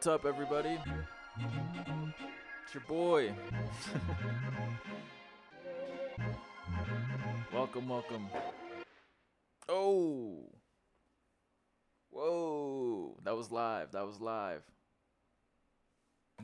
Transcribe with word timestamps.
What's 0.00 0.06
up, 0.06 0.24
everybody? 0.24 0.78
It's 2.64 2.72
your 2.72 2.82
boy. 2.88 3.34
welcome, 7.52 7.86
welcome. 7.86 8.26
Oh. 9.68 10.46
Whoa. 12.08 13.18
That 13.24 13.36
was 13.36 13.50
live. 13.50 13.92
That 13.92 14.06
was 14.06 14.22
live. 14.22 14.62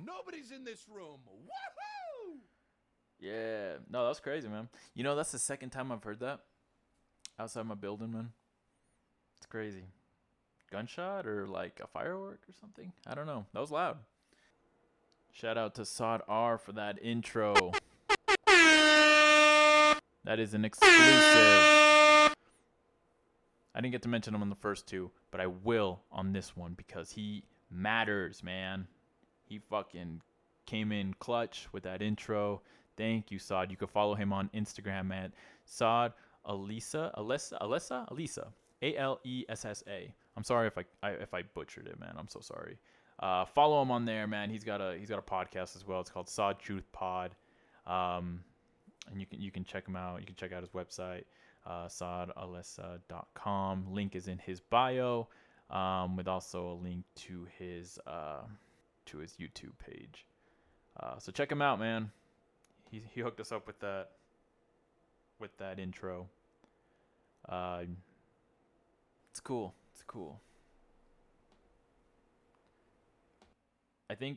Nobody's 0.04 0.50
in 0.50 0.64
this 0.64 0.84
room. 0.94 1.20
Woohoo! 1.26 2.40
Yeah. 3.18 3.76
No, 3.88 4.02
that 4.02 4.10
was 4.10 4.20
crazy, 4.20 4.48
man. 4.48 4.68
You 4.94 5.02
know, 5.02 5.16
that's 5.16 5.32
the 5.32 5.38
second 5.38 5.70
time 5.70 5.90
I've 5.90 6.04
heard 6.04 6.20
that 6.20 6.40
outside 7.38 7.64
my 7.64 7.74
building, 7.74 8.12
man. 8.12 8.32
It's 9.38 9.46
crazy. 9.46 9.84
Gunshot 10.76 11.26
or 11.26 11.46
like 11.46 11.80
a 11.82 11.86
firework 11.86 12.40
or 12.46 12.52
something? 12.60 12.92
I 13.06 13.14
don't 13.14 13.24
know. 13.24 13.46
That 13.54 13.60
was 13.60 13.70
loud. 13.70 13.96
Shout 15.32 15.56
out 15.56 15.74
to 15.76 15.86
Sod 15.86 16.20
R 16.28 16.58
for 16.58 16.72
that 16.72 16.98
intro. 17.02 17.72
That 18.46 20.38
is 20.38 20.52
an 20.52 20.66
exclusive. 20.66 20.92
I 23.74 23.80
didn't 23.80 23.92
get 23.92 24.02
to 24.02 24.10
mention 24.10 24.34
him 24.34 24.42
on 24.42 24.50
the 24.50 24.54
first 24.54 24.86
two, 24.86 25.10
but 25.30 25.40
I 25.40 25.46
will 25.46 26.02
on 26.12 26.34
this 26.34 26.54
one 26.54 26.74
because 26.76 27.10
he 27.10 27.44
matters, 27.70 28.42
man. 28.42 28.86
He 29.46 29.58
fucking 29.58 30.20
came 30.66 30.92
in 30.92 31.14
clutch 31.14 31.68
with 31.72 31.84
that 31.84 32.02
intro. 32.02 32.60
Thank 32.98 33.30
you, 33.30 33.38
Sod. 33.38 33.70
You 33.70 33.78
can 33.78 33.88
follow 33.88 34.14
him 34.14 34.30
on 34.30 34.50
Instagram 34.54 35.10
at 35.10 35.32
Sod 35.64 36.12
Alisa, 36.46 37.14
Alessa, 37.14 37.58
Alessa, 37.62 38.06
Alisa, 38.12 38.48
A 38.82 38.94
L 38.98 39.20
E 39.24 39.46
S 39.48 39.64
S 39.64 39.82
A. 39.88 40.12
I'm 40.36 40.44
sorry 40.44 40.66
if 40.66 40.76
I, 40.76 40.84
I 41.02 41.10
if 41.10 41.34
I 41.34 41.42
butchered 41.42 41.86
it, 41.86 41.98
man. 41.98 42.14
I'm 42.18 42.28
so 42.28 42.40
sorry. 42.40 42.78
Uh, 43.18 43.46
follow 43.46 43.80
him 43.80 43.90
on 43.90 44.04
there, 44.04 44.26
man. 44.26 44.50
He's 44.50 44.64
got 44.64 44.80
a 44.80 44.96
he's 44.98 45.08
got 45.08 45.18
a 45.18 45.22
podcast 45.22 45.76
as 45.76 45.86
well. 45.86 46.00
It's 46.00 46.10
called 46.10 46.28
Sod 46.28 46.58
Truth 46.58 46.90
Pod, 46.92 47.34
um, 47.86 48.40
and 49.10 49.20
you 49.20 49.26
can 49.26 49.40
you 49.40 49.50
can 49.50 49.64
check 49.64 49.88
him 49.88 49.96
out. 49.96 50.20
You 50.20 50.26
can 50.26 50.36
check 50.36 50.52
out 50.52 50.60
his 50.60 50.70
website, 50.70 51.24
uh, 51.66 51.86
sodalessa.com. 51.86 53.86
Link 53.90 54.14
is 54.14 54.28
in 54.28 54.38
his 54.38 54.60
bio, 54.60 55.28
um, 55.70 56.16
with 56.16 56.28
also 56.28 56.68
a 56.68 56.74
link 56.74 57.04
to 57.16 57.46
his 57.58 57.98
uh, 58.06 58.42
to 59.06 59.18
his 59.18 59.32
YouTube 59.40 59.78
page. 59.78 60.26
Uh, 61.00 61.18
so 61.18 61.32
check 61.32 61.50
him 61.50 61.62
out, 61.62 61.78
man. 61.78 62.10
He 62.90 63.02
he 63.14 63.22
hooked 63.22 63.40
us 63.40 63.50
up 63.50 63.66
with 63.66 63.80
that 63.80 64.10
with 65.38 65.56
that 65.56 65.78
intro. 65.78 66.28
Uh, 67.48 67.84
it's 69.30 69.40
cool. 69.40 69.74
It's 69.96 70.02
cool. 70.06 70.42
I 74.10 74.14
think 74.14 74.36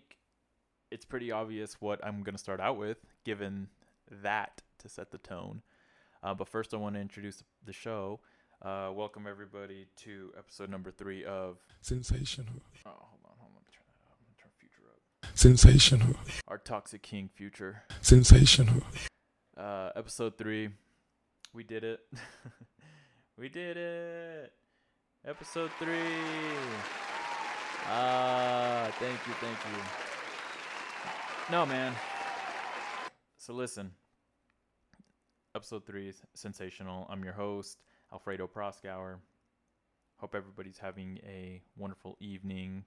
it's 0.90 1.04
pretty 1.04 1.34
obvious 1.34 1.82
what 1.82 2.00
I'm 2.02 2.24
going 2.24 2.34
to 2.34 2.40
start 2.40 2.62
out 2.62 2.78
with, 2.78 3.00
given 3.26 3.68
that 4.24 4.62
to 4.78 4.88
set 4.88 5.12
the 5.12 5.18
tone. 5.18 5.62
Uh, 6.24 6.34
but 6.34 6.48
first, 6.48 6.74
I 6.74 6.78
want 6.78 6.96
to 6.96 7.02
introduce 7.02 7.44
the 7.66 7.74
show. 7.74 8.22
Uh, 8.62 8.92
welcome 8.94 9.28
everybody 9.30 9.88
to 9.98 10.32
episode 10.38 10.70
number 10.70 10.92
three 10.92 11.26
of. 11.26 11.58
Sensational. 11.82 12.54
Oh, 12.86 12.92
hold 12.92 13.20
on, 13.26 13.32
hold 13.38 13.52
on. 13.52 13.56
Let 13.56 13.62
me 13.62 13.70
turn 13.74 13.84
that 13.90 14.08
up. 14.08 14.18
I'm 14.18 14.28
gonna 14.28 14.42
turn 14.42 14.52
future 14.62 14.88
up. 14.90 15.38
Sensational. 15.38 16.16
Our 16.48 16.58
toxic 16.58 17.02
king, 17.02 17.30
future. 17.36 17.84
Sensational. 18.00 18.82
Uh, 19.58 19.90
episode 19.98 20.38
three. 20.38 20.70
We 21.54 21.66
did 21.66 21.84
it. 21.84 22.00
we 23.38 23.50
did 23.50 23.76
it. 23.76 24.54
Episode 25.30 25.70
three. 25.78 25.96
Ah, 27.86 28.90
thank 28.98 29.20
you, 29.28 29.34
thank 29.34 29.58
you. 29.64 29.84
No, 31.52 31.68
man. 31.68 31.94
So 33.38 33.54
listen. 33.54 33.92
Episode 35.54 35.86
three 35.86 36.10
is 36.10 36.24
sensational. 36.34 37.06
I'm 37.12 37.24
your 37.24 37.34
host, 37.34 37.84
Alfredo 38.12 38.48
Proskauer. 38.48 39.18
Hope 40.18 40.34
everybody's 40.34 40.80
having 40.80 41.20
a 41.24 41.62
wonderful 41.78 42.18
evening, 42.20 42.84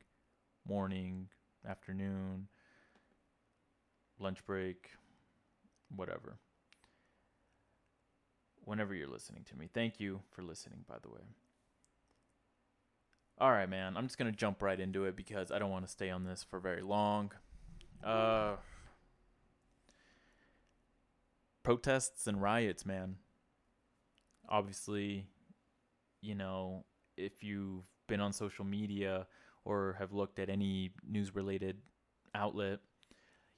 morning, 0.67 1.29
afternoon, 1.65 2.49
lunch 4.19 4.45
break, 4.45 4.91
whatever 5.95 6.39
whenever 8.65 8.97
you're 8.97 9.07
listening 9.07 9.45
to 9.45 9.57
me. 9.57 9.69
Thank 9.73 10.01
you 10.01 10.23
for 10.33 10.43
listening, 10.43 10.85
by 10.89 10.97
the 11.03 11.09
way. 11.09 11.23
All 13.43 13.51
right, 13.51 13.69
man. 13.69 13.97
I'm 13.97 14.07
just 14.07 14.19
to 14.31 14.39
jump 14.39 14.63
right 14.63 14.79
into 14.79 15.07
it 15.07 15.17
because 15.17 15.51
I 15.51 15.59
don't 15.59 15.73
want 15.73 15.85
to 15.85 15.91
stay 15.91 16.11
on 16.11 16.23
this 16.23 16.47
for 16.49 16.61
very 16.61 16.81
long. 16.81 17.33
Uh, 18.05 18.53
protests 21.65 22.29
and 22.29 22.41
riots, 22.41 22.87
man. 22.87 23.17
Obviously, 24.49 25.27
you 26.21 26.37
know, 26.37 26.85
if 27.17 27.43
you've 27.43 27.83
been 28.07 28.21
on 28.21 28.33
social 28.33 28.65
media 28.65 29.27
or 29.65 29.97
have 29.99 30.13
looked 30.13 30.39
at 30.39 30.49
any 30.49 30.93
news 31.05 31.35
related 31.35 31.79
outlet, 32.37 32.79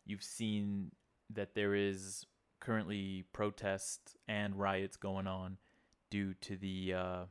you've 0.07 0.23
seen 0.23 0.93
that 1.29 1.55
there 1.55 1.75
is 1.75 2.25
currently 2.59 3.25
protests 3.35 4.17
and 4.29 4.59
riots 4.59 4.97
going 4.97 5.27
on 5.27 5.59
due 6.11 6.33
to 6.41 6.57
the 6.57 6.95
uh, 6.95 7.25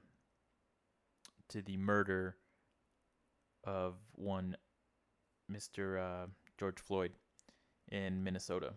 to 1.50 1.64
the 1.64 1.78
murder 1.78 2.36
of 3.64 3.96
one 4.14 4.58
Mr. 5.52 6.00
Uh, 6.00 6.28
George 6.58 6.80
Floyd 6.80 7.12
in 7.92 8.24
Minnesota. 8.24 8.74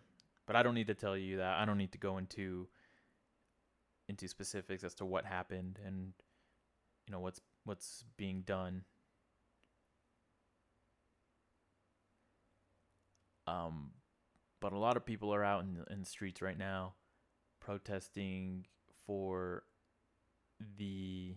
But 0.46 0.56
I 0.56 0.62
don't 0.62 0.74
need 0.74 0.86
to 0.86 0.94
tell 0.94 1.16
you 1.16 1.38
that. 1.38 1.58
I 1.58 1.64
don't 1.64 1.78
need 1.78 1.92
to 1.92 1.98
go 1.98 2.18
into 2.18 2.68
into 4.08 4.28
specifics 4.28 4.84
as 4.84 4.94
to 4.94 5.04
what 5.04 5.24
happened 5.24 5.80
and 5.84 6.12
you 7.06 7.12
know 7.12 7.18
what's 7.18 7.40
what's 7.64 8.04
being 8.16 8.42
done. 8.42 8.84
Um, 13.48 13.90
but 14.60 14.72
a 14.72 14.78
lot 14.78 14.96
of 14.96 15.04
people 15.04 15.32
are 15.32 15.44
out 15.44 15.62
in, 15.62 15.84
in 15.90 16.00
the 16.00 16.06
streets 16.06 16.42
right 16.42 16.58
now 16.58 16.94
protesting 17.60 18.66
for 19.06 19.64
the 20.78 21.34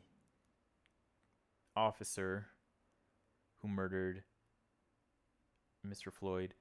officer 1.76 2.48
who 3.62 3.68
murdered 3.68 4.24
Mr. 5.86 6.12
Floyd. 6.12 6.54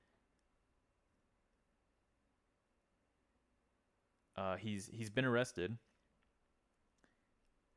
Uh, 4.37 4.57
he's 4.57 4.89
he's 4.93 5.11
been 5.11 5.25
arrested 5.25 5.77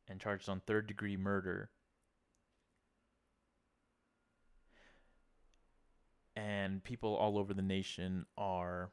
and 0.08 0.20
charged 0.20 0.48
on 0.50 0.60
third 0.60 0.88
degree 0.88 1.18
murder. 1.18 1.72
And 6.36 6.84
people 6.84 7.16
all 7.16 7.38
over 7.38 7.54
the 7.54 7.62
nation 7.62 8.26
are 8.38 8.92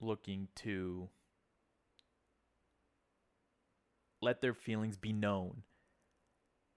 looking 0.00 0.48
to 0.56 1.08
let 4.20 4.40
their 4.40 4.54
feelings 4.54 4.96
be 4.96 5.12
known. 5.12 5.62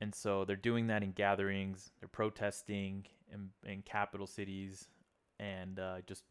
And 0.01 0.13
so 0.13 0.45
they're 0.45 0.56
doing 0.56 0.88
that 0.88 1.03
in 1.03 1.12
gatherings, 1.12 1.92
they're 2.00 2.09
protesting 2.09 3.06
in, 3.33 3.50
in 3.65 3.81
capital 3.81 4.27
cities 4.27 4.89
and 5.39 5.80
uh, 5.80 5.97
just, 6.06 6.24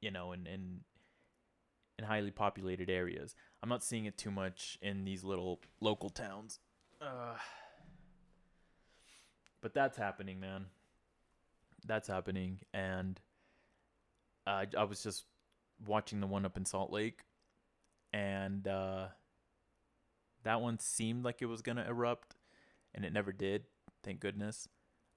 you 0.00 0.10
know, 0.10 0.32
in, 0.32 0.46
in, 0.46 0.80
in 1.98 2.04
highly 2.04 2.30
populated 2.30 2.90
areas. 2.90 3.34
I'm 3.62 3.68
not 3.68 3.84
seeing 3.84 4.06
it 4.06 4.18
too 4.18 4.30
much 4.30 4.78
in 4.82 5.04
these 5.04 5.24
little 5.24 5.60
local 5.80 6.10
towns. 6.10 6.58
Uh, 7.00 7.36
but 9.60 9.72
that's 9.74 9.96
happening, 9.96 10.40
man. 10.40 10.66
That's 11.86 12.08
happening. 12.08 12.60
And 12.74 13.20
uh, 14.46 14.66
I 14.76 14.84
was 14.84 15.02
just 15.02 15.24
watching 15.86 16.20
the 16.20 16.26
one 16.26 16.44
up 16.44 16.56
in 16.56 16.64
Salt 16.64 16.92
Lake, 16.92 17.20
and 18.12 18.66
uh, 18.66 19.08
that 20.46 20.60
one 20.60 20.78
seemed 20.78 21.24
like 21.24 21.42
it 21.42 21.46
was 21.46 21.62
gonna 21.62 21.84
erupt, 21.88 22.36
and 22.94 23.04
it 23.04 23.12
never 23.12 23.32
did. 23.32 23.64
Thank 24.02 24.20
goodness. 24.20 24.68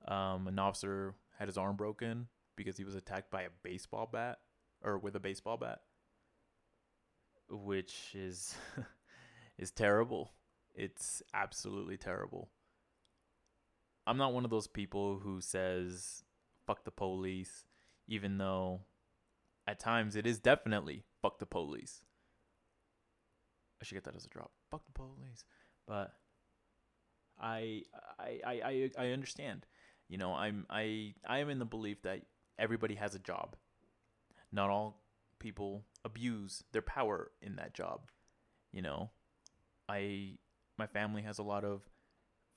Um, 0.07 0.47
an 0.47 0.57
officer 0.59 1.13
had 1.37 1.47
his 1.47 1.57
arm 1.57 1.75
broken 1.75 2.27
because 2.55 2.77
he 2.77 2.83
was 2.83 2.95
attacked 2.95 3.31
by 3.31 3.43
a 3.43 3.49
baseball 3.63 4.09
bat 4.11 4.39
or 4.83 4.97
with 4.97 5.15
a 5.15 5.19
baseball 5.19 5.57
bat, 5.57 5.81
which 7.49 8.15
is 8.15 8.55
is 9.57 9.71
terrible. 9.71 10.33
It's 10.73 11.21
absolutely 11.33 11.97
terrible. 11.97 12.49
I'm 14.07 14.17
not 14.17 14.33
one 14.33 14.45
of 14.45 14.51
those 14.51 14.67
people 14.67 15.19
who 15.19 15.41
says 15.41 16.23
fuck 16.65 16.83
the 16.83 16.91
police, 16.91 17.65
even 18.07 18.39
though 18.39 18.81
at 19.67 19.79
times 19.79 20.15
it 20.15 20.25
is 20.25 20.39
definitely 20.39 21.03
fuck 21.21 21.37
the 21.37 21.45
police. 21.45 22.03
I 23.81 23.85
should 23.85 23.95
get 23.95 24.03
that 24.05 24.15
as 24.15 24.25
a 24.25 24.29
drop. 24.29 24.51
Fuck 24.69 24.85
the 24.85 24.93
police. 24.93 25.45
But 25.87 26.13
I 27.39 27.83
I 28.19 28.41
I 28.45 28.91
I, 28.97 29.07
understand. 29.07 29.65
You 30.07 30.17
know, 30.17 30.33
I'm 30.33 30.65
I 30.69 31.13
I 31.27 31.39
am 31.39 31.49
in 31.49 31.59
the 31.59 31.65
belief 31.65 32.01
that 32.03 32.21
everybody 32.57 32.95
has 32.95 33.15
a 33.15 33.19
job. 33.19 33.55
Not 34.51 34.69
all 34.69 35.01
people 35.39 35.85
abuse 36.03 36.63
their 36.71 36.81
power 36.81 37.31
in 37.41 37.55
that 37.55 37.73
job. 37.73 38.01
You 38.71 38.81
know, 38.81 39.11
I 39.87 40.37
my 40.77 40.87
family 40.87 41.21
has 41.21 41.39
a 41.39 41.43
lot 41.43 41.63
of 41.63 41.81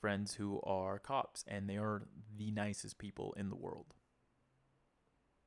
friends 0.00 0.34
who 0.34 0.60
are 0.64 0.98
cops 0.98 1.44
and 1.46 1.68
they 1.68 1.76
are 1.76 2.02
the 2.36 2.50
nicest 2.50 2.98
people 2.98 3.34
in 3.38 3.48
the 3.48 3.56
world. 3.56 3.94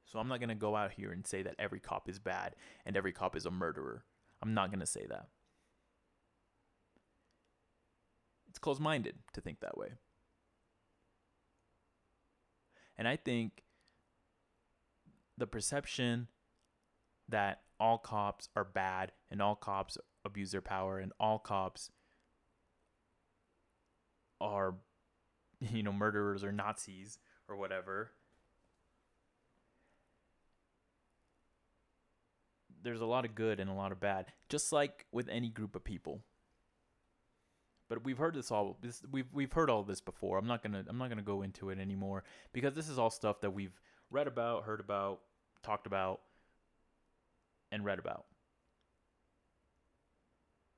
So 0.05 0.19
I'm 0.19 0.27
not 0.27 0.39
going 0.39 0.49
to 0.49 0.55
go 0.55 0.75
out 0.75 0.91
here 0.91 1.11
and 1.11 1.25
say 1.25 1.41
that 1.41 1.55
every 1.59 1.79
cop 1.79 2.07
is 2.07 2.19
bad 2.19 2.55
and 2.85 2.95
every 2.95 3.11
cop 3.11 3.35
is 3.35 3.45
a 3.45 3.51
murderer. 3.51 4.05
I'm 4.41 4.53
not 4.53 4.69
going 4.69 4.79
to 4.79 4.85
say 4.85 5.05
that. 5.09 5.27
It's 8.55 8.59
closed 8.61 8.79
minded 8.79 9.17
to 9.33 9.41
think 9.41 9.59
that 9.59 9.77
way. 9.77 9.89
And 12.97 13.05
I 13.05 13.17
think 13.17 13.65
the 15.37 15.45
perception 15.45 16.29
that 17.27 17.63
all 17.81 17.97
cops 17.97 18.47
are 18.55 18.63
bad 18.63 19.11
and 19.29 19.41
all 19.41 19.55
cops 19.55 19.97
abuse 20.23 20.53
their 20.53 20.61
power 20.61 20.99
and 20.99 21.11
all 21.19 21.37
cops 21.37 21.91
are 24.39 24.75
you 25.59 25.83
know 25.83 25.91
murderers 25.91 26.41
or 26.41 26.53
Nazis 26.53 27.19
or 27.49 27.57
whatever 27.57 28.11
there's 32.81 33.01
a 33.01 33.05
lot 33.05 33.25
of 33.25 33.35
good 33.35 33.59
and 33.59 33.69
a 33.69 33.73
lot 33.73 33.91
of 33.91 33.99
bad 33.99 34.27
just 34.47 34.71
like 34.71 35.05
with 35.11 35.27
any 35.27 35.49
group 35.49 35.75
of 35.75 35.83
people 35.83 36.21
but 37.87 38.03
we've 38.03 38.17
heard 38.17 38.33
this 38.33 38.51
all 38.51 38.77
this 38.81 39.01
we've 39.11 39.27
we've 39.33 39.51
heard 39.51 39.69
all 39.69 39.83
this 39.83 40.01
before. 40.01 40.37
I'm 40.37 40.47
not 40.47 40.63
to 40.73 40.85
i'm 40.87 40.97
not 40.97 41.09
to 41.17 41.23
go 41.23 41.41
into 41.41 41.69
it 41.69 41.79
anymore 41.79 42.23
because 42.53 42.73
this 42.73 42.89
is 42.89 42.97
all 42.97 43.09
stuff 43.09 43.41
that 43.41 43.51
we've 43.51 43.79
read 44.09 44.27
about 44.27 44.63
heard 44.63 44.79
about 44.79 45.21
talked 45.63 45.87
about 45.87 46.21
and 47.71 47.85
read 47.85 47.99
about. 47.99 48.25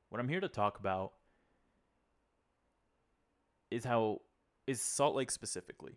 What 0.09 0.19
i'm 0.19 0.29
here 0.29 0.39
to 0.41 0.49
talk 0.49 0.79
about 0.79 1.13
is 3.69 3.83
how 3.83 4.21
is 4.65 4.81
salt 4.81 5.15
lake 5.15 5.31
specifically. 5.31 5.93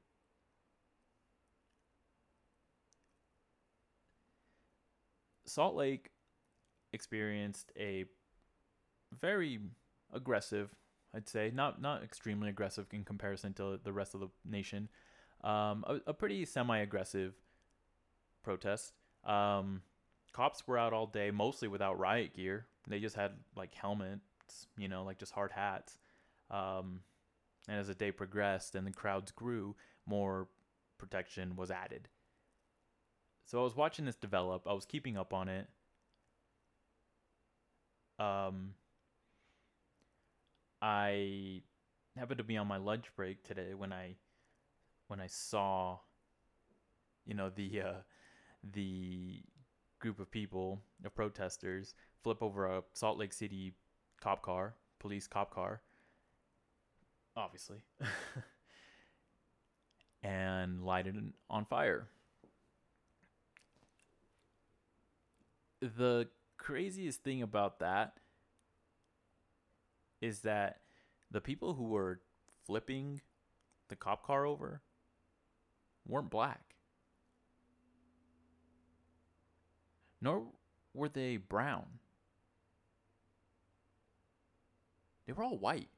Salt 5.44 5.74
lake 5.74 6.10
experienced 6.92 7.72
a 7.76 8.04
very 9.12 9.58
aggressive 10.12 10.72
I'd 11.14 11.28
say 11.28 11.50
not 11.54 11.80
not 11.80 12.02
extremely 12.02 12.48
aggressive 12.48 12.86
in 12.92 13.04
comparison 13.04 13.52
to 13.54 13.80
the 13.82 13.92
rest 13.92 14.14
of 14.14 14.20
the 14.20 14.28
nation. 14.44 14.88
Um, 15.42 15.84
a, 15.86 16.00
a 16.08 16.14
pretty 16.14 16.44
semi-aggressive 16.44 17.34
protest. 18.42 18.92
Um, 19.24 19.82
cops 20.32 20.66
were 20.66 20.78
out 20.78 20.92
all 20.92 21.06
day, 21.06 21.30
mostly 21.30 21.68
without 21.68 21.98
riot 21.98 22.34
gear. 22.34 22.66
They 22.86 23.00
just 23.00 23.16
had 23.16 23.32
like 23.56 23.74
helmets, 23.74 24.66
you 24.76 24.88
know, 24.88 25.04
like 25.04 25.18
just 25.18 25.32
hard 25.32 25.52
hats. 25.52 25.98
Um, 26.50 27.00
and 27.68 27.78
as 27.78 27.88
the 27.88 27.94
day 27.94 28.12
progressed 28.12 28.74
and 28.74 28.86
the 28.86 28.92
crowds 28.92 29.30
grew, 29.30 29.76
more 30.06 30.48
protection 30.98 31.56
was 31.56 31.70
added. 31.70 32.08
So 33.46 33.60
I 33.60 33.64
was 33.64 33.76
watching 33.76 34.04
this 34.04 34.16
develop. 34.16 34.66
I 34.66 34.72
was 34.72 34.84
keeping 34.86 35.16
up 35.16 35.32
on 35.34 35.48
it. 35.48 35.66
Um, 38.18 38.74
I 40.82 41.62
happened 42.16 42.38
to 42.38 42.44
be 42.44 42.56
on 42.56 42.66
my 42.66 42.78
lunch 42.78 43.06
break 43.16 43.44
today 43.44 43.74
when 43.74 43.92
I 43.92 44.16
when 45.08 45.20
I 45.20 45.26
saw 45.26 45.98
you 47.26 47.34
know 47.34 47.50
the 47.50 47.80
uh, 47.80 47.94
the 48.72 49.42
group 49.98 50.18
of 50.18 50.30
people, 50.30 50.80
of 51.04 51.14
protesters, 51.14 51.94
flip 52.22 52.42
over 52.42 52.66
a 52.66 52.82
Salt 52.94 53.18
Lake 53.18 53.32
City 53.32 53.74
cop 54.20 54.42
car, 54.42 54.74
police 54.98 55.26
cop 55.26 55.52
car, 55.52 55.80
obviously, 57.36 57.82
and 60.22 60.84
light 60.84 61.06
it 61.06 61.14
on 61.48 61.64
fire. 61.66 62.08
The 65.80 66.28
craziest 66.58 67.22
thing 67.22 67.42
about 67.42 67.78
that 67.78 68.14
is 70.20 70.40
that 70.40 70.80
the 71.30 71.40
people 71.40 71.74
who 71.74 71.84
were 71.84 72.20
flipping 72.66 73.20
the 73.88 73.96
cop 73.96 74.26
car 74.26 74.44
over 74.46 74.82
weren't 76.06 76.30
black. 76.30 76.74
Nor 80.20 80.46
were 80.92 81.08
they 81.08 81.36
brown. 81.36 81.86
They 85.26 85.32
were 85.32 85.44
all 85.44 85.58
white. 85.58 85.88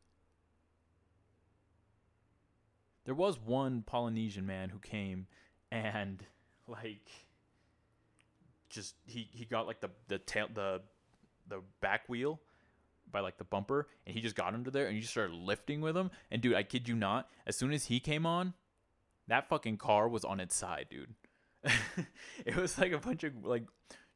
There 3.05 3.14
was 3.14 3.41
one 3.41 3.83
Polynesian 3.83 4.47
man 4.47 4.69
who 4.69 4.79
came 4.79 5.26
and 5.71 6.23
like 6.69 7.11
just 8.69 8.95
he, 9.05 9.29
he 9.33 9.45
got 9.45 9.67
like 9.67 9.81
the 9.81 9.91
the 10.09 10.19
tail 10.19 10.49
the 10.52 10.83
the 11.49 11.61
back 11.81 12.09
wheel 12.09 12.41
by 13.12 13.21
like 13.21 13.37
the 13.37 13.45
bumper 13.45 13.87
and 14.07 14.14
he 14.14 14.21
just 14.21 14.35
got 14.35 14.54
under 14.54 14.71
there 14.71 14.87
and 14.87 14.97
you 14.97 15.02
just 15.02 15.12
started 15.12 15.35
lifting 15.35 15.81
with 15.81 15.97
him. 15.97 16.11
And 16.31 16.42
dude, 16.42 16.54
I 16.54 16.62
kid 16.62 16.88
you 16.88 16.95
not, 16.95 17.28
as 17.47 17.57
soon 17.57 17.73
as 17.73 17.87
he 17.87 18.00
came 18.00 18.26
on, 18.26 18.54
that 19.28 19.49
fucking 19.49 19.76
car 19.76 20.09
was 20.09 20.25
on 20.25 20.40
its 20.40 20.54
side, 20.54 20.87
dude. 20.90 21.14
it 22.45 22.57
was 22.57 22.78
like 22.78 22.92
a 22.92 22.99
bunch 22.99 23.23
of 23.23 23.45
like 23.45 23.64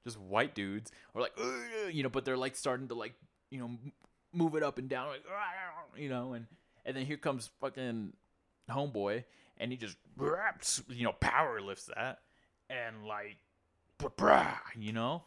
just 0.05 0.19
white 0.19 0.55
dudes 0.55 0.91
or 1.15 1.21
like 1.21 1.39
you 1.93 2.03
know, 2.03 2.09
but 2.09 2.25
they're 2.25 2.37
like 2.37 2.57
starting 2.57 2.89
to 2.89 2.95
like, 2.95 3.15
you 3.51 3.61
know, 3.61 3.71
move 4.33 4.57
it 4.57 4.63
up 4.63 4.79
and 4.79 4.89
down 4.89 5.09
like 5.09 5.25
you 5.97 6.09
know, 6.09 6.33
and 6.33 6.47
and 6.85 6.97
then 6.97 7.07
here 7.07 7.17
comes 7.17 7.51
fucking 7.61 8.13
homeboy 8.71 9.25
and 9.59 9.71
he 9.71 9.77
just 9.77 9.97
you 10.89 11.05
know, 11.05 11.13
power 11.13 11.61
lifts 11.61 11.89
that 11.95 12.19
and 12.69 13.07
like 13.07 13.37
you 14.77 14.93
know, 14.93 15.23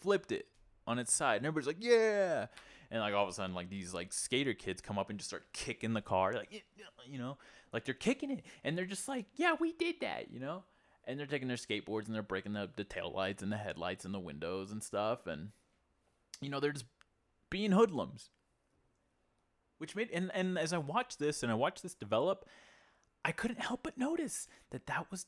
flipped 0.00 0.32
it 0.32 0.46
on 0.90 0.98
its 0.98 1.12
side. 1.12 1.36
And 1.36 1.46
everybody's 1.46 1.68
like, 1.68 1.76
yeah. 1.82 2.46
And 2.90 3.00
like 3.00 3.14
all 3.14 3.22
of 3.22 3.30
a 3.30 3.32
sudden, 3.32 3.54
like 3.54 3.70
these 3.70 3.94
like 3.94 4.12
skater 4.12 4.52
kids 4.52 4.82
come 4.82 4.98
up 4.98 5.10
and 5.10 5.18
just 5.18 5.30
start 5.30 5.46
kicking 5.52 5.92
the 5.92 6.02
car, 6.02 6.34
like 6.34 6.64
you 7.06 7.18
know, 7.18 7.38
like 7.72 7.84
they're 7.84 7.94
kicking 7.94 8.32
it, 8.32 8.44
and 8.64 8.76
they're 8.76 8.84
just 8.84 9.06
like, 9.06 9.26
yeah, 9.36 9.54
we 9.58 9.72
did 9.72 9.96
that, 10.00 10.32
you 10.32 10.40
know. 10.40 10.64
And 11.06 11.18
they're 11.18 11.26
taking 11.26 11.48
their 11.48 11.56
skateboards 11.56 12.06
and 12.06 12.14
they're 12.14 12.22
breaking 12.22 12.52
the 12.52 12.68
the 12.74 12.82
tail 12.82 13.12
lights 13.14 13.44
and 13.44 13.52
the 13.52 13.56
headlights 13.56 14.04
and 14.04 14.12
the 14.12 14.18
windows 14.18 14.72
and 14.72 14.82
stuff, 14.82 15.28
and 15.28 15.50
you 16.40 16.50
know 16.50 16.58
they're 16.58 16.72
just 16.72 16.86
being 17.48 17.70
hoodlums. 17.70 18.30
Which 19.78 19.94
made 19.94 20.10
and 20.12 20.32
and 20.34 20.58
as 20.58 20.72
I 20.72 20.78
watched 20.78 21.20
this 21.20 21.44
and 21.44 21.52
I 21.52 21.54
watched 21.54 21.84
this 21.84 21.94
develop, 21.94 22.44
I 23.24 23.30
couldn't 23.30 23.60
help 23.60 23.84
but 23.84 23.96
notice 23.96 24.48
that 24.70 24.86
that 24.86 25.12
was 25.12 25.26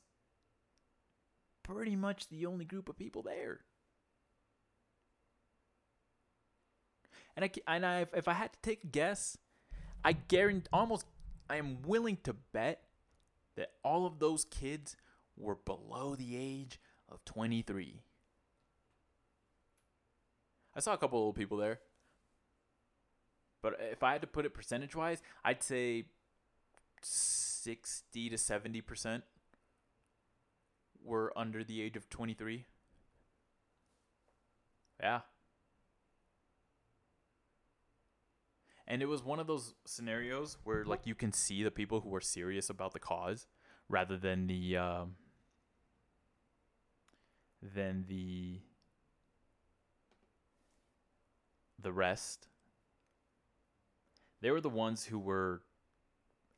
pretty 1.62 1.95
much 1.95 2.28
the 2.28 2.45
only 2.45 2.64
group 2.64 2.88
of 2.88 2.99
people 2.99 3.23
there. 3.23 3.61
And 7.37 7.45
I 7.45 7.51
and 7.67 7.87
I 7.87 8.07
if 8.15 8.29
I 8.29 8.35
had 8.35 8.53
to 8.53 8.59
take 8.62 8.85
a 8.85 8.87
guess, 8.87 9.39
I 10.05 10.12
guarantee 10.12 10.69
almost 10.73 11.07
I 11.49 11.57
am 11.57 11.83
willing 11.83 12.19
to 12.25 12.35
bet 12.53 12.83
that 13.57 13.73
all 13.85 14.07
of 14.07 14.19
those 14.19 14.45
kids 14.45 14.97
were 15.37 15.55
below 15.55 16.15
the 16.15 16.37
age 16.37 16.81
of 17.11 17.25
23. 17.25 18.01
I 20.75 20.81
saw 20.81 20.95
a 20.95 20.99
couple 20.99 21.19
old 21.19 21.35
people 21.35 21.59
there. 21.59 21.81
But 23.62 23.79
if 23.81 24.03
I 24.03 24.12
had 24.12 24.23
to 24.23 24.27
put 24.27 24.45
it 24.45 24.55
percentage 24.55 24.97
wise, 24.97 25.23
I'd 25.45 25.62
say 25.62 26.07
60 27.03 28.31
to 28.31 28.37
70% 28.37 29.23
were 31.05 31.33
under 31.37 31.62
the 31.62 31.81
age 31.81 31.97
of 31.97 32.09
23. 32.09 32.65
Yeah. 35.01 35.21
And 38.87 39.03
it 39.03 39.07
was 39.07 39.23
one 39.23 39.41
of 39.41 39.47
those 39.47 39.75
scenarios 39.87 40.59
where 40.65 40.85
like 40.85 41.07
you 41.07 41.15
can 41.15 41.33
see 41.33 41.62
the 41.62 41.71
people 41.71 42.01
who 42.01 42.15
are 42.15 42.21
serious 42.21 42.71
about 42.71 42.93
the 42.93 42.99
cause 43.01 43.47
rather 43.89 44.17
than 44.17 44.47
the 44.47 44.77
um, 44.77 45.17
than 47.62 48.05
the 48.09 48.61
the 51.81 51.93
rest. 51.93 52.49
They 54.41 54.51
were 54.51 54.61
the 54.61 54.69
ones 54.69 55.05
who 55.07 55.19
were 55.19 55.62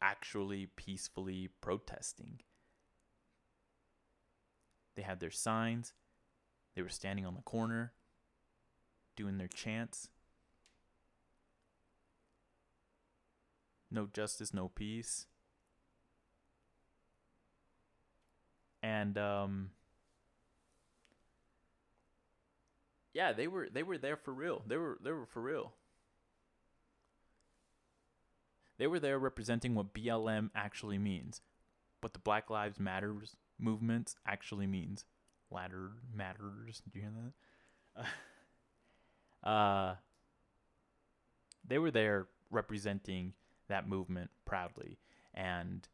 actually 0.01 0.67
peacefully 0.67 1.49
protesting. 1.61 2.41
They 4.97 5.03
had 5.03 5.21
their 5.21 5.31
signs. 5.31 5.93
They 6.75 6.83
were 6.83 6.89
standing 6.89 7.27
on 7.27 7.35
the 7.35 7.43
corner. 7.43 7.93
doing 9.17 9.39
their 9.39 9.49
chants. 9.49 10.09
No 13.91 14.07
justice, 14.13 14.53
no 14.53 14.69
peace. 14.69 15.27
And 18.83 19.17
um 19.17 19.71
Yeah, 23.15 23.33
they 23.33 23.47
were 23.47 23.69
they 23.73 23.83
were 23.85 23.97
there 23.97 24.17
for 24.17 24.35
real. 24.35 24.63
They 24.67 24.77
were 24.77 24.99
they 25.03 25.13
were 25.13 25.27
for 25.27 25.41
real. 25.41 25.73
They 28.77 28.89
were 28.89 28.99
there 28.99 29.19
representing 29.21 29.77
what 29.77 29.95
BLM 29.95 30.51
actually 30.55 30.99
means, 30.99 31.41
what 32.01 32.13
the 32.13 32.19
Black 32.19 32.51
Lives 32.51 32.81
Matters 32.81 33.37
movement 33.59 34.17
actually 34.27 34.67
means. 34.67 35.05
Ladder 35.49 35.93
matters. 36.13 36.83
Do 36.93 36.99
you 36.99 37.05
hear 37.05 37.13
that? 37.97 38.07
Uh, 39.45 39.97
they 41.69 41.79
were 41.79 41.91
there 41.91 42.29
representing 42.51 43.35
that 43.69 43.89
movement 43.89 44.31
proudly 44.45 44.99
and 45.33 45.89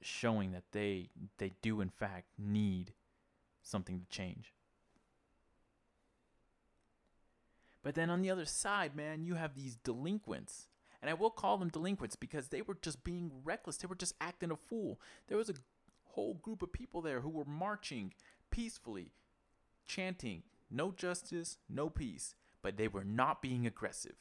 showing 0.00 0.52
that 0.52 0.64
they 0.72 1.10
they 1.38 1.52
do 1.62 1.80
in 1.80 1.90
fact 1.90 2.26
need 2.38 2.92
something 3.62 4.00
to 4.00 4.06
change. 4.06 4.52
But 7.82 7.94
then 7.94 8.10
on 8.10 8.22
the 8.22 8.30
other 8.30 8.44
side, 8.44 8.94
man, 8.94 9.24
you 9.24 9.34
have 9.34 9.54
these 9.54 9.76
delinquents. 9.76 10.68
And 11.00 11.08
I 11.08 11.14
will 11.14 11.30
call 11.30 11.58
them 11.58 11.68
delinquents 11.68 12.16
because 12.16 12.48
they 12.48 12.60
were 12.60 12.76
just 12.82 13.04
being 13.04 13.30
reckless. 13.44 13.76
They 13.76 13.86
were 13.86 13.94
just 13.94 14.14
acting 14.20 14.50
a 14.50 14.56
fool. 14.56 15.00
There 15.28 15.38
was 15.38 15.48
a 15.48 15.54
whole 16.02 16.34
group 16.34 16.60
of 16.60 16.72
people 16.72 17.00
there 17.00 17.20
who 17.20 17.28
were 17.28 17.44
marching 17.44 18.12
peacefully, 18.50 19.12
chanting, 19.86 20.42
no 20.70 20.90
justice, 20.90 21.58
no 21.68 21.88
peace, 21.88 22.34
but 22.62 22.76
they 22.76 22.88
were 22.88 23.04
not 23.04 23.40
being 23.40 23.66
aggressive. 23.66 24.16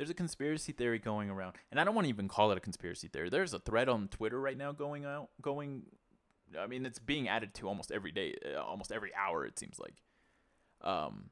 There's 0.00 0.08
a 0.08 0.14
conspiracy 0.14 0.72
theory 0.72 0.98
going 0.98 1.28
around, 1.28 1.56
and 1.70 1.78
I 1.78 1.84
don't 1.84 1.94
want 1.94 2.06
to 2.06 2.08
even 2.08 2.26
call 2.26 2.50
it 2.52 2.56
a 2.56 2.60
conspiracy 2.60 3.08
theory. 3.08 3.28
There's 3.28 3.52
a 3.52 3.58
thread 3.58 3.86
on 3.86 4.08
Twitter 4.08 4.40
right 4.40 4.56
now 4.56 4.72
going 4.72 5.04
out, 5.04 5.28
going. 5.42 5.82
I 6.58 6.66
mean, 6.66 6.86
it's 6.86 6.98
being 6.98 7.28
added 7.28 7.52
to 7.56 7.68
almost 7.68 7.92
every 7.92 8.10
day, 8.10 8.34
uh, 8.56 8.62
almost 8.62 8.92
every 8.92 9.10
hour. 9.14 9.44
It 9.44 9.58
seems 9.58 9.78
like. 9.78 9.96
Um. 10.80 11.28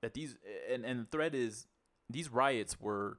That 0.00 0.14
these 0.14 0.38
and 0.72 0.86
and 0.86 1.00
the 1.00 1.04
thread 1.04 1.34
is 1.34 1.66
these 2.08 2.30
riots 2.30 2.80
were 2.80 3.18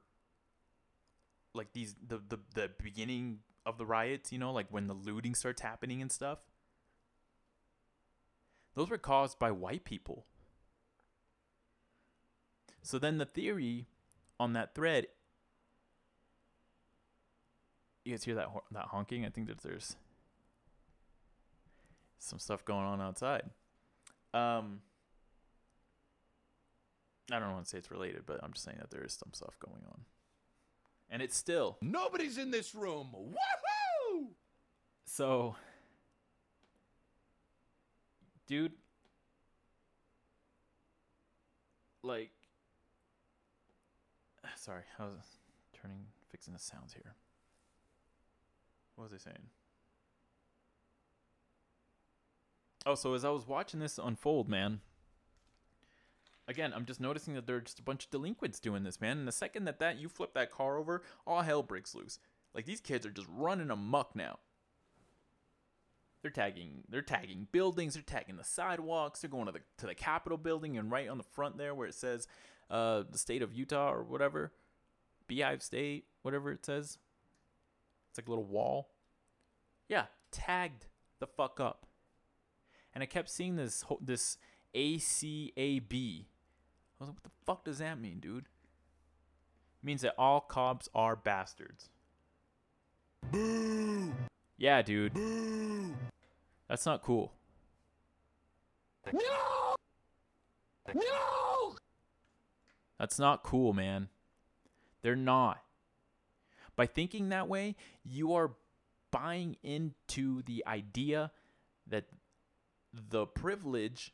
like 1.54 1.74
these 1.74 1.94
the 2.08 2.18
the 2.28 2.40
the 2.56 2.72
beginning 2.82 3.42
of 3.68 3.78
the 3.78 3.86
riots, 3.86 4.32
you 4.32 4.40
know, 4.40 4.52
like 4.52 4.66
when 4.72 4.88
the 4.88 4.96
looting 4.96 5.36
starts 5.36 5.62
happening 5.62 6.02
and 6.02 6.12
stuff. 6.12 6.40
Those 8.74 8.90
were 8.90 8.98
caused 8.98 9.38
by 9.38 9.52
white 9.52 9.86
people. 9.86 10.26
So 12.86 13.00
then 13.00 13.18
the 13.18 13.26
theory 13.26 13.88
on 14.40 14.54
that 14.54 14.76
thread 14.76 15.08
you 18.06 18.14
guys 18.14 18.24
hear 18.24 18.36
that 18.36 18.50
that 18.72 18.86
honking? 18.86 19.26
I 19.26 19.30
think 19.30 19.48
that 19.48 19.62
there's 19.62 19.96
some 22.20 22.40
stuff 22.40 22.64
going 22.64 22.86
on 22.86 23.02
outside. 23.02 23.50
Um 24.34 24.82
I 27.32 27.40
don't 27.40 27.52
want 27.54 27.66
to 27.66 27.70
say 27.70 27.80
it's 27.80 27.90
related, 27.90 28.22
but 28.28 28.40
I'm 28.44 28.54
just 28.54 28.64
saying 28.64 28.78
that 28.80 28.92
there 28.92 29.04
is 29.04 29.14
some 29.14 29.34
stuff 29.34 29.58
going 29.60 29.82
on. 29.90 30.02
And 31.10 31.24
it's 31.24 31.36
still 31.36 31.78
Nobody's 31.82 32.38
in 32.38 32.52
this 32.52 32.76
room. 32.76 33.10
Woohoo! 33.16 34.28
So, 35.06 35.56
dude, 38.48 38.74
like, 42.04 42.32
sorry, 44.66 44.84
I 45.00 45.04
was 45.04 45.38
turning, 45.80 46.06
fixing 46.30 46.54
the 46.54 46.60
sounds 46.60 46.94
here. 46.94 47.14
What 48.96 49.12
was 49.12 49.14
I 49.14 49.18
saying? 49.18 49.50
Oh, 52.88 52.96
so 52.96 53.14
as 53.14 53.24
I 53.24 53.30
was 53.30 53.48
watching 53.48 53.80
this 53.80 54.00
unfold, 54.04 54.50
man, 54.50 54.80
again, 56.48 56.74
I'm 56.76 56.86
just 56.86 57.00
noticing 57.00 57.36
that 57.36 57.46
there 57.46 57.58
are 57.58 57.62
just 57.62 57.80
a 57.80 57.84
bunch 57.84 58.06
of 58.06 58.12
delinquents 58.12 58.60
doing 58.60 58.84
this, 58.84 59.00
man. 59.00 59.20
And 59.20 59.28
the 59.28 59.32
second 59.32 59.66
that 59.66 59.80
that 59.80 60.00
you 60.00 60.10
flip 60.10 60.34
that 60.34 60.52
car 60.52 60.78
over, 60.78 61.04
all 61.28 61.42
hell 61.42 61.62
breaks 61.62 61.94
loose. 61.94 62.18
Like 62.54 62.66
these 62.66 62.82
kids 62.82 63.06
are 63.06 63.12
just 63.12 63.28
running 63.30 63.70
amok 63.70 64.16
now. 64.16 64.40
They're 66.22 66.32
tagging 66.32 66.86
they're 66.90 67.04
tagging 67.04 67.48
buildings, 67.52 67.94
they're 67.94 68.02
tagging 68.02 68.38
the 68.38 68.44
sidewalks, 68.44 69.22
they're 69.22 69.30
going 69.30 69.46
to 69.46 69.52
the 69.52 69.62
to 69.78 69.86
the 69.86 69.94
Capitol 69.94 70.40
building 70.40 70.76
and 70.76 70.90
right 70.90 71.08
on 71.08 71.20
the 71.20 71.24
front 71.24 71.58
there 71.58 71.76
where 71.76 71.88
it 71.88 71.94
says 71.94 72.28
uh 72.70 73.04
the 73.10 73.18
state 73.18 73.42
of 73.42 73.54
Utah 73.54 73.92
or 73.92 74.04
whatever. 74.04 74.52
Beehive 75.28 75.64
State, 75.64 76.06
whatever 76.22 76.52
it 76.52 76.66
says. 76.66 76.98
It's 78.10 78.20
like 78.20 78.28
a 78.28 78.32
little 78.32 78.46
wall. 78.46 78.90
Yeah, 79.90 80.06
tagged 80.32 80.86
the 81.20 81.28
fuck 81.28 81.60
up. 81.60 81.86
And 82.94 83.04
I 83.04 83.08
kept 83.08 83.30
seeing 83.30 83.56
this 83.56 83.82
ho- 83.84 84.00
this 84.02 84.38
ACAB. 84.74 85.94
I 85.94 87.04
was 87.04 87.10
like, 87.10 87.16
what 87.16 87.24
the 87.24 87.30
fuck 87.46 87.66
does 87.66 87.80
that 87.80 88.00
mean, 88.00 88.20
dude? 88.20 88.46
It 88.46 89.86
means 89.86 90.02
that 90.02 90.16
all 90.18 90.42
cops 90.42 90.88
are 90.96 91.16
bastards. 91.16 91.90
Boo! 93.32 94.14
Yeah, 94.58 94.82
dude. 94.82 95.14
Boo! 95.14 95.94
That's 96.70 96.86
not 96.86 97.02
cool. 97.02 97.34
No! 99.12 99.76
No! 100.94 101.65
That's 103.00 103.20
not 103.20 103.44
cool, 103.44 103.74
man. 103.74 104.10
They're 105.02 105.16
not. 105.16 105.62
By 106.76 106.86
thinking 106.86 107.30
that 107.30 107.48
way, 107.48 107.76
you 108.04 108.34
are 108.34 108.52
buying 109.12 109.58
into 109.64 110.42
the 110.44 110.64
idea 110.68 111.32
that 111.88 112.06
the 112.94 113.26
privilege, 113.26 114.14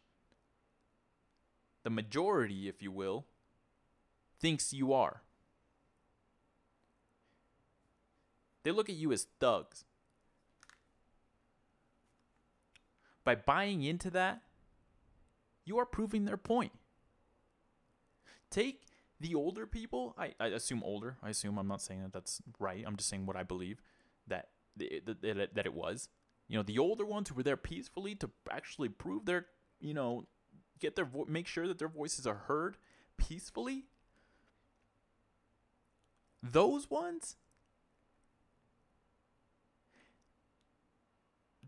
the 1.83 1.89
majority, 1.89 2.67
if 2.67 2.81
you 2.81 2.91
will, 2.91 3.25
thinks 4.39 4.73
you 4.73 4.93
are. 4.93 5.21
They 8.63 8.71
look 8.71 8.89
at 8.89 8.95
you 8.95 9.11
as 9.11 9.27
thugs. 9.39 9.85
By 13.23 13.35
buying 13.35 13.83
into 13.83 14.09
that, 14.11 14.41
you 15.65 15.77
are 15.77 15.85
proving 15.85 16.25
their 16.25 16.37
point. 16.37 16.71
Take 18.51 18.85
the 19.19 19.33
older 19.33 19.65
people, 19.65 20.13
I, 20.17 20.33
I 20.39 20.47
assume 20.47 20.83
older, 20.83 21.17
I 21.23 21.29
assume 21.29 21.57
I'm 21.57 21.67
not 21.67 21.81
saying 21.81 22.03
that 22.03 22.13
that's 22.13 22.41
right. 22.59 22.83
I'm 22.85 22.97
just 22.97 23.09
saying 23.09 23.25
what 23.25 23.35
I 23.35 23.43
believe 23.43 23.81
that 24.27 24.49
th- 24.77 25.05
th- 25.05 25.17
that 25.21 25.47
it- 25.57 25.65
it 25.65 25.73
was. 25.73 26.09
You 26.47 26.57
know, 26.57 26.63
the 26.63 26.77
older 26.79 27.05
ones 27.05 27.29
who 27.29 27.35
were 27.35 27.43
there 27.43 27.57
peacefully 27.57 28.13
to 28.15 28.29
actually 28.51 28.89
prove 28.89 29.25
their, 29.25 29.47
you 29.79 29.93
know, 29.93 30.25
get 30.79 30.95
their 30.95 31.05
vo- 31.05 31.25
make 31.27 31.47
sure 31.47 31.67
that 31.67 31.79
their 31.79 31.87
voices 31.87 32.27
are 32.27 32.35
heard 32.35 32.77
peacefully. 33.17 33.85
Those 36.43 36.89
ones 36.89 37.37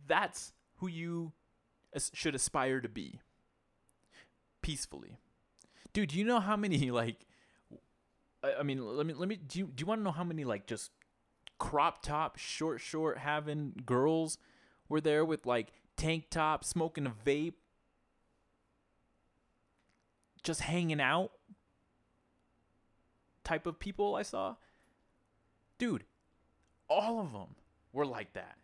that's 0.08 0.54
who 0.78 0.88
you 0.88 1.32
should 2.12 2.36
aspire 2.36 2.82
to 2.82 2.90
be 2.90 3.20
peacefully 4.62 5.20
dude 5.94 6.10
do 6.10 6.18
you 6.18 6.26
know 6.26 6.40
how 6.40 6.56
many 6.58 6.92
like 6.92 7.26
I, 8.44 8.56
I 8.60 8.64
mean 8.64 8.86
let 8.86 9.06
me 9.06 9.14
let 9.14 9.30
me 9.30 9.36
do 9.36 9.60
you, 9.60 9.66
do 9.68 9.82
you 9.82 9.86
want 9.86 10.00
to 10.00 10.04
know 10.04 10.12
how 10.12 10.24
many 10.24 10.44
like 10.44 10.68
just 10.68 10.92
crop 11.60 12.02
top 12.02 12.38
short 12.38 12.82
short 12.82 13.20
having 13.20 13.74
girls 13.86 14.38
were 14.90 15.00
there 15.00 15.24
with 15.24 15.46
like 15.46 15.72
tank 15.96 16.26
top 16.30 16.66
smoking 16.66 17.06
a 17.06 17.14
vape? 17.26 17.54
Just 20.44 20.62
hanging 20.62 21.00
out 21.00 21.32
type 23.46 23.66
of 23.66 23.80
people 23.80 24.16
i 24.16 24.24
saw? 24.24 24.56
Dude 25.78 26.04
all 26.90 27.20
of 27.20 27.32
them 27.32 27.56
were 27.92 28.06
like 28.06 28.34
that. 28.34 28.58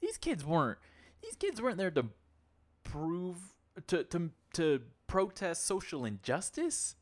These 0.00 0.18
kids 0.18 0.44
weren't 0.44 0.78
these 1.22 1.36
kids 1.36 1.60
weren't 1.60 1.78
there 1.78 1.90
to 1.92 2.06
prove 2.82 3.36
to 3.86 4.04
to 4.04 4.30
to 4.54 4.82
protest 5.12 5.66
social 5.66 6.06
injustice 6.06 6.96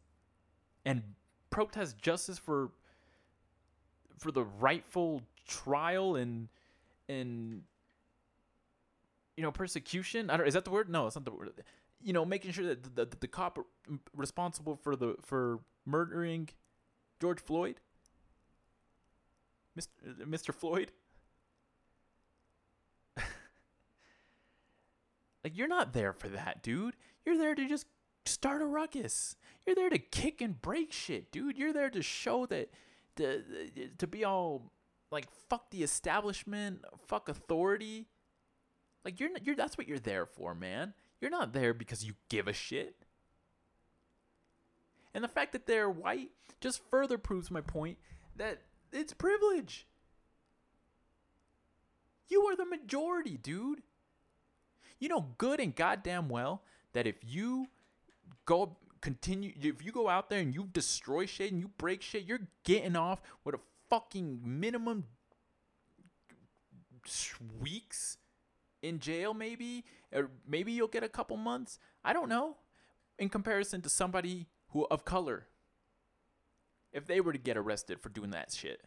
and 0.84 1.00
protest 1.48 1.96
justice 1.96 2.38
for 2.40 2.72
for 4.18 4.32
the 4.32 4.42
rightful 4.42 5.22
trial 5.46 6.16
and 6.16 6.48
and 7.08 7.62
you 9.36 9.44
know 9.44 9.52
persecution? 9.52 10.28
I 10.28 10.36
don't 10.36 10.48
is 10.48 10.54
that 10.54 10.64
the 10.64 10.72
word? 10.72 10.90
No 10.90 11.06
it's 11.06 11.14
not 11.14 11.24
the 11.24 11.30
word. 11.30 11.52
You 12.02 12.12
know 12.12 12.24
making 12.24 12.50
sure 12.50 12.66
that 12.66 12.82
the, 12.96 13.04
the, 13.04 13.16
the 13.20 13.28
cop 13.28 13.60
responsible 14.12 14.74
for 14.74 14.96
the 14.96 15.14
for 15.22 15.60
murdering 15.86 16.48
george 17.20 17.38
floyd? 17.38 17.76
Mr 19.78 19.86
mr 20.26 20.52
floyd? 20.52 20.90
Like 25.42 25.56
you're 25.56 25.68
not 25.68 25.94
there 25.94 26.12
for 26.12 26.28
that, 26.28 26.62
dude. 26.62 26.96
You're 27.24 27.38
there 27.38 27.54
to 27.54 27.66
just 27.66 27.86
start 28.24 28.62
a 28.62 28.66
ruckus. 28.66 29.36
You're 29.66 29.76
there 29.76 29.90
to 29.90 29.98
kick 29.98 30.40
and 30.40 30.60
break 30.60 30.92
shit, 30.92 31.30
dude. 31.30 31.58
You're 31.58 31.72
there 31.72 31.90
to 31.90 32.02
show 32.02 32.46
that 32.46 32.70
to 33.16 33.42
to 33.98 34.06
be 34.06 34.24
all 34.24 34.72
like 35.10 35.26
fuck 35.48 35.70
the 35.70 35.82
establishment, 35.82 36.84
fuck 37.06 37.28
authority. 37.28 38.08
Like 39.04 39.20
you're 39.20 39.30
you're 39.42 39.56
that's 39.56 39.76
what 39.78 39.88
you're 39.88 39.98
there 39.98 40.26
for, 40.26 40.54
man. 40.54 40.94
You're 41.20 41.30
not 41.30 41.52
there 41.52 41.74
because 41.74 42.04
you 42.04 42.14
give 42.28 42.48
a 42.48 42.52
shit. 42.52 42.96
And 45.14 45.24
the 45.24 45.28
fact 45.28 45.52
that 45.52 45.66
they're 45.66 45.90
white 45.90 46.30
just 46.60 46.80
further 46.90 47.18
proves 47.18 47.50
my 47.50 47.60
point 47.60 47.98
that 48.36 48.62
it's 48.92 49.12
privilege. 49.12 49.86
You 52.28 52.42
are 52.44 52.56
the 52.56 52.64
majority, 52.64 53.36
dude. 53.36 53.82
You 54.98 55.08
know 55.08 55.26
good 55.38 55.60
and 55.60 55.74
goddamn 55.74 56.28
well 56.28 56.62
that 56.92 57.06
if 57.06 57.16
you 57.26 57.66
go 58.50 58.76
continue 59.00 59.52
if 59.62 59.84
you 59.84 59.92
go 59.92 60.08
out 60.08 60.28
there 60.28 60.40
and 60.40 60.52
you 60.54 60.68
destroy 60.72 61.24
shit 61.24 61.52
and 61.52 61.60
you 61.60 61.70
break 61.78 62.02
shit, 62.02 62.24
you're 62.24 62.48
getting 62.64 62.96
off 62.96 63.22
with 63.44 63.54
a 63.54 63.60
fucking 63.88 64.40
minimum 64.44 65.04
weeks 67.60 68.18
in 68.82 68.98
jail 68.98 69.32
maybe 69.32 69.84
or 70.12 70.30
maybe 70.46 70.72
you'll 70.72 70.88
get 70.88 71.04
a 71.04 71.08
couple 71.08 71.36
months. 71.36 71.78
I 72.04 72.12
don't 72.12 72.28
know. 72.28 72.56
In 73.18 73.28
comparison 73.28 73.82
to 73.82 73.88
somebody 73.88 74.46
who 74.70 74.86
of 74.90 75.04
color 75.04 75.46
if 76.92 77.06
they 77.06 77.20
were 77.20 77.32
to 77.32 77.38
get 77.38 77.56
arrested 77.56 78.00
for 78.00 78.08
doing 78.08 78.30
that 78.30 78.52
shit. 78.52 78.82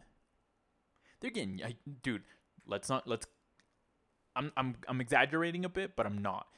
They're 1.20 1.30
getting 1.30 1.62
dude, 2.02 2.24
let's 2.66 2.90
not 2.90 3.08
let's 3.08 3.26
I'm 4.36 4.52
I'm 4.58 4.76
I'm 4.86 5.00
exaggerating 5.00 5.64
a 5.64 5.70
bit, 5.70 5.96
but 5.96 6.04
I'm 6.04 6.18
not. 6.18 6.48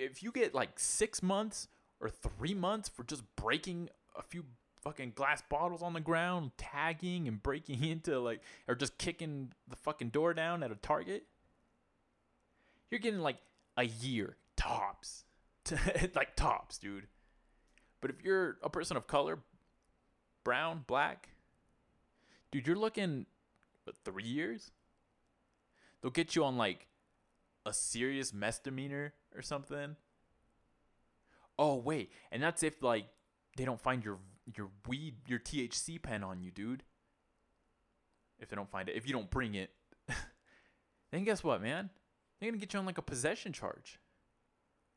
If 0.00 0.22
you 0.22 0.32
get 0.32 0.54
like 0.54 0.78
6 0.78 1.22
months 1.22 1.68
or 2.00 2.08
3 2.08 2.54
months 2.54 2.88
for 2.88 3.04
just 3.04 3.22
breaking 3.36 3.90
a 4.16 4.22
few 4.22 4.44
fucking 4.82 5.12
glass 5.14 5.42
bottles 5.48 5.82
on 5.82 5.92
the 5.92 6.00
ground, 6.00 6.52
tagging 6.56 7.28
and 7.28 7.42
breaking 7.42 7.84
into 7.88 8.18
like 8.18 8.40
or 8.66 8.74
just 8.74 8.98
kicking 8.98 9.52
the 9.68 9.76
fucking 9.76 10.08
door 10.08 10.34
down 10.34 10.62
at 10.62 10.72
a 10.72 10.76
Target, 10.76 11.24
you're 12.90 13.00
getting 13.00 13.20
like 13.20 13.38
a 13.76 13.84
year 13.84 14.36
tops. 14.56 15.24
like 16.14 16.34
tops, 16.36 16.78
dude. 16.78 17.06
But 18.00 18.10
if 18.10 18.22
you're 18.22 18.58
a 18.62 18.68
person 18.68 18.96
of 18.96 19.06
color, 19.06 19.38
brown, 20.42 20.84
black, 20.86 21.28
dude, 22.50 22.66
you're 22.66 22.76
looking 22.76 23.26
what, 23.84 23.96
three 24.04 24.24
years. 24.24 24.70
They'll 26.00 26.10
get 26.10 26.34
you 26.34 26.44
on 26.44 26.56
like 26.56 26.86
a 27.64 27.72
serious 27.72 28.32
misdemeanor 28.32 29.14
or 29.34 29.42
something. 29.42 29.96
Oh 31.58 31.76
wait, 31.76 32.10
and 32.30 32.42
that's 32.42 32.62
if 32.62 32.82
like 32.82 33.06
they 33.56 33.64
don't 33.64 33.80
find 33.80 34.04
your 34.04 34.18
your 34.56 34.70
weed, 34.86 35.16
your 35.26 35.38
THC 35.38 36.00
pen 36.02 36.24
on 36.24 36.40
you, 36.40 36.50
dude. 36.50 36.82
If 38.38 38.48
they 38.48 38.56
don't 38.56 38.70
find 38.70 38.88
it, 38.88 38.96
if 38.96 39.06
you 39.06 39.12
don't 39.12 39.30
bring 39.30 39.54
it, 39.54 39.70
then 41.12 41.24
guess 41.24 41.44
what, 41.44 41.62
man? 41.62 41.90
They're 42.40 42.50
gonna 42.50 42.58
get 42.58 42.72
you 42.72 42.80
on 42.80 42.86
like 42.86 42.98
a 42.98 43.02
possession 43.02 43.52
charge 43.52 44.00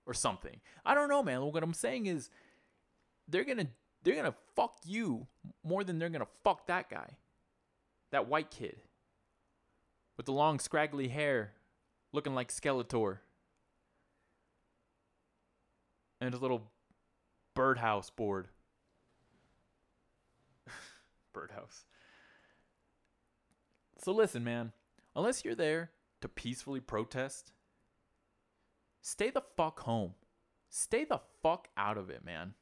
or 0.08 0.14
something. 0.14 0.60
I 0.86 0.96
don't 0.96 1.10
know, 1.10 1.22
man. 1.22 1.42
What 1.42 1.64
I'm 1.64 1.74
saying 1.74 2.08
is, 2.08 2.30
they're 3.28 3.44
gonna 3.44 3.68
they're 4.04 4.16
gonna 4.16 4.36
fuck 4.56 4.78
you 4.86 5.28
more 5.64 5.84
than 5.84 6.00
they're 6.00 6.10
gonna 6.10 6.28
fuck 6.44 6.68
that 6.68 6.90
guy, 6.90 7.18
that 8.12 8.28
white 8.28 8.50
kid 8.50 8.82
with 10.18 10.26
the 10.26 10.32
long 10.32 10.60
scraggly 10.60 11.10
hair, 11.10 11.54
looking 12.16 12.34
like 12.34 12.50
Skeletor, 12.52 13.20
and 16.20 16.34
his 16.34 16.42
little 16.42 16.72
birdhouse 17.54 18.10
board. 18.10 18.48
birdhouse. 21.34 21.86
So 24.04 24.12
listen, 24.12 24.44
man. 24.44 24.72
Unless 25.16 25.46
you're 25.46 25.56
there 25.56 25.92
to 26.22 26.28
peacefully 26.28 26.80
protest, 26.80 27.52
stay 29.02 29.30
the 29.30 29.44
fuck 29.56 29.82
home. 29.82 30.14
Stay 30.70 31.06
the 31.06 31.22
fuck 31.42 31.68
out 31.78 31.98
of 31.98 32.10
it, 32.10 32.26
man. 32.26 32.54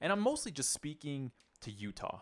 And 0.00 0.12
I'm 0.12 0.20
mostly 0.20 0.52
just 0.52 0.72
speaking 0.72 1.32
to 1.60 1.70
Utah. 1.70 2.20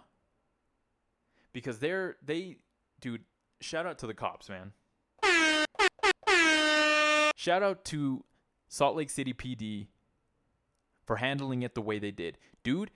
Because 1.53 1.79
they're 1.79 2.17
they 2.25 2.59
dude, 3.01 3.25
shout 3.61 3.87
out 3.87 3.99
to 3.99 4.07
the 4.07 4.15
cops, 4.15 4.49
man. 4.49 4.73
Shout 7.47 7.63
out 7.63 7.85
to 7.85 8.25
Salt 8.67 8.97
Lake 8.97 9.09
City 9.09 9.33
PD 9.33 9.87
for 11.05 11.15
handling 11.15 11.63
it 11.63 11.77
the 11.77 11.81
way 11.81 12.01
they 12.01 12.11
did. 12.11 12.39
Dude, 12.65 12.91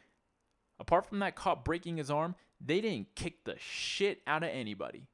apart 0.80 1.06
from 1.06 1.20
that 1.20 1.36
cop 1.36 1.64
breaking 1.64 1.98
his 1.98 2.10
arm, 2.10 2.34
they 2.60 2.80
didn't 2.80 3.14
kick 3.14 3.44
the 3.44 3.54
shit 3.60 4.22
out 4.26 4.42
of 4.42 4.48
anybody. 4.48 5.06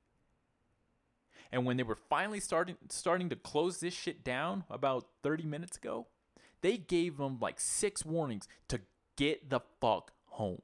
And 1.52 1.66
when 1.66 1.76
they 1.76 1.82
were 1.82 1.98
finally 2.08 2.40
starting 2.40 2.76
starting 2.88 3.28
to 3.28 3.36
close 3.36 3.78
this 3.78 3.92
shit 3.92 4.24
down 4.24 4.64
about 4.70 5.04
30 5.22 5.44
minutes 5.44 5.76
ago, 5.76 6.06
they 6.62 6.78
gave 6.78 7.18
them 7.18 7.36
like 7.38 7.60
six 7.60 8.06
warnings 8.06 8.48
to 8.68 8.80
get 9.18 9.50
the 9.50 9.60
fuck 9.82 10.12
home. 10.28 10.62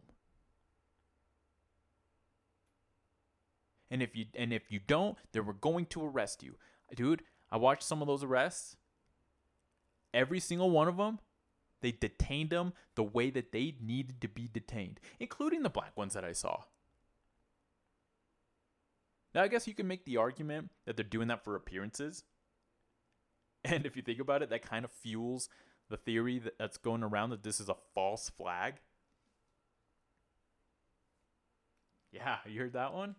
And 3.91 4.03
if 4.03 4.17
you 4.17 4.25
and 4.35 4.51
if 4.51 4.73
you 4.73 4.81
don't, 4.87 5.19
they 5.33 5.41
we're 5.41 5.53
going 5.53 5.85
to 5.91 6.07
arrest 6.07 6.43
you. 6.43 6.55
Dude, 6.97 7.23
I 7.53 7.59
watched 7.59 7.83
some 7.83 8.01
of 8.01 8.09
those 8.09 8.25
arrests. 8.25 8.77
Every 10.15 10.41
single 10.41 10.71
one 10.71 10.89
of 10.89 10.97
them, 10.97 11.19
they 11.83 11.93
detained 11.93 12.51
them 12.51 12.73
the 12.95 13.03
way 13.03 13.29
that 13.31 13.53
they 13.53 13.75
needed 13.81 14.23
to 14.23 14.29
be 14.29 14.49
detained, 14.51 14.99
including 15.21 15.63
the 15.63 15.71
black 15.71 15.95
ones 15.97 16.15
that 16.15 16.25
I 16.25 16.33
saw. 16.33 16.63
Now, 19.35 19.43
I 19.43 19.49
guess 19.49 19.67
you 19.67 19.75
can 19.75 19.87
make 19.87 20.05
the 20.05 20.17
argument 20.17 20.71
that 20.87 20.97
they're 20.97 21.05
doing 21.05 21.29
that 21.29 21.45
for 21.45 21.55
appearances. 21.55 22.25
And 23.65 23.87
if 23.87 23.95
you 23.95 24.03
think 24.03 24.19
about 24.19 24.43
it, 24.43 24.51
that 24.51 24.69
kind 24.69 24.85
of 24.85 24.91
fuels 24.91 25.49
the 25.89 25.97
theory 25.97 26.41
that, 26.41 26.59
that's 26.59 26.79
going 26.79 27.05
around 27.05 27.31
that 27.31 27.45
this 27.45 27.61
is 27.61 27.69
a 27.69 27.77
false 27.95 28.29
flag. 28.29 28.81
Yeah, 32.11 32.39
you 32.45 32.59
heard 32.59 32.73
that 32.73 32.93
one? 32.93 33.15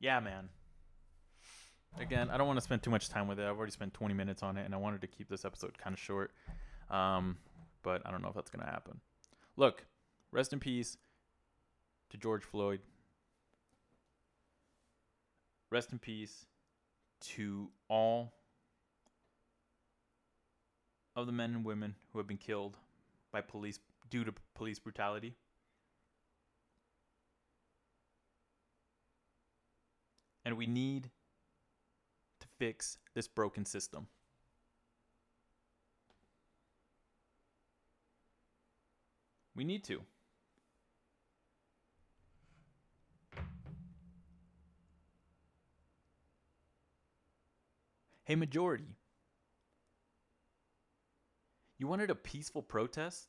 Yeah, 0.00 0.20
man. 0.20 0.48
Again, 1.98 2.30
I 2.30 2.36
don't 2.36 2.46
want 2.46 2.58
to 2.58 2.64
spend 2.64 2.82
too 2.82 2.90
much 2.90 3.08
time 3.08 3.26
with 3.26 3.40
it. 3.40 3.46
I've 3.46 3.56
already 3.56 3.72
spent 3.72 3.94
20 3.94 4.14
minutes 4.14 4.42
on 4.42 4.56
it, 4.56 4.64
and 4.64 4.74
I 4.74 4.78
wanted 4.78 5.00
to 5.00 5.06
keep 5.06 5.28
this 5.28 5.44
episode 5.44 5.76
kind 5.78 5.94
of 5.94 6.00
short. 6.00 6.32
Um, 6.90 7.38
but 7.82 8.02
I 8.04 8.10
don't 8.10 8.22
know 8.22 8.28
if 8.28 8.34
that's 8.34 8.50
going 8.50 8.64
to 8.64 8.70
happen. 8.70 9.00
Look, 9.56 9.84
rest 10.30 10.52
in 10.52 10.60
peace 10.60 10.96
to 12.10 12.16
George 12.16 12.44
Floyd. 12.44 12.80
Rest 15.70 15.92
in 15.92 15.98
peace 15.98 16.46
to 17.20 17.68
all 17.88 18.32
of 21.16 21.26
the 21.26 21.32
men 21.32 21.54
and 21.54 21.64
women 21.64 21.94
who 22.12 22.18
have 22.18 22.28
been 22.28 22.38
killed 22.38 22.76
by 23.32 23.40
police 23.40 23.80
due 24.08 24.24
to 24.24 24.32
police 24.54 24.78
brutality. 24.78 25.34
And 30.48 30.56
we 30.56 30.64
need 30.64 31.10
to 32.40 32.46
fix 32.58 32.96
this 33.12 33.28
broken 33.28 33.66
system. 33.66 34.06
We 39.54 39.64
need 39.64 39.84
to. 39.84 40.00
Hey, 48.24 48.34
majority. 48.34 48.96
You 51.76 51.88
wanted 51.88 52.08
a 52.08 52.14
peaceful 52.14 52.62
protest? 52.62 53.28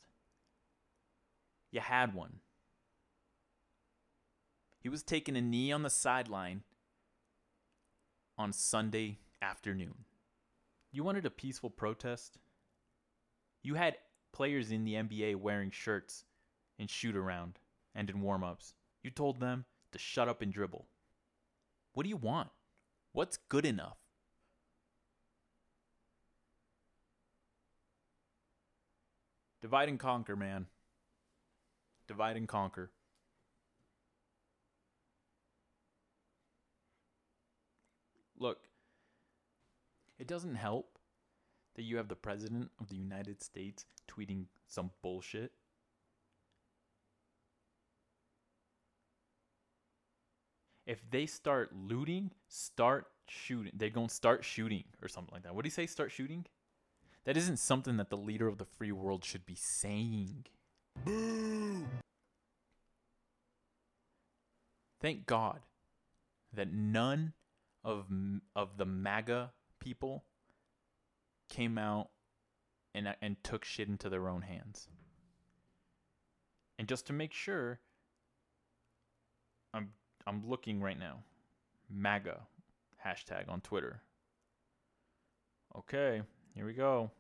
You 1.70 1.82
had 1.82 2.14
one. 2.14 2.40
He 4.80 4.88
was 4.88 5.04
taking 5.04 5.36
a 5.36 5.42
knee 5.42 5.74
on 5.74 5.84
the 5.84 5.90
sideline 5.90 6.64
on 8.40 8.54
Sunday 8.54 9.20
afternoon. 9.42 10.06
You 10.94 11.04
wanted 11.04 11.26
a 11.26 11.30
peaceful 11.30 11.70
protest? 11.70 12.40
You 13.62 13.76
had 13.76 13.98
players 14.32 14.72
in 14.72 14.86
the 14.86 14.94
NBA 14.94 15.36
wearing 15.36 15.72
shirts 15.72 16.24
in 16.80 16.88
shoot 16.88 17.18
around 17.18 17.60
and 17.94 18.10
in 18.10 18.22
warm 18.22 18.46
ups. 18.46 18.74
You 19.04 19.12
told 19.12 19.42
them 19.42 19.66
to 19.92 20.00
shut 20.00 20.30
up 20.30 20.42
and 20.42 20.54
dribble. 20.54 20.88
What 21.94 22.04
do 22.04 22.10
you 22.10 22.16
want? 22.16 22.48
What's 23.12 23.36
good 23.50 23.66
enough? 23.66 23.98
Divide 29.62 29.90
and 29.90 30.00
conquer, 30.00 30.38
man. 30.38 30.68
Divide 32.08 32.38
and 32.38 32.48
conquer. 32.48 32.92
Look, 38.40 38.60
it 40.18 40.28
doesn't 40.28 40.56
help 40.56 40.98
that 41.76 41.84
you 41.84 41.98
have 41.98 42.08
the 42.08 42.16
president 42.16 42.72
of 42.80 42.90
the 42.90 42.96
United 42.96 43.44
States 43.44 43.86
tweeting 44.08 44.46
some 44.68 44.92
bullshit. 45.02 45.52
If 50.86 51.00
they 51.12 51.26
start 51.26 51.72
looting, 51.76 52.32
start 52.48 53.08
shooting. 53.28 53.74
They're 53.76 53.90
going 53.90 54.08
to 54.08 54.14
start 54.14 54.44
shooting 54.44 54.86
or 55.02 55.08
something 55.08 55.34
like 55.34 55.44
that. 55.44 55.54
What 55.54 55.64
do 55.64 55.68
you 55.68 55.72
say? 55.72 55.86
Start 55.86 56.12
shooting? 56.12 56.46
That 57.26 57.38
isn't 57.38 57.58
something 57.58 57.98
that 57.98 58.10
the 58.10 58.18
leader 58.18 58.48
of 58.48 58.58
the 58.58 58.66
free 58.66 58.92
world 58.92 59.24
should 59.24 59.46
be 59.46 59.56
saying. 59.56 60.46
Boo! 61.06 61.86
Thank 65.00 65.28
God 65.28 65.60
that 66.52 66.74
none 66.74 67.34
of 67.84 68.06
of 68.56 68.78
the 68.78 68.86
MAGA 68.86 69.52
people 69.80 70.24
came 71.50 71.78
out 71.78 72.10
and 72.94 73.08
uh, 73.08 73.14
and 73.22 73.42
took 73.44 73.66
shit 73.66 73.88
into 73.88 74.10
their 74.10 74.30
own 74.30 74.42
hands. 74.42 74.88
And 76.78 76.88
just 76.88 77.08
to 77.08 77.14
make 77.14 77.34
sure, 77.34 77.80
I'm 79.74 79.90
I'm 80.26 80.48
looking 80.48 80.82
right 80.82 81.00
now. 81.00 81.24
MAGA 81.90 82.42
hashtag 83.06 83.50
on 83.50 83.62
Twitter. 83.62 84.02
Okay, 85.78 86.22
here 86.54 86.66
we 86.66 86.74
go. 86.74 87.12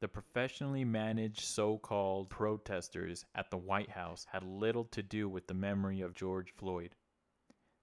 The 0.00 0.08
professionally 0.08 0.84
managed 0.84 1.42
so 1.42 1.78
called 1.78 2.28
protesters 2.28 3.24
at 3.36 3.50
the 3.50 3.56
White 3.56 3.90
House 3.90 4.26
had 4.32 4.42
little 4.42 4.84
to 4.86 5.02
do 5.02 5.28
with 5.28 5.46
the 5.46 5.54
memory 5.54 6.00
of 6.00 6.12
George 6.12 6.52
Floyd. 6.56 6.96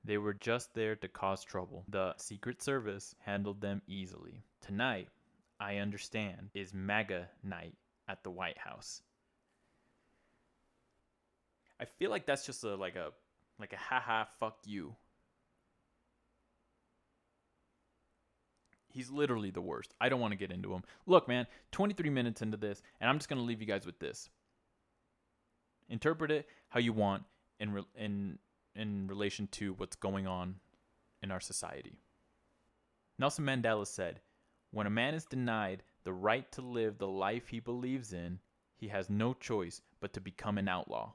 They 0.04 0.18
were 0.18 0.34
just 0.34 0.74
there 0.74 0.96
to 0.96 1.08
cause 1.08 1.44
trouble. 1.44 1.84
The 1.88 2.16
Secret 2.18 2.62
Service 2.62 3.16
handled 3.20 3.62
them 3.62 3.82
easily. 3.88 4.44
Tonight, 4.62 5.10
I 5.60 5.78
understand, 5.78 6.50
is 6.54 6.74
MAGA 6.74 7.30
night 7.44 7.76
at 8.08 8.24
the 8.24 8.32
White 8.32 8.58
House. 8.58 9.02
I 11.80 11.86
feel 11.86 12.10
like 12.10 12.26
that's 12.26 12.46
just 12.46 12.64
a 12.64 12.76
like 12.76 12.96
a 12.96 13.12
like 13.60 13.74
a 13.74 13.78
haha 13.78 14.26
fuck 14.40 14.58
you. 14.66 14.96
He's 18.92 19.12
literally 19.12 19.52
the 19.52 19.62
worst. 19.62 19.94
I 20.02 20.10
don't 20.10 20.20
want 20.20 20.32
to 20.32 20.38
get 20.38 20.52
into 20.52 20.74
him. 20.74 20.84
Look, 21.06 21.28
man, 21.28 21.46
23 21.72 22.10
minutes 22.10 22.42
into 22.42 22.58
this, 22.58 22.82
and 23.00 23.10
I'm 23.10 23.18
just 23.18 23.30
going 23.30 23.38
to 23.40 23.46
leave 23.46 23.62
you 23.62 23.68
guys 23.68 23.86
with 23.86 24.00
this. 24.00 24.30
Interpret 25.90 26.32
it 26.32 26.48
how 26.70 26.80
you 26.80 26.92
want 26.92 27.24
and 27.60 27.76
re- 27.76 27.84
in 27.96 28.40
in 28.76 29.08
relation 29.08 29.48
to 29.48 29.74
what's 29.74 29.96
going 29.96 30.28
on 30.28 30.60
in 31.22 31.32
our 31.32 31.40
society. 31.40 32.00
Nelson 33.18 33.46
Mandela 33.46 33.86
said, 33.86 34.22
"When 34.72 34.88
a 34.88 34.90
man 34.90 35.14
is 35.14 35.26
denied 35.26 35.84
the 36.04 36.14
right 36.14 36.50
to 36.54 36.62
live 36.62 36.98
the 36.98 37.08
life 37.08 37.50
he 37.50 37.60
believes 37.60 38.14
in, 38.14 38.40
he 38.76 38.88
has 38.88 39.10
no 39.10 39.34
choice 39.34 39.82
but 40.00 40.14
to 40.14 40.22
become 40.22 40.58
an 40.58 40.68
outlaw." 40.68 41.14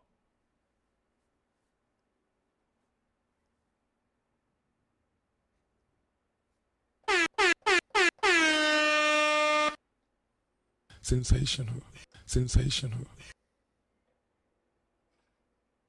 Sensational. 11.00 11.82
Sensational. 12.24 13.06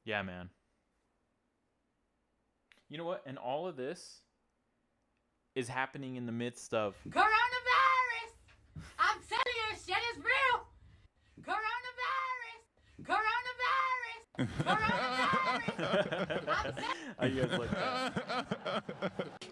Yeah, 0.03 0.21
man. 0.21 0.49
You 2.89 2.97
know 2.99 3.05
what? 3.05 3.23
And 3.25 3.37
all 3.37 3.67
of 3.67 3.75
this 3.77 4.21
is 5.55 5.67
happening 5.67 6.17
in 6.17 6.25
the 6.25 6.31
midst 6.31 6.73
of 6.73 6.95
Coronavirus! 7.09 8.31
I'm 8.99 9.19
telling 9.27 9.55
you, 9.55 9.75
shit 9.85 9.97
is 10.13 10.19
real! 10.23 10.67
Coronavirus! 11.41 12.61
Coronavirus! 13.03 13.55
I'm 16.47 16.73
telling 17.17 17.35
you 17.35 17.41
guys 17.47 17.59
like 17.59 17.71
that? 17.71 18.13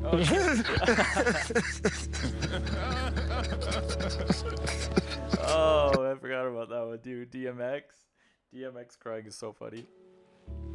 Oh, 0.00 0.10
oh, 5.40 6.10
I 6.10 6.14
forgot 6.20 6.46
about 6.46 6.68
that 6.68 6.86
one, 6.86 6.98
dude. 7.02 7.32
DMX. 7.32 7.82
DMX 8.54 8.96
crying 8.98 9.26
is 9.26 9.34
so 9.34 9.52
funny. 9.52 9.86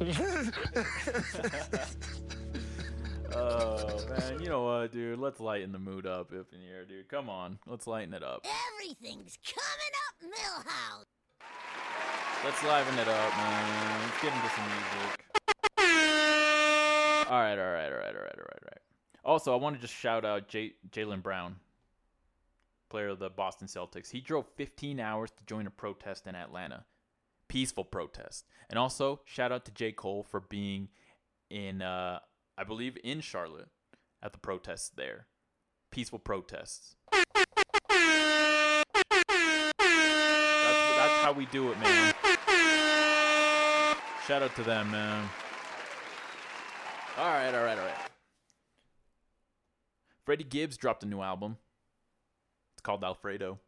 oh 3.34 4.06
man, 4.08 4.40
you 4.40 4.48
know 4.48 4.64
what, 4.64 4.92
dude? 4.92 5.18
Let's 5.18 5.40
lighten 5.40 5.72
the 5.72 5.78
mood 5.78 6.06
up 6.06 6.32
up 6.32 6.46
in 6.52 6.60
here, 6.60 6.84
dude. 6.84 7.08
Come 7.08 7.30
on, 7.30 7.58
let's 7.66 7.86
lighten 7.86 8.12
it 8.12 8.22
up. 8.22 8.44
Everything's 8.80 9.38
coming 9.44 9.94
up, 10.08 10.16
Milhouse! 10.22 11.06
Let's 12.44 12.62
liven 12.62 12.98
it 12.98 13.08
up, 13.08 13.36
man. 13.36 14.00
Let's 14.02 14.20
get 14.22 14.34
into 14.34 14.48
some 14.50 14.66
music. 14.66 15.24
All 17.30 17.40
right, 17.40 17.58
all 17.58 17.72
right, 17.72 17.90
all 17.90 17.98
right, 17.98 18.14
all 18.14 18.22
right, 18.22 18.36
all 18.36 18.44
right, 18.44 18.62
all 18.62 18.68
right. 18.68 18.82
Also, 19.24 19.54
I 19.54 19.56
want 19.56 19.76
to 19.76 19.80
just 19.80 19.94
shout 19.94 20.26
out 20.26 20.46
J- 20.48 20.74
Jaylen 20.90 21.22
Brown, 21.22 21.56
player 22.90 23.08
of 23.08 23.18
the 23.18 23.30
Boston 23.30 23.66
Celtics. 23.66 24.10
He 24.10 24.20
drove 24.20 24.46
15 24.56 25.00
hours 25.00 25.30
to 25.30 25.44
join 25.46 25.66
a 25.66 25.70
protest 25.70 26.26
in 26.26 26.34
Atlanta, 26.34 26.84
peaceful 27.54 27.84
protest. 27.84 28.44
And 28.68 28.80
also, 28.80 29.20
shout 29.24 29.52
out 29.52 29.64
to 29.66 29.70
J. 29.70 29.92
Cole 29.92 30.24
for 30.28 30.40
being 30.40 30.88
in, 31.50 31.82
uh, 31.82 32.18
I 32.58 32.64
believe, 32.64 32.98
in 33.04 33.20
Charlotte 33.20 33.68
at 34.20 34.32
the 34.32 34.40
protests 34.40 34.88
there, 34.88 35.28
peaceful 35.92 36.18
protests. 36.18 36.96
That's 37.12 37.24
that's 40.96 41.22
how 41.22 41.32
we 41.32 41.46
do 41.46 41.70
it, 41.70 41.78
man. 41.78 42.12
Shout 44.26 44.42
out 44.42 44.56
to 44.56 44.64
them, 44.64 44.90
man. 44.90 45.28
All 47.16 47.28
right, 47.28 47.54
all 47.54 47.62
right, 47.62 47.78
all 47.78 47.84
right. 47.84 47.94
Freddie 50.26 50.42
Gibbs 50.42 50.76
dropped 50.76 51.04
a 51.04 51.06
new 51.06 51.22
album. 51.22 51.58
It's 52.74 52.82
called 52.82 53.04
Alfredo. 53.04 53.60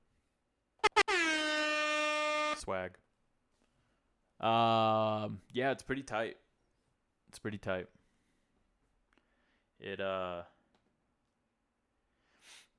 Swag. 2.56 2.96
Um, 4.40 5.40
yeah, 5.52 5.70
it's 5.70 5.82
pretty 5.82 6.02
tight. 6.02 6.36
It's 7.28 7.38
pretty 7.38 7.58
tight. 7.58 7.86
It 9.80 10.00
uh 10.00 10.42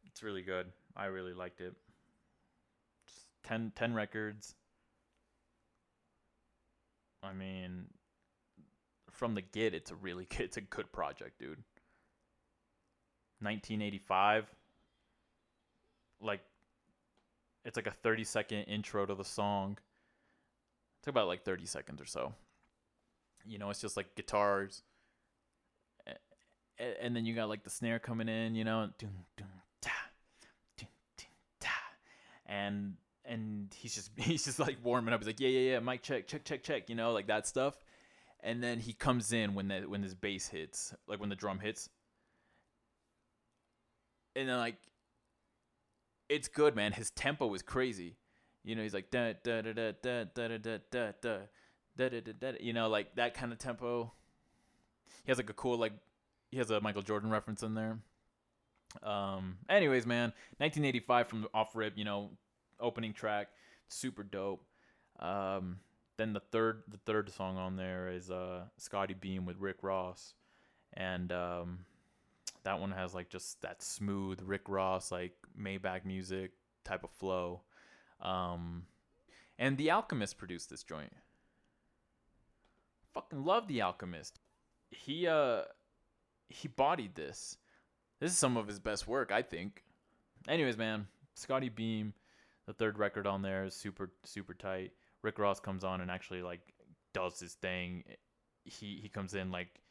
It's 0.06 0.24
really 0.24 0.41
good. 0.41 0.67
I 0.96 1.06
really 1.06 1.34
liked 1.34 1.62
it. 1.62 1.74
It's 3.06 3.26
10 3.43 3.72
10 3.76 3.93
records. 3.93 4.56
I 7.24 7.34
mean, 7.34 7.86
from 9.12 9.36
the 9.36 9.41
get, 9.41 9.74
it's 9.74 9.91
a 9.91 9.96
really 9.96 10.26
good, 10.26 10.39
it's 10.46 10.58
a 10.58 10.62
good 10.62 10.91
project, 10.91 11.39
dude. 11.39 11.63
1985, 13.39 14.48
like, 16.22 16.41
it's 17.63 17.76
like 17.76 17.88
a 17.88 17.91
30 17.91 18.24
second 18.24 18.63
intro 18.63 19.06
to 19.06 19.13
the 19.13 19.24
song. 19.24 19.78
It's 21.08 21.10
about 21.10 21.28
like 21.30 21.46
30 21.46 21.65
seconds 21.65 22.02
or 22.02 22.06
so. 22.06 22.34
You 23.46 23.60
know, 23.60 23.70
it's 23.70 23.80
just 23.80 23.96
like 23.96 24.13
guitars, 24.15 24.84
and 26.78 27.15
then 27.15 27.26
you 27.26 27.34
got 27.34 27.48
like 27.48 27.63
the 27.63 27.70
snare 27.70 27.98
coming 27.98 28.28
in. 28.28 28.56
You 28.56 28.65
know, 28.65 28.89
and 32.46 32.96
and 33.24 33.74
he's 33.74 33.96
just 33.96 34.12
he's 34.17 34.43
just 34.43 34.60
like 34.60 34.76
warming 34.84 35.13
up. 35.13 35.22
He's 35.22 35.28
like, 35.28 35.39
yeah, 35.39 35.48
yeah, 35.48 35.72
yeah, 35.72 35.80
mic 35.80 36.02
check, 36.02 36.28
check, 36.28 36.43
check, 36.43 36.62
check. 36.62 36.89
You 36.89 36.96
know, 36.96 37.13
like 37.13 37.28
that 37.28 37.48
stuff. 37.48 37.78
And 38.41 38.62
then 38.62 38.78
he 38.78 38.91
comes 38.91 39.32
in 39.32 39.54
when 39.54 39.70
that 39.70 39.89
when 39.89 40.04
his 40.04 40.13
bass 40.13 40.50
hits, 40.50 40.93
like 41.08 41.22
when 41.22 41.30
the 41.30 41.38
drum 41.38 41.60
hits. 41.60 41.88
And 44.36 44.50
then 44.50 44.58
like, 44.58 44.76
it's 46.28 46.50
good, 46.50 46.76
man. 46.76 46.91
His 46.91 47.12
tempo 47.12 47.54
is 47.54 47.62
crazy. 47.62 48.17
You 48.67 48.75
know, 48.75 48.84
he's 48.84 48.93
like 48.93 49.10
da 49.10 49.34
da 49.43 49.62
da 49.62 49.71
da 49.71 49.91
da 50.01 50.23
da 50.25 50.47
da 50.47 50.58
da 50.58 50.77
da 50.91 51.12
da 51.21 51.38
da 51.95 52.10
da 52.10 52.19
da 52.19 52.32
da. 52.38 52.51
You 52.60 52.73
know, 52.73 52.89
like 52.89 53.15
that 53.15 53.34
kind 53.34 53.53
of 53.53 53.60
tempo. 53.60 54.12
He 55.23 55.32
has 55.32 55.38
like 55.38 55.49
a 55.49 55.53
cool 55.53 55.77
like, 55.77 55.93
he 56.51 56.58
has 56.58 56.69
a 56.69 56.82
Michael 56.82 57.01
Jordan 57.01 57.30
reference 57.30 57.63
in 57.63 57.75
there. 57.75 57.97
Um. 59.01 59.60
Anyways, 59.69 60.06
man, 60.06 60.34
1985 60.58 61.27
from 61.30 61.47
off 61.53 61.77
rip. 61.77 61.97
You 61.97 62.03
know, 62.03 62.32
opening 62.77 63.13
track, 63.13 63.47
super 63.88 64.23
dope. 64.23 64.65
Um, 65.19 65.77
then 66.17 66.34
the 66.34 66.41
third 66.51 66.84
the 66.89 66.99
third 67.06 67.32
song 67.32 67.56
on 67.56 67.77
there 67.77 68.10
is 68.10 68.30
uh 68.30 68.63
Scottie 68.77 69.13
Beam 69.13 69.45
with 69.45 69.58
Rick 69.60 69.77
Ross, 69.82 70.34
and 70.93 71.32
um, 71.32 71.86
that 72.63 72.82
one 72.82 72.91
has 72.91 73.13
like 73.13 73.30
just 73.30 73.62
that 73.62 73.82
smooth 73.82 74.41
Rick 74.43 74.63
Ross 74.67 75.10
like 75.10 75.34
Maybach 75.58 76.03
music 76.03 76.51
type 76.84 77.06
of 77.06 77.12
flow. 77.12 77.62
Um, 78.21 78.84
and 79.60 79.77
The 79.77 79.91
Alchemist 79.91 80.38
produced 80.38 80.69
this 80.69 80.84
joint. 80.84 81.13
Fucking 83.13 83.43
love 83.43 83.67
The 83.67 83.82
Alchemist. 83.82 84.39
he 84.91 85.27
uh 85.27 85.63
he 86.49 86.67
bodied 86.67 87.15
this. 87.15 87.58
This 88.19 88.32
is 88.32 88.38
some 88.38 88.58
of 88.58 88.67
his 88.67 88.80
best 88.80 89.08
work, 89.08 89.32
I 89.32 89.41
think. 89.41 89.84
Anyways, 90.47 90.77
man, 90.77 91.08
Scottie 91.36 91.69
Beam, 91.69 92.13
the 92.65 92.73
third 92.73 92.97
record 92.97 93.27
on 93.27 93.41
there 93.41 93.65
is 93.65 93.73
super 93.75 94.12
super 94.23 94.53
tight. 94.53 94.91
Rick 95.23 95.39
Ross 95.39 95.60
comes 95.60 95.84
on 95.84 96.01
and 96.01 96.12
actually 96.12 96.41
like 96.41 96.62
does 97.13 97.39
his 97.39 97.53
thing. 97.56 98.03
He 98.63 98.99
he 99.01 99.10
comes 99.10 99.34
in 99.34 99.51
like 99.51 99.82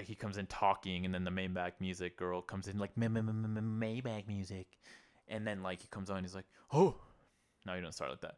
he 0.00 0.14
comes 0.14 0.36
in 0.36 0.46
talking 0.46 1.04
and 1.04 1.12
then 1.12 1.24
the 1.24 1.30
Maybach 1.30 1.72
music 1.80 2.16
girl 2.16 2.40
comes 2.42 2.68
in 2.68 2.78
like 2.78 2.94
Maybach 2.94 4.28
music 4.28 4.78
and 5.30 5.46
then 5.46 5.62
like 5.62 5.80
he 5.80 5.88
comes 5.88 6.10
on 6.10 6.22
he's 6.22 6.34
like 6.34 6.46
oh! 6.72 6.94
No 7.66 7.74
you 7.74 7.82
don't 7.82 7.92
start 7.92 8.10
like 8.10 8.20
that. 8.20 8.36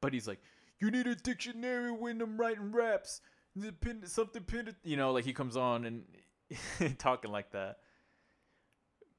But 0.00 0.12
he's 0.12 0.28
like 0.28 0.40
you 0.78 0.90
need 0.90 1.06
a 1.06 1.14
dictionary 1.14 1.90
when 1.90 2.20
I'm 2.20 2.36
writing 2.36 2.72
raps. 2.72 3.20
Pin 3.80 4.02
something 4.04 4.42
pin 4.42 4.74
you 4.84 4.96
know 4.96 5.12
like 5.12 5.24
he 5.24 5.32
comes 5.32 5.56
on 5.56 5.84
and 5.84 6.04
talking 6.98 7.30
like 7.32 7.50
that. 7.52 7.78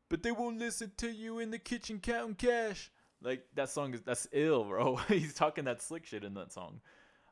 But 0.10 0.24
they 0.24 0.32
won't 0.32 0.60
listen 0.60 0.92
to 0.98 1.12
you 1.12 1.40
in 1.40 1.52
the 1.52 1.60
kitchen 1.60 2.00
counting 2.00 2.36
cash. 2.36 2.92
Like 3.22 3.46
that 3.56 3.70
song 3.70 3.94
is 3.94 4.02
that's 4.02 4.28
ill 4.32 4.64
bro. 4.64 4.96
He's 5.08 5.34
talking 5.34 5.66
that 5.66 5.82
slick 5.82 6.06
shit 6.06 6.24
in 6.24 6.36
that 6.36 6.54
song. 6.54 6.82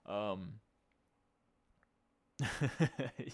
Um 0.05 0.59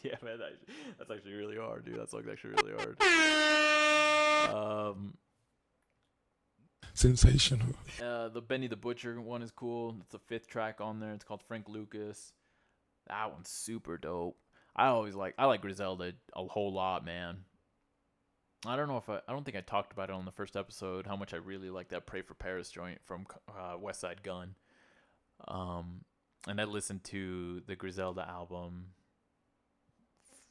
yeah, 0.04 0.16
man, 0.22 0.38
that, 0.38 0.52
that's 1.00 1.10
actually 1.10 1.34
really 1.34 1.58
hard, 1.58 1.86
dude. 1.86 2.00
That 2.00 2.12
song's 2.12 2.28
actually 2.32 2.52
really 2.62 2.74
hard. 2.78 3.02
Um, 4.54 5.16
Sensational. 6.94 7.68
uh, 8.04 8.30
the 8.30 8.42
Benny 8.42 8.68
the 8.68 8.76
Butcher 8.76 9.20
one 9.20 9.42
is 9.42 9.52
cool. 9.52 9.96
It's 10.02 10.12
the 10.12 10.20
fifth 10.20 10.48
track 10.48 10.82
on 10.82 11.00
there. 11.00 11.14
It's 11.14 11.24
called 11.24 11.42
Frank 11.42 11.68
Lucas. 11.70 12.34
That 13.08 13.32
one's 13.32 13.50
super 13.50 13.98
dope. 13.98 14.38
I 14.76 14.88
always 14.88 15.16
like 15.16 15.34
I 15.38 15.46
like 15.46 15.62
Griselda 15.62 16.14
a 16.36 16.44
whole 16.46 16.74
lot, 16.74 17.04
man. 17.06 17.38
I 18.66 18.76
don't 18.76 18.88
know 18.88 18.98
if 18.98 19.10
I 19.10 19.20
I 19.28 19.32
don't 19.32 19.44
think 19.44 19.58
I 19.58 19.62
talked 19.62 19.92
about 19.92 20.10
it 20.10 20.14
on 20.16 20.26
the 20.26 20.32
first 20.32 20.56
episode 20.56 21.08
how 21.08 21.16
much 21.16 21.34
I 21.34 21.38
really 21.38 21.70
like 21.70 21.90
that 21.90 22.06
Pray 22.06 22.22
for 22.22 22.34
Paris 22.36 22.70
joint 22.70 23.00
from 23.04 23.26
uh, 23.50 23.76
Westside 23.78 24.24
Gunn. 24.24 24.56
Um, 25.48 26.02
and 26.48 26.62
I 26.62 26.66
listened 26.66 27.04
to 27.06 27.62
the 27.68 27.76
Griselda 27.76 28.28
album 28.28 28.88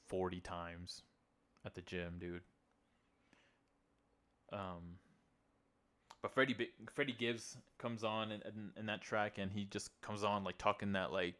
40 0.09 0.41
times 0.41 1.03
at 1.65 1.75
the 1.75 1.83
gym, 1.83 2.17
dude. 2.19 2.43
Um, 4.53 4.99
but 6.23 6.33
Freddie 6.33 6.55
Bi- 6.55 6.69
Freddie 6.93 7.17
Gibbs 7.19 7.57
comes 7.79 8.05
on 8.05 8.31
in, 8.33 8.43
in, 8.43 8.71
in 8.77 8.87
that 8.87 9.01
track, 9.01 9.39
and 9.39 9.51
he 9.51 9.65
just 9.65 9.91
comes 10.03 10.23
on 10.23 10.45
like 10.45 10.59
talking 10.59 10.93
that 10.93 11.13
like 11.13 11.35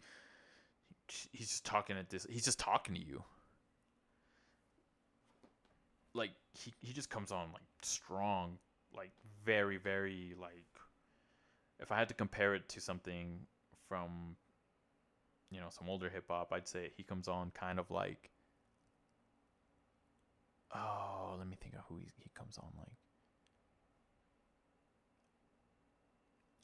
he's 1.33 1.49
just 1.49 1.65
talking 1.65 1.97
at 1.97 2.09
this. 2.11 2.27
He's 2.29 2.45
just 2.45 2.59
talking 2.59 2.95
to 2.95 3.01
you. 3.01 3.23
Like 6.15 6.31
he 6.53 6.73
he 6.81 6.93
just 6.93 7.11
comes 7.11 7.31
on 7.31 7.53
like 7.53 7.63
strong, 7.83 8.59
like 8.97 9.11
very 9.45 9.77
very 9.77 10.35
like. 10.41 10.65
If 11.79 11.93
I 11.93 11.97
had 11.97 12.09
to 12.09 12.15
compare 12.15 12.55
it 12.55 12.69
to 12.71 12.81
something 12.81 13.41
from 13.89 14.37
you 15.51 15.61
know 15.61 15.69
some 15.71 15.89
older 15.89 16.09
hip 16.09 16.25
hop, 16.29 16.53
I'd 16.53 16.69
say 16.69 16.91
he 16.97 17.03
comes 17.03 17.29
on 17.29 17.51
kind 17.53 17.79
of 17.79 17.91
like. 17.91 18.31
Oh, 20.75 21.35
let 21.37 21.49
me 21.49 21.57
think 21.61 21.75
of 21.75 21.81
who 21.89 21.99
he, 21.99 22.07
he 22.23 22.31
comes 22.35 22.57
on 22.57 22.69
like. 22.79 22.89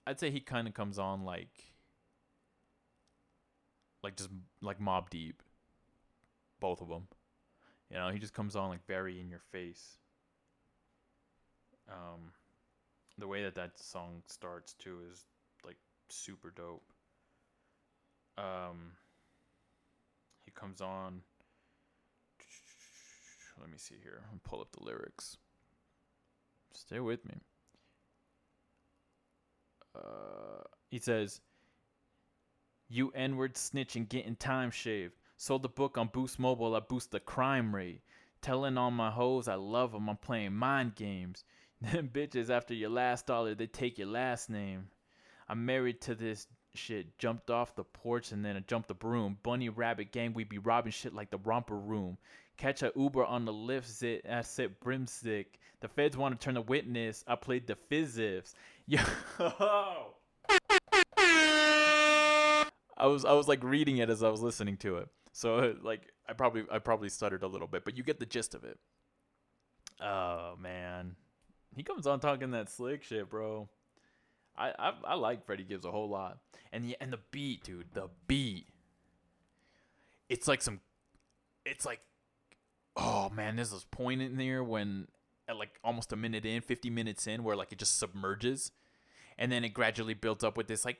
I'd 0.06 0.20
say 0.20 0.30
he 0.30 0.40
kind 0.40 0.68
of 0.68 0.74
comes 0.74 0.98
on 0.98 1.24
like. 1.24 1.72
Like 4.02 4.16
just 4.16 4.30
like 4.62 4.80
Mobb 4.80 5.10
Deep. 5.10 5.42
Both 6.60 6.80
of 6.80 6.88
them. 6.88 7.08
You 7.90 7.96
know, 7.96 8.10
he 8.10 8.18
just 8.18 8.34
comes 8.34 8.56
on 8.56 8.68
like 8.68 8.86
very 8.86 9.20
in 9.20 9.28
your 9.28 9.42
face. 9.52 9.98
Um, 11.88 12.32
the 13.18 13.28
way 13.28 13.42
that 13.44 13.54
that 13.54 13.78
song 13.78 14.22
starts 14.26 14.74
too 14.74 14.98
is 15.10 15.24
like 15.64 15.76
super 16.08 16.50
dope. 16.50 16.92
Um, 18.38 18.92
he 20.44 20.50
comes 20.52 20.80
on. 20.80 21.22
Let 23.60 23.70
me 23.70 23.78
see 23.78 23.96
here. 24.02 24.22
I'll 24.30 24.40
pull 24.44 24.60
up 24.60 24.72
the 24.72 24.84
lyrics. 24.84 25.36
Stay 26.72 27.00
with 27.00 27.24
me. 27.24 27.36
He 30.88 30.98
says, 30.98 31.40
"You 32.88 33.10
N-word 33.10 33.54
snitching, 33.54 34.08
getting 34.08 34.36
time 34.36 34.70
shaved. 34.70 35.14
Sold 35.36 35.62
the 35.62 35.68
book 35.68 35.98
on 35.98 36.08
Boost 36.08 36.38
Mobile. 36.38 36.74
I 36.74 36.80
boost 36.80 37.10
the 37.10 37.20
crime 37.20 37.74
rate. 37.74 38.02
Telling 38.40 38.78
all 38.78 38.90
my 38.90 39.10
hoes 39.10 39.48
I 39.48 39.54
love 39.54 39.92
them. 39.92 40.08
I'm 40.08 40.16
playing 40.16 40.54
mind 40.54 40.94
games. 40.94 41.44
Them 41.80 42.08
bitches 42.12 42.48
after 42.48 42.72
your 42.72 42.90
last 42.90 43.26
dollar, 43.26 43.54
they 43.54 43.66
take 43.66 43.98
your 43.98 44.08
last 44.08 44.48
name. 44.48 44.88
I'm 45.48 45.66
married 45.66 46.00
to 46.02 46.14
this 46.14 46.46
shit. 46.74 47.18
Jumped 47.18 47.50
off 47.50 47.74
the 47.74 47.84
porch 47.84 48.32
and 48.32 48.44
then 48.44 48.56
I 48.56 48.60
jumped 48.60 48.88
the 48.88 48.94
broom. 48.94 49.38
Bunny 49.42 49.68
Rabbit 49.68 50.12
Gang, 50.12 50.32
we 50.32 50.44
be 50.44 50.58
robbing 50.58 50.92
shit 50.92 51.14
like 51.14 51.30
the 51.30 51.38
romper 51.38 51.76
room. 51.78 52.16
Catch 52.56 52.82
a 52.82 52.92
Uber 52.96 53.24
on 53.24 53.44
the 53.44 53.52
lift, 53.52 53.88
zit, 53.88 54.24
I 54.26 54.40
sit 54.40 54.80
brimstick. 54.80 55.58
The 55.80 55.88
feds 55.88 56.16
want 56.16 56.38
to 56.38 56.42
turn 56.42 56.54
the 56.54 56.62
witness. 56.62 57.22
I 57.26 57.36
played 57.36 57.66
the 57.66 57.76
physics. 57.76 58.54
Yo. 58.86 59.00
I 62.98 63.06
was 63.06 63.24
I 63.24 63.32
was 63.32 63.48
like 63.48 63.62
reading 63.62 63.98
it 63.98 64.08
as 64.08 64.22
I 64.22 64.28
was 64.28 64.40
listening 64.40 64.76
to 64.78 64.98
it. 64.98 65.08
So 65.32 65.74
like 65.82 66.12
I 66.28 66.32
probably 66.32 66.64
I 66.70 66.78
probably 66.78 67.08
stuttered 67.08 67.42
a 67.42 67.48
little 67.48 67.66
bit, 67.66 67.84
but 67.84 67.96
you 67.96 68.04
get 68.04 68.20
the 68.20 68.26
gist 68.26 68.54
of 68.54 68.64
it. 68.64 68.78
Oh 70.00 70.54
man. 70.60 71.16
He 71.74 71.82
comes 71.82 72.06
on 72.06 72.20
talking 72.20 72.52
that 72.52 72.70
slick 72.70 73.02
shit, 73.02 73.28
bro. 73.28 73.68
I, 74.56 74.72
I 74.78 74.92
I 75.04 75.14
like 75.14 75.44
Freddie 75.44 75.64
Gibbs 75.64 75.84
a 75.84 75.90
whole 75.90 76.08
lot. 76.08 76.38
And 76.72 76.84
the 76.84 76.96
and 77.00 77.12
the 77.12 77.20
beat, 77.30 77.64
dude, 77.64 77.92
the 77.92 78.08
beat. 78.26 78.68
It's 80.28 80.46
like 80.46 80.62
some 80.62 80.80
it's 81.64 81.84
like 81.84 82.00
oh 82.96 83.30
man, 83.30 83.56
there's 83.56 83.72
this 83.72 83.84
point 83.90 84.22
in 84.22 84.36
there 84.36 84.62
when 84.62 85.08
at 85.48 85.56
like 85.56 85.78
almost 85.84 86.12
a 86.12 86.16
minute 86.16 86.44
in, 86.44 86.60
50 86.60 86.90
minutes 86.90 87.26
in, 87.26 87.42
where 87.44 87.56
like 87.56 87.72
it 87.72 87.78
just 87.78 87.98
submerges. 87.98 88.72
And 89.38 89.52
then 89.52 89.64
it 89.64 89.74
gradually 89.74 90.14
builds 90.14 90.42
up 90.44 90.56
with 90.56 90.66
this 90.66 90.84
like 90.84 90.98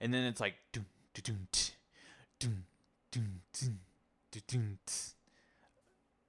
and 0.00 0.12
then 0.12 0.24
it's 0.24 0.40
like 0.40 0.54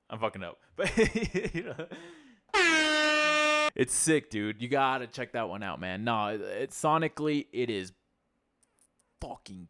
I'm 0.10 0.20
fucking 0.20 0.44
up. 0.44 0.60
But 0.76 0.96
you 1.54 1.64
know, 1.64 1.88
it's 3.76 3.94
sick, 3.94 4.30
dude. 4.30 4.62
You 4.62 4.68
gotta 4.70 5.08
check 5.08 5.34
that 5.34 5.50
one 5.50 5.64
out, 5.64 5.82
man. 5.82 6.04
No, 6.04 6.28
it, 6.28 6.42
it 6.42 6.70
sonically 6.70 7.48
it 7.52 7.70
is 7.70 7.92
fucking 9.20 9.68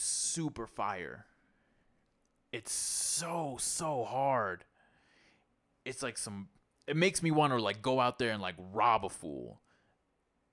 super 0.00 0.66
fire. 0.66 1.26
It's 2.52 2.72
so 2.72 3.56
so 3.58 4.04
hard. 4.04 4.64
It's 5.84 6.02
like 6.02 6.18
some. 6.18 6.48
It 6.86 6.96
makes 6.96 7.22
me 7.22 7.30
want 7.30 7.52
to 7.52 7.62
like 7.62 7.82
go 7.82 8.00
out 8.00 8.18
there 8.18 8.30
and 8.30 8.42
like 8.42 8.56
rob 8.72 9.04
a 9.04 9.08
fool. 9.08 9.60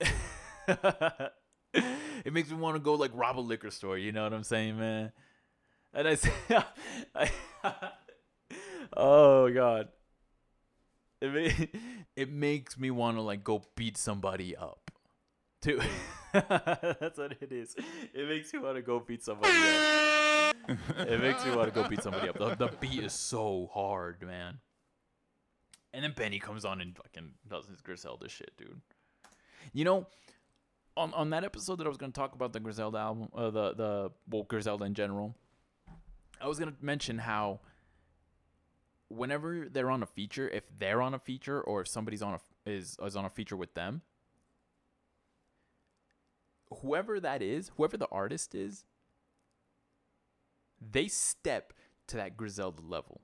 it 0.00 1.32
makes 2.32 2.50
me 2.50 2.56
want 2.56 2.76
to 2.76 2.80
go 2.80 2.94
like 2.94 3.10
rob 3.14 3.38
a 3.38 3.40
liquor 3.40 3.70
store. 3.70 3.98
You 3.98 4.12
know 4.12 4.22
what 4.22 4.32
I'm 4.32 4.44
saying, 4.44 4.78
man? 4.78 5.12
And 5.92 6.06
I 6.06 6.14
say, 6.14 6.32
oh 8.96 9.50
god, 9.50 9.88
it 11.20 11.70
it 12.16 12.30
makes 12.30 12.78
me 12.78 12.90
want 12.90 13.16
to 13.16 13.22
like 13.22 13.42
go 13.42 13.62
beat 13.74 13.96
somebody 13.96 14.56
up, 14.56 14.90
too. 15.60 15.80
That's 17.00 17.18
what 17.18 17.36
it 17.40 17.52
is. 17.52 17.74
It 18.14 18.28
makes 18.28 18.52
me 18.52 18.58
want 18.58 18.76
to 18.76 18.82
go 18.82 19.00
beat 19.00 19.22
somebody 19.22 19.52
up. 19.52 20.56
it 20.98 21.20
makes 21.20 21.44
me 21.44 21.54
want 21.54 21.72
to 21.72 21.82
go 21.82 21.88
beat 21.88 22.02
somebody 22.02 22.28
up. 22.28 22.38
The, 22.38 22.54
the 22.54 22.70
beat 22.80 23.02
is 23.02 23.12
so 23.12 23.70
hard, 23.72 24.22
man. 24.22 24.58
And 25.92 26.04
then 26.04 26.12
Benny 26.14 26.38
comes 26.38 26.64
on 26.64 26.80
and 26.80 26.94
fucking 26.96 27.32
does 27.48 27.66
his 27.66 27.80
Griselda 27.80 28.28
shit, 28.28 28.52
dude. 28.58 28.80
You 29.72 29.84
know, 29.84 30.06
on 30.96 31.14
on 31.14 31.30
that 31.30 31.44
episode 31.44 31.76
that 31.76 31.86
I 31.86 31.88
was 31.88 31.96
gonna 31.96 32.12
talk 32.12 32.34
about 32.34 32.52
the 32.52 32.60
Griselda 32.60 32.98
album, 32.98 33.28
uh, 33.34 33.50
the 33.50 33.74
the 33.74 34.10
well 34.28 34.42
Griselda 34.42 34.84
in 34.84 34.94
general, 34.94 35.34
I 36.40 36.46
was 36.46 36.58
gonna 36.58 36.74
mention 36.82 37.18
how 37.18 37.60
whenever 39.08 39.68
they're 39.70 39.90
on 39.90 40.02
a 40.02 40.06
feature, 40.06 40.48
if 40.48 40.64
they're 40.78 41.00
on 41.00 41.14
a 41.14 41.18
feature 41.18 41.60
or 41.60 41.80
if 41.80 41.88
somebody's 41.88 42.22
on 42.22 42.34
a 42.34 42.40
is 42.68 42.98
is 43.02 43.16
on 43.16 43.24
a 43.24 43.30
feature 43.30 43.56
with 43.56 43.72
them, 43.74 44.02
whoever 46.80 47.20
that 47.20 47.42
is, 47.42 47.70
whoever 47.76 47.96
the 47.96 48.08
artist 48.10 48.54
is, 48.54 48.84
they 50.80 51.08
step 51.08 51.72
to 52.06 52.16
that 52.16 52.36
Griselda 52.36 52.82
level. 52.82 53.20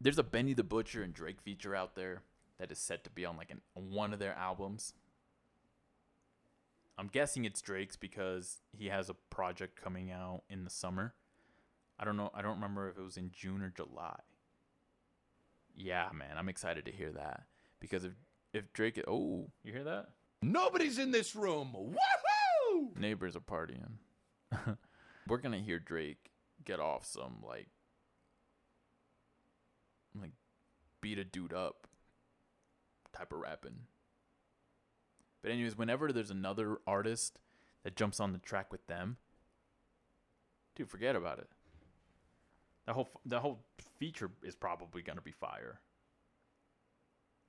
There's 0.00 0.18
a 0.18 0.22
Benny 0.22 0.52
the 0.52 0.64
Butcher 0.64 1.02
and 1.02 1.14
Drake 1.14 1.40
feature 1.40 1.74
out 1.74 1.94
there. 1.94 2.22
that 2.58 2.72
is 2.72 2.78
set 2.78 3.04
to 3.04 3.10
be 3.10 3.24
on 3.24 3.36
like 3.36 3.50
an, 3.50 3.60
one 3.74 4.12
of 4.12 4.18
their 4.18 4.34
albums. 4.34 4.94
I'm 6.98 7.08
guessing 7.08 7.44
it's 7.44 7.60
Drake's 7.60 7.96
because 7.96 8.62
he 8.72 8.86
has 8.88 9.10
a 9.10 9.14
project 9.14 9.80
coming 9.80 10.10
out 10.10 10.42
in 10.48 10.64
the 10.64 10.70
summer. 10.70 11.14
I 11.98 12.04
don't 12.04 12.16
know. 12.16 12.30
I 12.34 12.42
don't 12.42 12.56
remember 12.56 12.88
if 12.88 12.98
it 12.98 13.02
was 13.02 13.16
in 13.16 13.30
June 13.30 13.62
or 13.62 13.70
July. 13.74 14.20
Yeah, 15.74 16.08
man, 16.14 16.38
I'm 16.38 16.48
excited 16.48 16.86
to 16.86 16.92
hear 16.92 17.12
that 17.12 17.42
because 17.80 18.04
if 18.04 18.12
if 18.54 18.72
Drake, 18.72 19.02
oh, 19.06 19.50
you 19.62 19.72
hear 19.72 19.84
that? 19.84 20.08
Nobody's 20.42 20.98
in 20.98 21.10
this 21.10 21.34
room. 21.34 21.74
Woohoo! 21.74 22.98
Neighbors 22.98 23.36
are 23.36 23.40
partying. 23.40 23.98
We're 25.28 25.38
gonna 25.38 25.58
hear 25.58 25.78
Drake 25.78 26.30
get 26.64 26.80
off 26.80 27.04
some 27.04 27.36
like 27.46 27.68
like 30.20 30.32
beat 31.00 31.18
a 31.18 31.24
dude 31.24 31.52
up 31.52 31.86
type 33.16 33.32
of 33.32 33.40
rapping. 33.40 33.86
But 35.42 35.52
anyways, 35.52 35.76
whenever 35.76 36.12
there's 36.12 36.30
another 36.30 36.78
artist 36.86 37.38
that 37.84 37.96
jumps 37.96 38.20
on 38.20 38.32
the 38.32 38.38
track 38.38 38.72
with 38.72 38.86
them, 38.86 39.16
dude, 40.74 40.90
forget 40.90 41.16
about 41.16 41.38
it. 41.38 41.48
That 42.86 42.94
whole 42.94 43.08
that 43.24 43.40
whole 43.40 43.60
feature 43.98 44.30
is 44.42 44.54
probably 44.54 45.02
gonna 45.02 45.20
be 45.20 45.32
fire. 45.32 45.80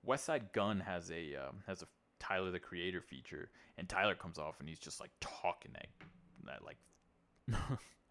Westside 0.08 0.54
Gunn 0.54 0.80
has 0.82 1.12
a 1.12 1.36
um, 1.36 1.64
has 1.68 1.82
a 1.82 1.88
Tyler 2.20 2.52
the 2.52 2.60
Creator 2.60 3.02
feature, 3.02 3.50
and 3.78 3.88
Tyler 3.88 4.16
comes 4.16 4.38
off 4.38 4.60
and 4.60 4.68
he's 4.68 4.80
just 4.80 5.00
like 5.00 5.12
talking 5.20 5.72
that 5.74 5.88
that 6.46 6.66
like 6.66 6.78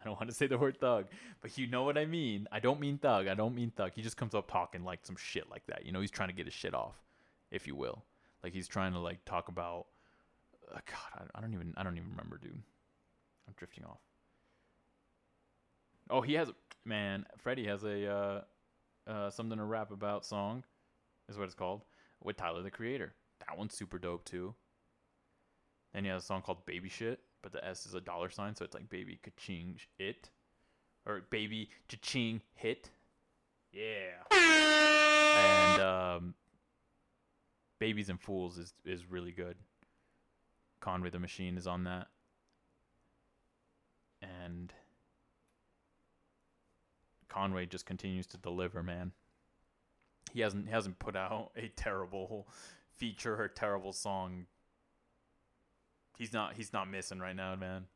I 0.01 0.05
don't 0.05 0.15
want 0.15 0.29
to 0.29 0.37
say 0.37 0.47
the 0.47 0.59
word 0.59 0.79
thug, 0.79 1.07
but 1.41 1.57
you 1.59 1.67
know 1.67 1.83
what 1.83 1.99
I 1.99 2.07
mean. 2.07 2.47
I 2.53 2.61
don't 2.61 2.81
mean 2.81 2.99
thug. 2.99 3.27
I 3.27 3.35
don't 3.35 3.55
mean 3.55 3.73
thug. 3.75 3.93
He 3.95 4.03
just 4.03 4.17
comes 4.17 4.35
up 4.35 4.51
talking 4.51 4.85
like 4.85 5.01
some 5.05 5.17
shit 5.17 5.51
like 5.51 5.67
that. 5.67 5.85
You 5.85 5.93
know, 5.93 6.01
he's 6.01 6.11
trying 6.11 6.29
to 6.29 6.35
get 6.35 6.47
his 6.47 6.55
shit 6.55 6.75
off, 6.75 6.95
if 7.51 7.67
you 7.67 7.75
will. 7.75 8.05
Like 8.43 8.53
he's 8.53 8.69
trying 8.69 8.93
to 8.93 8.99
like 8.99 9.25
talk 9.25 9.49
about. 9.49 9.87
Uh, 10.71 10.79
God, 10.87 11.29
I, 11.35 11.39
I 11.39 11.41
don't 11.41 11.55
even. 11.55 11.75
I 11.77 11.83
don't 11.83 11.97
even 11.97 12.11
remember, 12.11 12.39
dude. 12.39 12.63
I'm 13.49 13.55
drifting 13.57 13.85
off. 13.85 14.01
Oh, 16.11 16.21
he 16.21 16.35
has 16.35 16.51
man. 16.85 17.27
Freddie 17.39 17.67
has 17.67 17.83
a 17.83 18.11
uh, 18.11 18.41
uh, 19.11 19.31
something 19.31 19.59
to 19.59 19.65
rap 19.65 19.91
about 19.91 20.25
song, 20.25 20.63
is 21.29 21.37
what 21.37 21.45
it's 21.45 21.55
called, 21.55 21.83
with 22.23 22.37
Tyler 22.37 22.63
the 22.63 22.71
Creator. 22.71 23.15
That 23.41 23.59
one's 23.59 23.75
super 23.75 23.99
dope 23.99 24.25
too. 24.25 24.55
Then 25.93 26.05
he 26.05 26.11
has 26.11 26.23
a 26.23 26.27
song 26.27 26.43
called 26.43 26.67
Baby 26.67 26.89
Shit, 26.89 27.21
but 27.43 27.53
the 27.53 27.65
S 27.65 27.87
is 27.87 27.95
a 27.95 28.01
dollar 28.01 28.29
sign, 28.29 28.55
so 28.55 28.65
it's 28.65 28.75
like 28.75 28.89
Baby 28.91 29.19
Kaching 29.23 29.77
It, 29.99 30.31
or 31.07 31.23
Baby 31.31 31.71
Chaching 31.89 32.43
Hit. 32.55 32.91
Yeah. 33.73 34.23
And 35.37 35.83
um, 35.83 36.35
Babies 37.79 38.09
and 38.09 38.21
Fools 38.21 38.59
is 38.59 38.75
is 38.85 39.11
really 39.11 39.33
good. 39.33 39.57
Conway 40.81 41.11
the 41.11 41.19
Machine 41.19 41.57
is 41.57 41.67
on 41.67 41.85
that. 41.85 42.09
And 44.23 44.73
Conway 47.29 47.67
just 47.67 47.87
continues 47.87 48.27
to 48.29 48.39
deliver, 48.39 48.83
man. 48.83 49.13
He 50.33 50.41
hasn't 50.41 50.67
he 50.67 50.73
hasn't 50.73 50.99
put 50.99 51.17
out 51.17 51.51
a 51.57 51.69
terrible 51.69 52.49
feature 52.97 53.37
her 53.37 53.49
terrible 53.49 53.93
song. 53.93 54.47
He's 56.19 56.33
not 56.33 56.55
he's 56.55 56.73
not 56.73 56.91
missing 56.91 57.19
right 57.19 57.37
now, 57.37 57.55
man. 57.57 57.87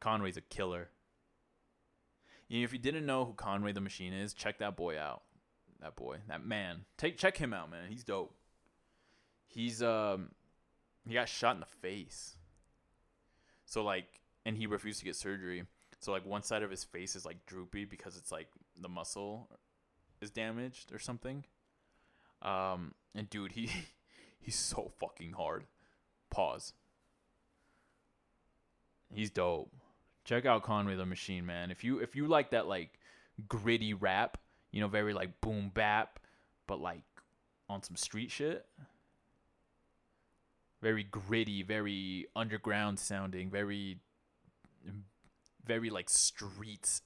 Conway's 0.00 0.36
a 0.36 0.42
killer. 0.42 0.90
You 2.48 2.60
know, 2.60 2.64
if 2.64 2.72
you 2.72 2.78
didn't 2.78 3.06
know 3.06 3.24
who 3.24 3.32
Conway 3.32 3.72
the 3.72 3.80
Machine 3.80 4.12
is, 4.12 4.34
check 4.34 4.58
that 4.58 4.76
boy 4.76 4.98
out. 4.98 5.22
That 5.80 5.96
boy, 5.96 6.18
that 6.28 6.44
man. 6.44 6.84
Take 6.96 7.18
check 7.18 7.36
him 7.36 7.52
out, 7.52 7.70
man. 7.70 7.88
He's 7.88 8.04
dope. 8.04 8.34
He's 9.48 9.82
um 9.82 10.30
he 11.06 11.14
got 11.14 11.28
shot 11.28 11.56
in 11.56 11.60
the 11.60 11.66
face. 11.66 12.36
So 13.66 13.82
like 13.82 14.20
and 14.46 14.56
he 14.56 14.66
refused 14.66 15.00
to 15.00 15.04
get 15.04 15.16
surgery. 15.16 15.64
So 16.00 16.12
like 16.12 16.26
one 16.26 16.42
side 16.42 16.62
of 16.62 16.70
his 16.70 16.84
face 16.84 17.16
is 17.16 17.24
like 17.24 17.46
droopy 17.46 17.86
because 17.86 18.16
it's 18.16 18.30
like 18.30 18.48
the 18.80 18.88
muscle 18.88 19.48
is 20.20 20.30
damaged 20.30 20.92
or 20.92 20.98
something. 20.98 21.44
Um 22.44 22.94
and 23.14 23.28
dude, 23.30 23.52
he 23.52 23.70
he's 24.40 24.56
so 24.56 24.90
fucking 24.98 25.32
hard. 25.32 25.64
Pause. 26.30 26.72
He's 29.12 29.30
dope. 29.30 29.72
Check 30.24 30.46
out 30.46 30.62
Conway 30.62 30.96
the 30.96 31.06
Machine, 31.06 31.46
man. 31.46 31.70
If 31.70 31.84
you 31.84 31.98
if 31.98 32.16
you 32.16 32.26
like 32.26 32.50
that 32.50 32.66
like 32.66 32.98
gritty 33.48 33.94
rap, 33.94 34.38
you 34.72 34.80
know, 34.80 34.88
very 34.88 35.12
like 35.12 35.40
boom 35.40 35.70
bap, 35.72 36.18
but 36.66 36.80
like 36.80 37.02
on 37.68 37.82
some 37.82 37.96
street 37.96 38.30
shit. 38.30 38.66
Very 40.82 41.04
gritty, 41.04 41.62
very 41.62 42.26
underground 42.36 42.98
sounding, 42.98 43.50
very 43.50 43.98
very 45.64 45.90
like 45.90 46.10
streets 46.10 47.02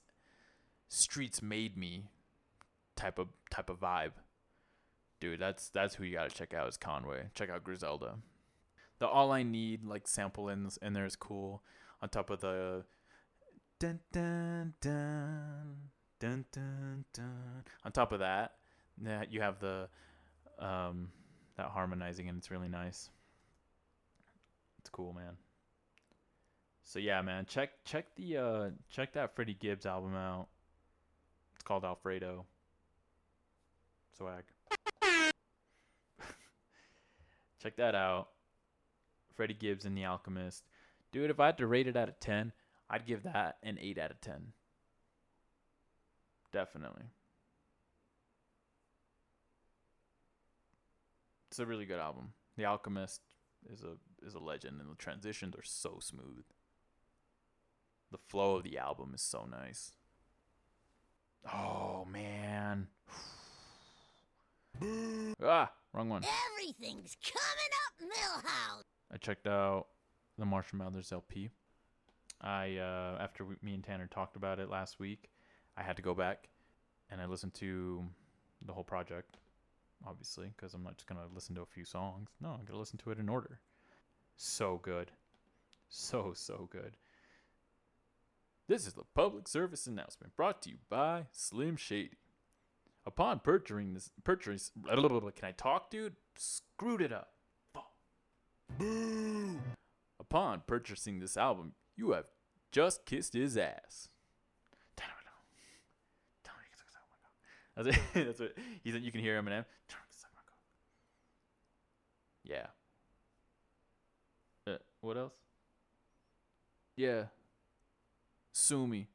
streets 0.89 1.41
made 1.41 1.77
me 1.77 2.09
type 2.95 3.19
of 3.19 3.27
type 3.49 3.69
of 3.69 3.79
vibe. 3.79 4.11
Dude, 5.19 5.39
that's 5.39 5.69
that's 5.69 5.95
who 5.95 6.03
you 6.03 6.13
gotta 6.13 6.29
check 6.29 6.53
out 6.53 6.67
is 6.69 6.77
Conway. 6.77 7.25
Check 7.35 7.49
out 7.49 7.63
Griselda. 7.63 8.15
The 8.99 9.07
All 9.07 9.31
I 9.31 9.43
Need 9.43 9.85
like 9.85 10.07
sample 10.07 10.49
in 10.49 10.69
in 10.81 10.93
there 10.93 11.05
is 11.05 11.15
cool. 11.15 11.63
On 12.01 12.09
top 12.09 12.29
of 12.29 12.39
the 12.39 12.85
dun 13.79 13.99
dun 14.11 14.73
dun 14.81 15.75
dun 16.19 16.45
dun 16.51 17.05
dun. 17.13 17.63
On 17.83 17.91
top 17.91 18.11
of 18.11 18.19
that, 18.19 18.53
that 18.99 19.31
you 19.31 19.41
have 19.41 19.59
the 19.59 19.89
um 20.57 21.09
that 21.57 21.67
harmonizing 21.67 22.29
and 22.29 22.37
it's 22.37 22.51
really 22.51 22.69
nice. 22.69 23.09
It's 24.79 24.89
cool, 24.89 25.13
man. 25.13 25.37
So 26.83 26.99
yeah, 26.99 27.21
man, 27.21 27.45
check 27.45 27.71
check 27.83 28.05
the 28.15 28.37
uh 28.37 28.69
check 28.89 29.13
that 29.13 29.35
Freddie 29.35 29.53
Gibbs 29.53 29.85
album 29.85 30.15
out. 30.15 30.47
It's 31.55 31.63
called 31.63 31.83
Alfredo. 31.83 32.45
Swag. 34.17 34.43
Check 37.61 37.75
that 37.77 37.95
out. 37.95 38.29
Freddie 39.35 39.53
Gibbs 39.53 39.85
and 39.85 39.97
The 39.97 40.05
Alchemist. 40.05 40.63
Dude, 41.11 41.29
if 41.29 41.39
I 41.39 41.47
had 41.47 41.57
to 41.57 41.67
rate 41.67 41.87
it 41.87 41.95
out 41.95 42.09
of 42.09 42.19
10, 42.19 42.51
I'd 42.89 43.05
give 43.05 43.23
that 43.23 43.57
an 43.63 43.77
8 43.79 43.97
out 43.97 44.11
of 44.11 44.21
10. 44.21 44.53
Definitely. 46.51 47.03
It's 51.49 51.59
a 51.59 51.65
really 51.65 51.85
good 51.85 51.99
album. 51.99 52.33
The 52.57 52.65
Alchemist 52.65 53.21
is 53.71 53.83
a 53.83 53.97
is 54.25 54.35
a 54.35 54.39
legend 54.39 54.79
and 54.79 54.89
the 54.89 54.95
transitions 54.95 55.55
are 55.55 55.63
so 55.63 55.99
smooth. 56.01 56.43
The 58.11 58.17
flow 58.17 58.55
of 58.55 58.63
the 58.63 58.77
album 58.77 59.13
is 59.13 59.21
so 59.21 59.47
nice. 59.49 59.93
Oh 61.51 62.05
man. 62.05 62.87
ah, 65.43 65.71
wrong 65.93 66.09
one. 66.09 66.23
Everything's 66.51 67.15
coming 67.23 67.71
up, 67.85 68.43
Milhouse. 68.43 68.83
I 69.11 69.17
checked 69.17 69.47
out 69.47 69.87
the 70.37 70.45
Marshall 70.45 70.77
Mathers 70.77 71.11
LP. 71.11 71.49
I 72.41 72.77
uh, 72.77 73.17
after 73.21 73.43
we, 73.43 73.55
me 73.61 73.73
and 73.73 73.83
Tanner 73.83 74.07
talked 74.07 74.35
about 74.35 74.59
it 74.59 74.69
last 74.69 74.99
week, 74.99 75.29
I 75.75 75.83
had 75.83 75.95
to 75.97 76.01
go 76.01 76.13
back 76.13 76.49
and 77.11 77.21
I 77.21 77.25
listened 77.25 77.53
to 77.55 78.05
the 78.65 78.73
whole 78.73 78.83
project, 78.83 79.37
obviously, 80.07 80.51
because 80.55 80.73
I'm 80.73 80.83
not 80.83 80.97
just 80.97 81.07
gonna 81.07 81.27
listen 81.33 81.55
to 81.55 81.61
a 81.61 81.65
few 81.65 81.85
songs. 81.85 82.29
No, 82.39 82.49
I'm 82.49 82.65
gonna 82.65 82.79
listen 82.79 82.99
to 82.99 83.11
it 83.11 83.19
in 83.19 83.27
order. 83.29 83.59
So 84.37 84.79
good, 84.81 85.11
so 85.89 86.33
so 86.33 86.69
good. 86.71 86.95
This 88.67 88.85
is 88.85 88.93
the 88.93 89.03
public 89.15 89.47
service 89.47 89.87
announcement 89.87 90.35
brought 90.35 90.61
to 90.61 90.69
you 90.69 90.77
by 90.89 91.25
Slim 91.31 91.75
Shady. 91.75 92.11
Upon 93.09 93.39
purchasing 93.39 93.95
this, 93.95 94.11
purchasing, 94.23 94.83
can 94.85 95.31
I 95.41 95.51
talk, 95.51 95.89
dude? 95.89 96.13
Screwed 96.37 97.01
it 97.01 97.11
up. 97.11 97.29
Boo! 98.77 99.59
Upon 100.19 100.61
purchasing 100.67 101.19
this 101.19 101.35
album, 101.35 101.73
you 101.95 102.11
have 102.11 102.25
just 102.71 103.07
kissed 103.07 103.33
his 103.33 103.57
ass. 103.57 104.09
That's 107.75 107.97
it. 107.97 107.99
That's 108.13 108.39
what 108.39 108.53
he 108.83 108.91
said. 108.91 109.01
You 109.01 109.11
can 109.11 109.21
hear 109.21 109.41
Eminem. 109.41 109.65
Yeah. 112.43 112.67
Uh, 114.67 114.77
what 115.01 115.17
else? 115.17 115.33
Yeah. 116.95 117.23
Sue 118.51 118.85
me. 118.85 119.07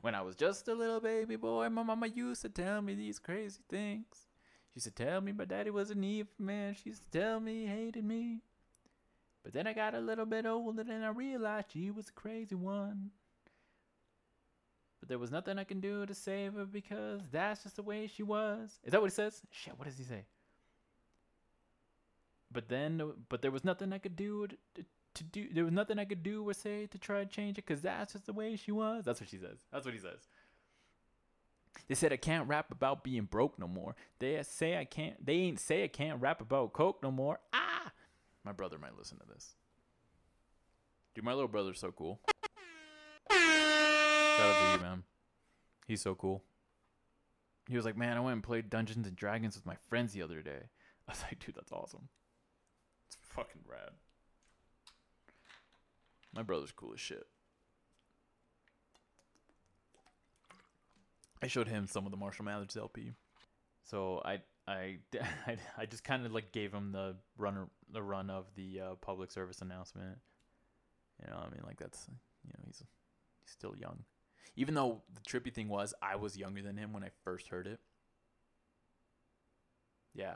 When 0.00 0.14
I 0.14 0.22
was 0.22 0.36
just 0.36 0.68
a 0.68 0.74
little 0.74 1.00
baby 1.00 1.36
boy, 1.36 1.68
my 1.68 1.82
mama 1.82 2.06
used 2.06 2.42
to 2.42 2.48
tell 2.48 2.80
me 2.82 2.94
these 2.94 3.18
crazy 3.18 3.60
things. 3.68 4.06
She 4.68 4.76
used 4.76 4.86
to 4.86 5.04
tell 5.04 5.20
me 5.20 5.32
my 5.32 5.44
daddy 5.44 5.70
was 5.70 5.90
an 5.90 6.02
evil 6.02 6.32
man. 6.38 6.74
She 6.74 6.90
used 6.90 7.02
to 7.10 7.18
tell 7.18 7.40
me 7.40 7.62
he 7.62 7.66
hated 7.66 8.04
me. 8.04 8.40
But 9.44 9.52
then 9.52 9.66
I 9.66 9.72
got 9.72 9.94
a 9.94 10.00
little 10.00 10.24
bit 10.24 10.46
older 10.46 10.82
and 10.82 11.04
I 11.04 11.08
realized 11.08 11.72
she 11.72 11.90
was 11.90 12.08
a 12.08 12.12
crazy 12.12 12.54
one. 12.54 13.10
But 15.00 15.08
there 15.08 15.18
was 15.18 15.32
nothing 15.32 15.58
I 15.58 15.64
can 15.64 15.80
do 15.80 16.06
to 16.06 16.14
save 16.14 16.54
her 16.54 16.64
because 16.64 17.20
that's 17.30 17.64
just 17.64 17.76
the 17.76 17.82
way 17.82 18.06
she 18.06 18.22
was. 18.22 18.78
Is 18.84 18.92
that 18.92 19.00
what 19.00 19.10
he 19.10 19.14
says? 19.14 19.42
Shit, 19.50 19.76
what 19.76 19.88
does 19.88 19.98
he 19.98 20.04
say? 20.04 20.24
but 22.52 22.68
then 22.68 23.12
but 23.28 23.42
there 23.42 23.50
was 23.50 23.64
nothing 23.64 23.92
I 23.92 23.98
could 23.98 24.16
do 24.16 24.46
to, 24.46 24.56
to 24.74 24.84
do. 25.20 25.48
There 25.52 25.64
was 25.64 25.72
nothing 25.72 25.98
I 25.98 26.04
could 26.04 26.22
do 26.22 26.48
or 26.48 26.54
say 26.54 26.86
to 26.86 26.98
try 26.98 27.20
to 27.20 27.26
change 27.26 27.58
it 27.58 27.66
because 27.66 27.82
that's 27.82 28.12
just 28.12 28.26
the 28.26 28.32
way 28.32 28.56
she 28.56 28.72
was. 28.72 29.04
That's 29.04 29.20
what 29.20 29.28
she 29.28 29.38
says. 29.38 29.58
That's 29.72 29.84
what 29.84 29.94
he 29.94 30.00
says. 30.00 30.28
They 31.88 31.94
said 31.94 32.12
I 32.12 32.16
can't 32.16 32.48
rap 32.48 32.70
about 32.70 33.02
being 33.04 33.24
broke 33.24 33.58
no 33.58 33.66
more. 33.66 33.96
They 34.18 34.40
say 34.42 34.76
I 34.76 34.84
can't. 34.84 35.24
They 35.24 35.34
ain't 35.34 35.60
say 35.60 35.84
I 35.84 35.88
can't 35.88 36.20
rap 36.20 36.40
about 36.40 36.72
coke 36.72 37.02
no 37.02 37.10
more. 37.10 37.38
Ah, 37.52 37.92
my 38.44 38.52
brother 38.52 38.78
might 38.78 38.96
listen 38.96 39.18
to 39.18 39.26
this. 39.32 39.54
Dude, 41.14 41.24
my 41.24 41.32
little 41.32 41.48
brother's 41.48 41.78
so 41.80 41.92
cool. 41.92 42.20
Shout 43.30 43.40
out 44.40 44.74
to 44.74 44.78
you, 44.78 44.82
man. 44.82 45.02
He's 45.86 46.00
so 46.00 46.14
cool. 46.14 46.42
He 47.68 47.76
was 47.76 47.84
like, 47.84 47.96
man, 47.96 48.16
I 48.16 48.20
went 48.20 48.34
and 48.34 48.42
played 48.42 48.70
Dungeons 48.70 49.06
and 49.06 49.16
Dragons 49.16 49.54
with 49.54 49.66
my 49.66 49.76
friends 49.88 50.12
the 50.12 50.22
other 50.22 50.42
day. 50.42 50.68
I 51.08 51.12
was 51.12 51.22
like, 51.22 51.44
dude, 51.44 51.54
that's 51.54 51.72
awesome. 51.72 52.08
It's 53.06 53.16
fucking 53.20 53.62
rad. 53.66 53.90
My 56.34 56.42
brother's 56.42 56.72
cool 56.72 56.92
as 56.94 57.00
shit. 57.00 57.26
I 61.42 61.48
showed 61.48 61.68
him 61.68 61.86
some 61.86 62.06
of 62.06 62.12
the 62.12 62.16
Marshall 62.16 62.44
Mathers 62.44 62.76
LP. 62.76 63.12
So 63.82 64.22
I 64.24 64.40
I 64.66 64.98
I, 65.46 65.56
I 65.76 65.86
just 65.86 66.04
kind 66.04 66.24
of 66.24 66.32
like 66.32 66.52
gave 66.52 66.72
him 66.72 66.92
the 66.92 67.16
run 67.36 67.68
the 67.92 68.02
run 68.02 68.30
of 68.30 68.46
the 68.54 68.80
uh, 68.80 68.94
public 69.00 69.30
service 69.30 69.60
announcement. 69.60 70.18
You 71.22 71.30
know, 71.30 71.38
I 71.38 71.50
mean, 71.50 71.62
like 71.66 71.78
that's 71.78 72.06
you 72.44 72.52
know 72.54 72.62
he's 72.66 72.82
he's 73.40 73.50
still 73.50 73.74
young, 73.76 74.04
even 74.56 74.74
though 74.74 75.02
the 75.12 75.20
trippy 75.20 75.52
thing 75.52 75.68
was 75.68 75.94
I 76.00 76.16
was 76.16 76.36
younger 76.36 76.62
than 76.62 76.76
him 76.76 76.92
when 76.92 77.04
I 77.04 77.10
first 77.24 77.48
heard 77.48 77.66
it. 77.66 77.80
Yeah, 80.14 80.34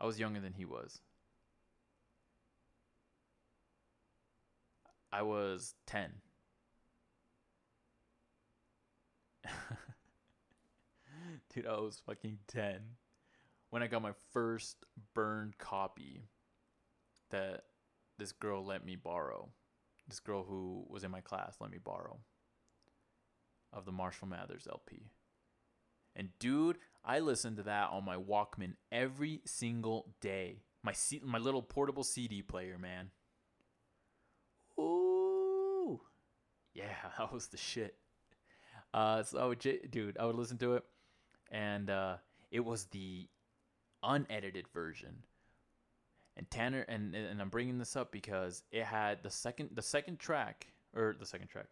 I 0.00 0.06
was 0.06 0.18
younger 0.18 0.40
than 0.40 0.54
he 0.54 0.64
was. 0.64 1.00
I 5.14 5.22
was 5.22 5.74
ten. 5.86 6.10
Dude, 11.54 11.66
I 11.68 11.78
was 11.78 12.02
fucking 12.04 12.38
10 12.48 12.80
when 13.70 13.80
I 13.84 13.86
got 13.86 14.02
my 14.02 14.10
first 14.32 14.84
burned 15.14 15.56
copy 15.56 16.24
that 17.30 17.62
this 18.18 18.32
girl 18.32 18.64
let 18.64 18.84
me 18.84 18.96
borrow. 18.96 19.50
This 20.08 20.18
girl 20.18 20.42
who 20.42 20.84
was 20.88 21.04
in 21.04 21.12
my 21.12 21.20
class 21.20 21.58
let 21.60 21.70
me 21.70 21.78
borrow 21.78 22.18
of 23.72 23.84
the 23.84 23.92
Marshall 23.92 24.26
Mathers 24.26 24.66
LP. 24.68 25.10
And 26.16 26.30
dude, 26.40 26.78
I 27.04 27.20
listened 27.20 27.58
to 27.58 27.62
that 27.64 27.90
on 27.90 28.04
my 28.04 28.16
Walkman 28.16 28.74
every 28.90 29.42
single 29.44 30.14
day. 30.20 30.62
My 30.82 30.92
C- 30.92 31.22
my 31.24 31.38
little 31.38 31.62
portable 31.62 32.02
CD 32.02 32.42
player, 32.42 32.78
man. 32.78 33.10
Yeah, 36.74 36.84
that 37.18 37.32
was 37.32 37.46
the 37.48 37.56
shit. 37.56 37.96
Uh, 38.92 39.22
so 39.22 39.38
I 39.38 39.46
would, 39.46 39.60
j- 39.60 39.80
dude, 39.90 40.16
I 40.18 40.26
would 40.26 40.36
listen 40.36 40.58
to 40.58 40.74
it, 40.74 40.84
and 41.50 41.90
uh, 41.90 42.16
it 42.50 42.60
was 42.64 42.84
the 42.86 43.28
unedited 44.02 44.68
version. 44.68 45.22
And 46.36 46.50
Tanner, 46.50 46.84
and 46.88 47.14
and 47.14 47.40
I'm 47.40 47.48
bringing 47.48 47.78
this 47.78 47.94
up 47.94 48.10
because 48.10 48.64
it 48.72 48.84
had 48.84 49.22
the 49.22 49.30
second 49.30 49.70
the 49.72 49.82
second 49.82 50.18
track 50.18 50.66
or 50.94 51.14
the 51.18 51.26
second 51.26 51.46
track, 51.46 51.66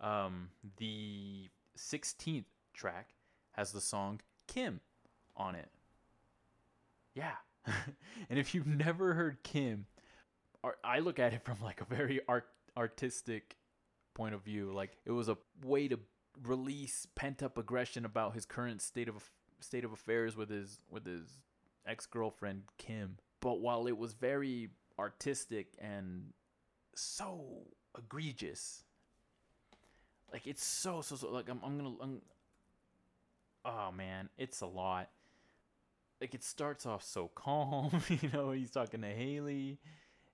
um, 0.00 0.48
the 0.76 1.48
16th 1.76 2.44
track 2.74 3.10
has 3.52 3.70
the 3.70 3.80
song 3.80 4.20
Kim 4.48 4.80
on 5.36 5.54
it. 5.54 5.68
Yeah, 7.14 7.34
and 8.28 8.38
if 8.38 8.54
you've 8.56 8.66
never 8.66 9.14
heard 9.14 9.42
Kim, 9.44 9.86
I 10.82 10.98
look 10.98 11.20
at 11.20 11.32
it 11.32 11.44
from 11.44 11.58
like 11.62 11.80
a 11.80 11.84
very 11.84 12.20
art 12.28 12.48
artistic 12.76 13.56
point 14.18 14.34
of 14.34 14.42
view. 14.42 14.72
Like 14.74 14.98
it 15.06 15.12
was 15.12 15.30
a 15.30 15.38
way 15.64 15.88
to 15.88 15.98
release 16.42 17.06
pent 17.14 17.42
up 17.42 17.56
aggression 17.56 18.04
about 18.04 18.34
his 18.34 18.44
current 18.44 18.82
state 18.82 19.08
of 19.08 19.30
state 19.60 19.84
of 19.84 19.92
affairs 19.92 20.36
with 20.36 20.50
his 20.50 20.80
with 20.90 21.06
his 21.06 21.38
ex 21.86 22.04
girlfriend 22.04 22.64
Kim. 22.76 23.16
But 23.40 23.60
while 23.60 23.86
it 23.86 23.96
was 23.96 24.12
very 24.12 24.70
artistic 24.98 25.68
and 25.78 26.32
so 26.94 27.62
egregious, 27.96 28.82
like 30.32 30.46
it's 30.46 30.64
so 30.64 31.00
so 31.00 31.16
so 31.16 31.30
like 31.30 31.48
I'm 31.48 31.60
I'm 31.64 31.78
gonna 31.78 31.94
I'm, 32.02 32.20
oh 33.64 33.92
man, 33.92 34.28
it's 34.36 34.60
a 34.60 34.66
lot. 34.66 35.08
Like 36.20 36.34
it 36.34 36.42
starts 36.42 36.84
off 36.84 37.04
so 37.04 37.30
calm, 37.36 38.02
you 38.08 38.28
know, 38.32 38.50
he's 38.50 38.72
talking 38.72 39.02
to 39.02 39.06
Haley, 39.06 39.78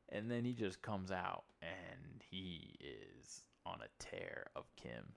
and 0.08 0.30
then 0.30 0.46
he 0.46 0.54
just 0.54 0.80
comes 0.80 1.10
out 1.10 1.44
and 1.60 2.24
he 2.30 2.76
is 2.80 3.42
on 3.66 3.80
a 3.80 4.04
tear 4.04 4.46
of 4.54 4.64
Kim 4.76 5.14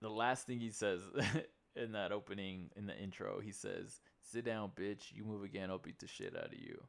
the 0.00 0.08
last 0.10 0.46
thing 0.46 0.60
he 0.60 0.70
says 0.70 1.00
in 1.76 1.92
that 1.92 2.12
opening 2.12 2.70
in 2.76 2.86
the 2.86 2.96
intro, 2.96 3.40
he 3.40 3.52
says, 3.52 4.00
"Sit 4.20 4.44
down, 4.44 4.70
bitch. 4.76 5.12
You 5.12 5.24
move 5.24 5.42
again, 5.42 5.70
I'll 5.70 5.78
beat 5.78 5.98
the 5.98 6.06
shit 6.06 6.36
out 6.36 6.52
of 6.52 6.58
you. 6.58 6.82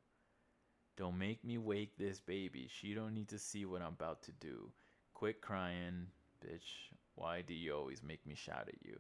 Don't 0.97 1.17
make 1.17 1.43
me 1.43 1.57
wake 1.57 1.97
this 1.97 2.19
baby. 2.19 2.67
She 2.69 2.93
don't 2.93 3.13
need 3.13 3.29
to 3.29 3.39
see 3.39 3.65
what 3.65 3.81
I'm 3.81 3.93
about 3.93 4.23
to 4.23 4.31
do. 4.33 4.71
Quit 5.13 5.41
crying, 5.41 6.07
bitch. 6.45 6.91
Why 7.15 7.41
do 7.41 7.53
you 7.53 7.75
always 7.75 8.03
make 8.03 8.25
me 8.25 8.35
shout 8.35 8.67
at 8.67 8.85
you?" 8.85 8.99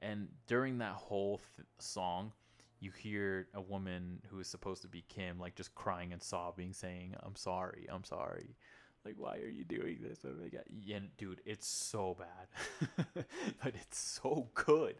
And 0.00 0.28
during 0.46 0.78
that 0.78 0.94
whole 0.94 1.40
th- 1.56 1.66
song, 1.78 2.32
you 2.80 2.90
hear 2.90 3.48
a 3.54 3.60
woman 3.60 4.20
who 4.28 4.38
is 4.40 4.48
supposed 4.48 4.82
to 4.82 4.88
be 4.88 5.02
Kim 5.08 5.38
like 5.38 5.54
just 5.54 5.74
crying 5.74 6.12
and 6.12 6.22
sobbing, 6.22 6.72
saying, 6.72 7.14
"I'm 7.22 7.36
sorry, 7.36 7.86
I'm 7.90 8.04
sorry." 8.04 8.56
Like, 9.04 9.16
why 9.18 9.36
are 9.36 9.48
you 9.48 9.64
doing 9.64 9.98
this? 10.00 10.18
Oh 10.24 10.32
my 10.40 10.48
god, 10.48 10.64
yeah, 10.68 11.00
dude, 11.18 11.42
it's 11.44 11.66
so 11.66 12.16
bad, 12.18 13.04
but 13.62 13.74
it's 13.74 13.98
so 13.98 14.48
good. 14.54 14.96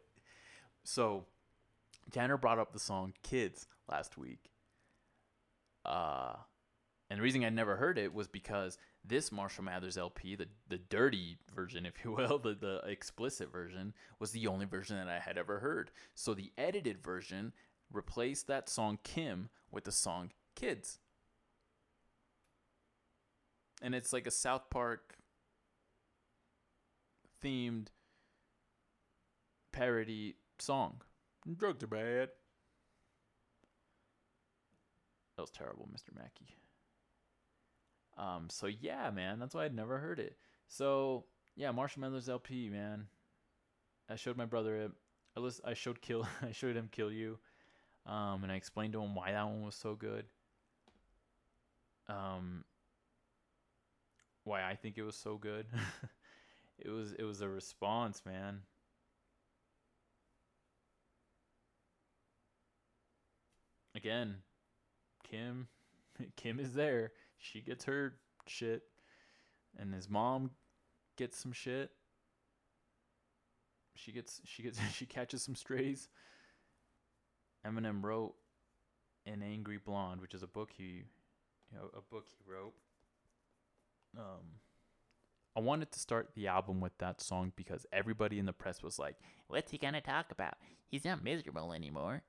So, 0.83 1.25
Tanner 2.13 2.37
brought 2.37 2.59
up 2.59 2.73
the 2.73 2.79
song 2.79 3.15
"Kids" 3.23 3.67
last 3.89 4.19
week. 4.19 4.51
Uh, 5.87 6.35
and 7.11 7.19
the 7.19 7.23
reason 7.23 7.45
I 7.45 7.51
never 7.51 7.77
heard 7.77 7.99
it 7.99 8.13
was 8.15 8.29
because 8.29 8.79
this 9.05 9.31
Marshall 9.31 9.65
Mathers 9.65 9.97
LP, 9.97 10.37
the 10.37 10.49
the 10.69 10.79
dirty 10.79 11.39
version, 11.55 11.87
if 11.87 12.05
you 12.05 12.13
will, 12.13 12.39
the 12.39 12.55
the 12.55 12.83
explicit 12.87 13.51
version, 13.51 13.95
was 14.19 14.33
the 14.33 14.47
only 14.47 14.67
version 14.67 14.97
that 14.97 15.09
I 15.09 15.19
had 15.19 15.39
ever 15.39 15.61
heard. 15.61 15.91
So 16.15 16.35
the 16.35 16.53
edited 16.59 17.03
version 17.03 17.53
replaced 17.93 18.47
that 18.49 18.69
song 18.69 18.99
"Kim" 19.03 19.49
with 19.71 19.85
the 19.85 19.93
song 19.93 20.33
"Kids." 20.55 20.99
And 23.85 23.95
it's 23.95 24.15
like 24.15 24.27
a 24.27 24.31
South 24.31 24.71
Park 24.71 25.15
themed 27.45 27.89
parody 29.73 30.37
song. 30.59 31.03
Drugs 31.57 31.85
are 31.85 31.89
bad. 31.89 32.31
That 35.37 35.43
was 35.43 35.51
terrible, 35.51 35.87
Mr. 35.95 36.17
Mackey. 36.17 36.57
Um, 38.17 38.49
so 38.49 38.69
yeah, 38.69 39.11
man, 39.11 39.39
that's 39.39 39.55
why 39.55 39.67
I'd 39.67 39.75
never 39.75 39.99
heard 39.99 40.19
it. 40.19 40.39
So 40.67 41.27
yeah, 41.55 41.71
Marshall 41.71 42.01
Mathers 42.01 42.29
LP, 42.29 42.71
man. 42.71 43.07
I 44.09 44.17
showed 44.17 44.39
my 44.39 44.47
brother 44.47 44.77
it. 44.77 44.93
I 45.37 45.41
list, 45.41 45.61
I 45.63 45.75
showed 45.75 46.01
kill. 46.01 46.27
I 46.43 46.53
showed 46.53 46.77
him 46.77 46.89
kill 46.91 47.13
you, 47.13 47.39
um, 48.07 48.45
and 48.45 48.53
I 48.53 48.55
explained 48.55 48.95
to 48.95 49.03
him 49.03 49.15
why 49.15 49.33
that 49.33 49.45
one 49.45 49.63
was 49.63 49.75
so 49.75 49.95
good. 49.95 50.25
Um, 52.09 52.65
why 54.45 54.63
I 54.63 54.77
think 54.77 54.99
it 54.99 55.03
was 55.03 55.17
so 55.17 55.37
good. 55.37 55.67
it 56.79 56.91
was 56.91 57.13
it 57.13 57.25
was 57.25 57.41
a 57.41 57.49
response, 57.49 58.23
man. 58.25 58.61
Again, 63.95 64.37
Kim 65.29 65.69
Kim 66.37 66.61
is 66.61 66.75
there. 66.75 67.13
She 67.39 67.61
gets 67.61 67.85
her 67.85 68.15
shit 68.47 68.83
and 69.79 69.95
his 69.95 70.09
mom 70.09 70.51
gets 71.17 71.39
some 71.39 71.53
shit. 71.53 71.91
She 73.95 74.13
gets 74.13 74.41
she 74.45 74.63
gets 74.63 74.81
she 74.93 75.07
catches 75.07 75.43
some 75.43 75.55
strays. 75.55 76.09
Eminem 77.67 78.03
wrote 78.03 78.35
an 79.27 79.43
Angry 79.43 79.79
Blonde, 79.79 80.21
which 80.21 80.35
is 80.35 80.43
a 80.43 80.47
book 80.47 80.71
he 80.77 81.05
you 81.73 81.79
know, 81.79 81.91
a 81.97 82.03
book 82.03 82.27
he 82.29 82.51
wrote 82.51 82.75
um 84.17 84.61
I 85.57 85.61
wanted 85.61 85.93
to 85.93 86.01
start 86.01 86.31
the 86.35 86.49
album 86.49 86.81
with 86.81 86.99
that 86.99 87.21
song 87.21 87.53
because 87.55 87.87
everybody 87.93 88.41
in 88.41 88.47
the 88.47 88.53
press 88.53 88.83
was 88.83 88.99
like, 88.99 89.17
"What's 89.47 89.71
he 89.71 89.79
gonna 89.79 90.01
talk 90.01 90.33
about? 90.33 90.55
He's 90.89 91.05
not 91.05 91.23
miserable 91.23 91.73
anymore." 91.73 92.23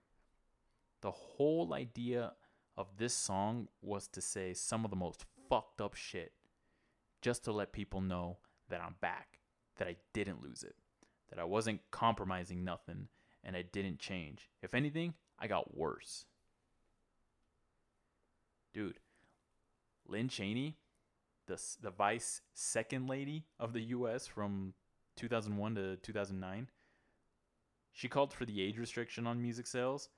The 1.02 1.12
whole 1.12 1.74
idea 1.74 2.34
of 2.78 2.98
this 2.98 3.16
song 3.16 3.68
was 3.82 4.08
to 4.10 4.22
say 4.22 4.54
some 4.54 4.86
of 4.86 4.92
the 4.92 4.96
most 4.96 5.26
fucked 5.50 5.82
up 5.82 5.96
shit, 5.96 6.34
just 7.22 7.44
to 7.46 7.52
let 7.52 7.74
people 7.74 8.02
know 8.02 8.38
that 8.70 8.82
I'm 8.82 8.96
back, 9.02 9.40
that 9.78 9.88
I 9.88 9.96
didn't 10.14 10.44
lose 10.44 10.64
it, 10.64 10.76
that 11.30 11.40
I 11.40 11.46
wasn't 11.46 11.90
compromising 11.92 12.64
nothing, 12.64 13.08
and 13.44 13.56
I 13.56 13.64
didn't 13.64 14.00
change. 14.00 14.50
If 14.62 14.74
anything, 14.74 15.16
I 15.40 15.48
got 15.48 15.76
worse. 15.76 16.26
dude. 18.74 19.00
Lynn 20.08 20.28
Cheney, 20.28 20.78
the 21.48 21.62
the 21.82 21.92
vice 21.92 22.42
second 22.54 23.08
lady 23.08 23.46
of 23.60 23.74
the 23.74 23.82
U.S. 23.82 24.28
from 24.28 24.74
2001 25.16 25.76
to 25.76 25.96
2009, 25.98 26.70
she 27.94 28.08
called 28.08 28.34
for 28.34 28.46
the 28.46 28.62
age 28.62 28.78
restriction 28.78 29.28
on 29.28 29.42
music 29.42 29.68
sales 29.68 30.10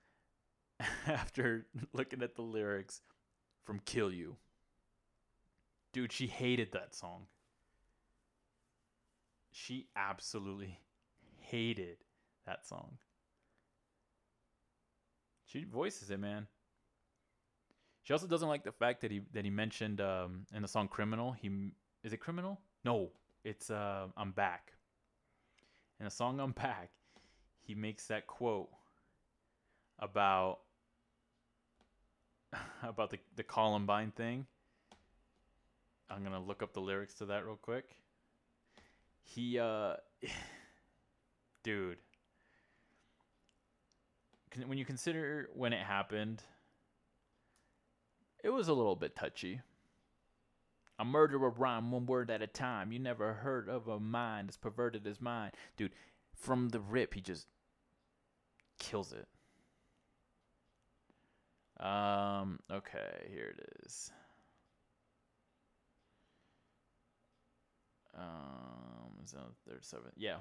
after 1.07 1.67
looking 1.93 2.23
at 2.23 2.35
the 2.35 2.41
lyrics 2.41 3.01
from 3.63 3.79
"Kill 3.79 4.11
You." 4.11 4.37
Dude, 5.93 6.11
she 6.11 6.27
hated 6.27 6.71
that 6.73 6.93
song. 6.95 7.27
She 9.51 9.87
absolutely 9.95 10.79
hated 11.39 11.97
that 12.45 12.65
song. 12.65 12.97
She 15.45 15.63
voices 15.63 16.11
it, 16.11 16.19
man. 16.19 16.47
She 18.07 18.13
also 18.13 18.25
doesn't 18.25 18.47
like 18.47 18.63
the 18.63 18.71
fact 18.71 19.01
that 19.01 19.11
he 19.11 19.19
that 19.33 19.43
he 19.43 19.51
mentioned 19.51 19.99
um, 19.99 20.45
in 20.55 20.61
the 20.61 20.67
song 20.69 20.87
"Criminal." 20.87 21.33
He 21.33 21.49
is 22.05 22.13
it 22.13 22.21
"Criminal"? 22.21 22.57
No, 22.85 23.09
it's 23.43 23.69
uh, 23.69 24.07
"I'm 24.15 24.31
Back." 24.31 24.71
In 25.99 26.05
the 26.05 26.09
song 26.09 26.39
"I'm 26.39 26.53
Back," 26.53 26.89
he 27.63 27.75
makes 27.75 28.07
that 28.07 28.25
quote 28.25 28.69
about 29.99 30.59
about 32.81 33.09
the 33.09 33.19
the 33.35 33.43
Columbine 33.43 34.11
thing. 34.11 34.45
I'm 36.09 36.23
gonna 36.23 36.39
look 36.39 36.63
up 36.63 36.71
the 36.71 36.79
lyrics 36.79 37.15
to 37.15 37.25
that 37.25 37.45
real 37.45 37.59
quick. 37.61 37.93
He 39.21 39.59
uh, 39.59 39.95
dude, 41.61 41.97
when 44.65 44.77
you 44.77 44.85
consider 44.85 45.49
when 45.53 45.73
it 45.73 45.85
happened, 45.85 46.41
it 48.47 48.53
was 48.53 48.69
a 48.69 48.73
little 48.73 48.95
bit 48.95 49.13
touchy. 49.13 49.59
A 50.97 51.03
murderer 51.03 51.49
rhyme 51.49 51.91
one 51.91 52.05
word 52.05 52.31
at 52.31 52.41
a 52.41 52.47
time. 52.47 52.93
You 52.93 52.97
never 52.97 53.33
heard 53.33 53.67
of 53.67 53.89
a 53.89 53.99
mind 53.99 54.47
as 54.47 54.55
perverted 54.55 55.05
as 55.05 55.19
mine. 55.19 55.51
Dude, 55.75 55.91
from 56.33 56.69
the 56.69 56.79
rip, 56.79 57.13
he 57.13 57.19
just 57.19 57.45
kills 58.79 59.11
it. 59.11 59.27
Um, 61.85 62.61
okay, 62.71 63.27
here 63.29 63.53
it 63.57 63.83
is. 63.85 64.13
Um, 68.17 69.11
is 69.25 69.33
that? 70.05 70.13
Yeah. 70.15 70.37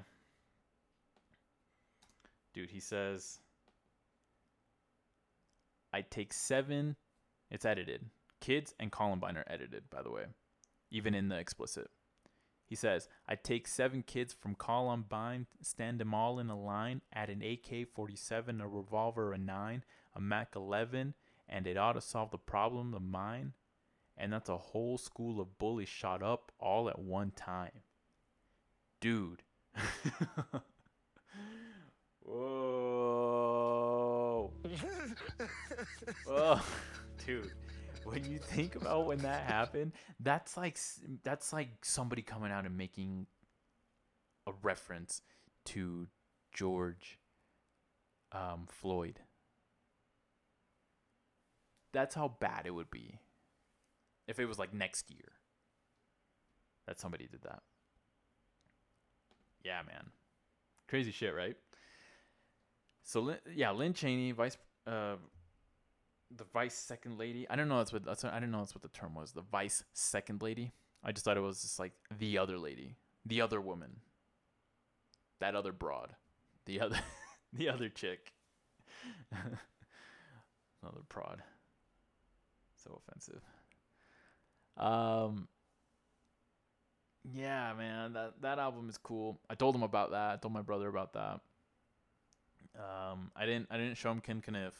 Dude, 2.53 2.71
he 2.71 2.79
says, 2.79 3.39
I 5.91 6.03
take 6.03 6.31
seven. 6.31 6.95
It's 7.49 7.65
edited. 7.65 8.05
Kids 8.39 8.73
and 8.79 8.91
Columbine 8.91 9.37
are 9.37 9.45
edited, 9.47 9.89
by 9.89 10.01
the 10.01 10.11
way, 10.11 10.25
even 10.91 11.15
in 11.15 11.29
the 11.29 11.37
explicit. 11.37 11.89
He 12.67 12.75
says, 12.75 13.07
I 13.27 13.35
take 13.35 13.67
seven 13.67 14.03
kids 14.03 14.33
from 14.33 14.53
Columbine, 14.55 15.47
stand 15.61 15.99
them 15.99 16.13
all 16.13 16.37
in 16.37 16.49
a 16.49 16.59
line, 16.59 17.01
add 17.13 17.29
an 17.29 17.41
AK 17.41 17.87
47, 17.93 18.59
a 18.59 18.67
revolver, 18.67 19.31
a 19.31 19.37
9, 19.37 19.83
a 20.13 20.21
Mac 20.21 20.53
11, 20.55 21.13
and 21.47 21.65
it 21.65 21.77
ought 21.77 21.93
to 21.93 22.01
solve 22.01 22.31
the 22.31 22.37
problem 22.37 22.93
of 22.93 23.01
mine. 23.01 23.53
And 24.17 24.33
that's 24.33 24.49
a 24.49 24.57
whole 24.57 24.97
school 24.97 25.39
of 25.39 25.57
bullies 25.57 25.87
shot 25.87 26.21
up 26.21 26.51
all 26.59 26.89
at 26.89 26.99
one 26.99 27.31
time. 27.31 27.71
Dude. 28.99 29.43
Whoa. 32.25 33.21
oh, 36.27 36.65
dude. 37.25 37.51
When 38.03 38.23
you 38.23 38.39
think 38.39 38.75
about 38.75 39.05
when 39.05 39.19
that 39.19 39.43
happened, 39.43 39.91
that's 40.21 40.55
like 40.55 40.77
that's 41.23 41.51
like 41.51 41.69
somebody 41.83 42.21
coming 42.21 42.51
out 42.51 42.65
and 42.65 42.77
making 42.77 43.27
a 44.47 44.51
reference 44.63 45.21
to 45.65 46.07
George 46.53 47.19
um, 48.31 48.65
Floyd. 48.69 49.19
That's 51.91 52.15
how 52.15 52.29
bad 52.39 52.65
it 52.65 52.71
would 52.71 52.89
be 52.89 53.19
if 54.27 54.39
it 54.39 54.45
was 54.45 54.59
like 54.59 54.73
next 54.73 55.11
year 55.11 55.33
that 56.87 56.99
somebody 56.99 57.27
did 57.29 57.41
that. 57.43 57.61
Yeah, 59.63 59.81
man, 59.85 60.11
crazy 60.87 61.11
shit, 61.11 61.35
right? 61.35 61.57
So 63.03 63.35
yeah, 63.53 63.71
Lynn 63.71 63.93
Cheney, 63.93 64.31
vice, 64.31 64.57
uh, 64.87 65.15
the 66.35 66.45
vice 66.53 66.75
second 66.75 67.17
lady. 67.17 67.47
I 67.49 67.55
don't 67.55 67.67
know 67.67 67.77
that's 67.77 67.93
what 67.93 68.05
that's 68.05 68.23
I 68.23 68.33
didn't 68.33 68.51
know 68.51 68.59
that's 68.59 68.75
what 68.75 68.81
the 68.81 68.89
term 68.89 69.13
was. 69.15 69.31
The 69.31 69.41
vice 69.41 69.83
second 69.93 70.41
lady. 70.41 70.71
I 71.03 71.11
just 71.11 71.25
thought 71.25 71.37
it 71.37 71.41
was 71.41 71.61
just 71.61 71.79
like 71.79 71.93
the 72.17 72.37
other 72.37 72.57
lady, 72.57 72.95
the 73.25 73.41
other 73.41 73.61
woman, 73.61 73.97
that 75.39 75.55
other 75.55 75.71
broad, 75.71 76.15
the 76.65 76.81
other, 76.81 76.99
the 77.53 77.69
other 77.69 77.89
chick, 77.89 78.33
another 79.31 81.01
prod. 81.09 81.41
So 82.83 83.01
offensive. 83.07 83.41
Um. 84.77 85.47
Yeah, 87.33 87.73
man, 87.77 88.13
that 88.13 88.41
that 88.41 88.57
album 88.59 88.89
is 88.89 88.97
cool. 88.97 89.39
I 89.49 89.55
told 89.55 89.75
him 89.75 89.83
about 89.83 90.11
that. 90.11 90.33
I 90.33 90.37
told 90.37 90.53
my 90.53 90.61
brother 90.61 90.87
about 90.87 91.13
that. 91.13 91.41
Um, 92.77 93.31
I 93.35 93.45
didn't 93.45 93.67
I 93.71 93.77
didn't 93.77 93.97
show 93.97 94.11
him 94.11 94.21
Ken 94.21 94.41
Kaniff. 94.41 94.73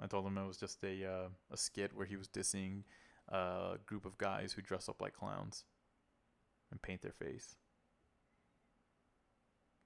I 0.00 0.06
told 0.06 0.26
him 0.26 0.38
it 0.38 0.46
was 0.46 0.56
just 0.56 0.82
a 0.84 1.04
uh, 1.04 1.28
a 1.50 1.56
skit 1.56 1.94
where 1.94 2.06
he 2.06 2.16
was 2.16 2.28
dissing 2.28 2.82
a 3.28 3.78
group 3.86 4.04
of 4.04 4.18
guys 4.18 4.52
who 4.52 4.62
dress 4.62 4.88
up 4.88 5.00
like 5.00 5.14
clowns 5.14 5.64
and 6.70 6.80
paint 6.80 7.02
their 7.02 7.12
face. 7.12 7.56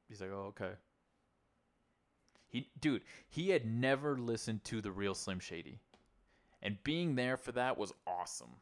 He's 0.09 0.21
like, 0.21 0.31
"Oh, 0.31 0.53
okay." 0.57 0.73
He 2.49 2.71
dude, 2.81 3.03
he 3.29 3.51
had 3.51 3.67
never 3.67 4.19
listened 4.19 4.65
to 4.65 4.81
the 4.81 4.93
real 4.93 5.15
Slim 5.15 5.41
Shady. 5.41 5.81
And 6.61 6.83
being 6.83 7.15
there 7.15 7.37
for 7.37 7.53
that 7.53 7.79
was 7.79 7.93
awesome. 8.07 8.57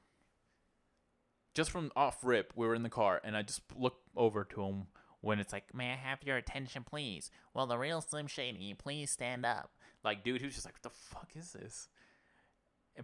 Just 1.54 1.70
from 1.70 1.90
off 1.96 2.18
rip, 2.22 2.52
we 2.54 2.66
were 2.66 2.74
in 2.74 2.82
the 2.82 2.90
car 2.90 3.20
and 3.24 3.36
I 3.36 3.42
just 3.42 3.62
looked 3.74 4.06
over 4.14 4.44
to 4.44 4.62
him 4.64 4.86
when 5.26 5.40
it's 5.40 5.52
like, 5.52 5.74
May 5.74 5.92
I 5.92 5.96
have 5.96 6.22
your 6.24 6.36
attention, 6.36 6.84
please? 6.84 7.30
Well, 7.52 7.66
the 7.66 7.78
real 7.78 8.00
Slim 8.00 8.26
Shady 8.26 8.74
please 8.74 9.10
stand 9.10 9.44
up? 9.44 9.70
like 10.06 10.22
dude 10.22 10.40
who's 10.40 10.54
just 10.54 10.64
like 10.64 10.76
what 10.76 10.82
the 10.82 10.90
fuck 10.90 11.28
is 11.34 11.52
this? 11.52 11.88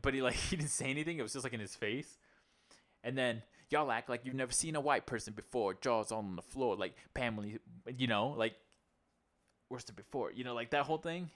But 0.00 0.14
he 0.14 0.22
like 0.22 0.34
he 0.50 0.56
didn't 0.56 0.70
say 0.70 0.86
anything. 0.86 1.18
It 1.18 1.22
was 1.22 1.34
just 1.34 1.44
like 1.44 1.52
in 1.52 1.60
his 1.60 1.74
face. 1.74 2.16
And 3.04 3.18
then 3.18 3.42
y'all 3.68 3.90
act 3.90 4.08
like 4.08 4.24
you've 4.24 4.34
never 4.34 4.52
seen 4.52 4.76
a 4.76 4.80
white 4.80 5.04
person 5.04 5.34
before 5.34 5.74
jaws 5.74 6.12
on 6.12 6.36
the 6.36 6.42
floor 6.42 6.76
like 6.76 6.94
pamela 7.14 7.46
you 7.96 8.06
know 8.06 8.34
like 8.36 8.54
where's 9.68 9.84
the 9.84 9.92
before 9.94 10.30
you 10.30 10.44
know 10.44 10.54
like 10.54 10.70
that 10.70 10.84
whole 10.84 10.98
thing. 10.98 11.28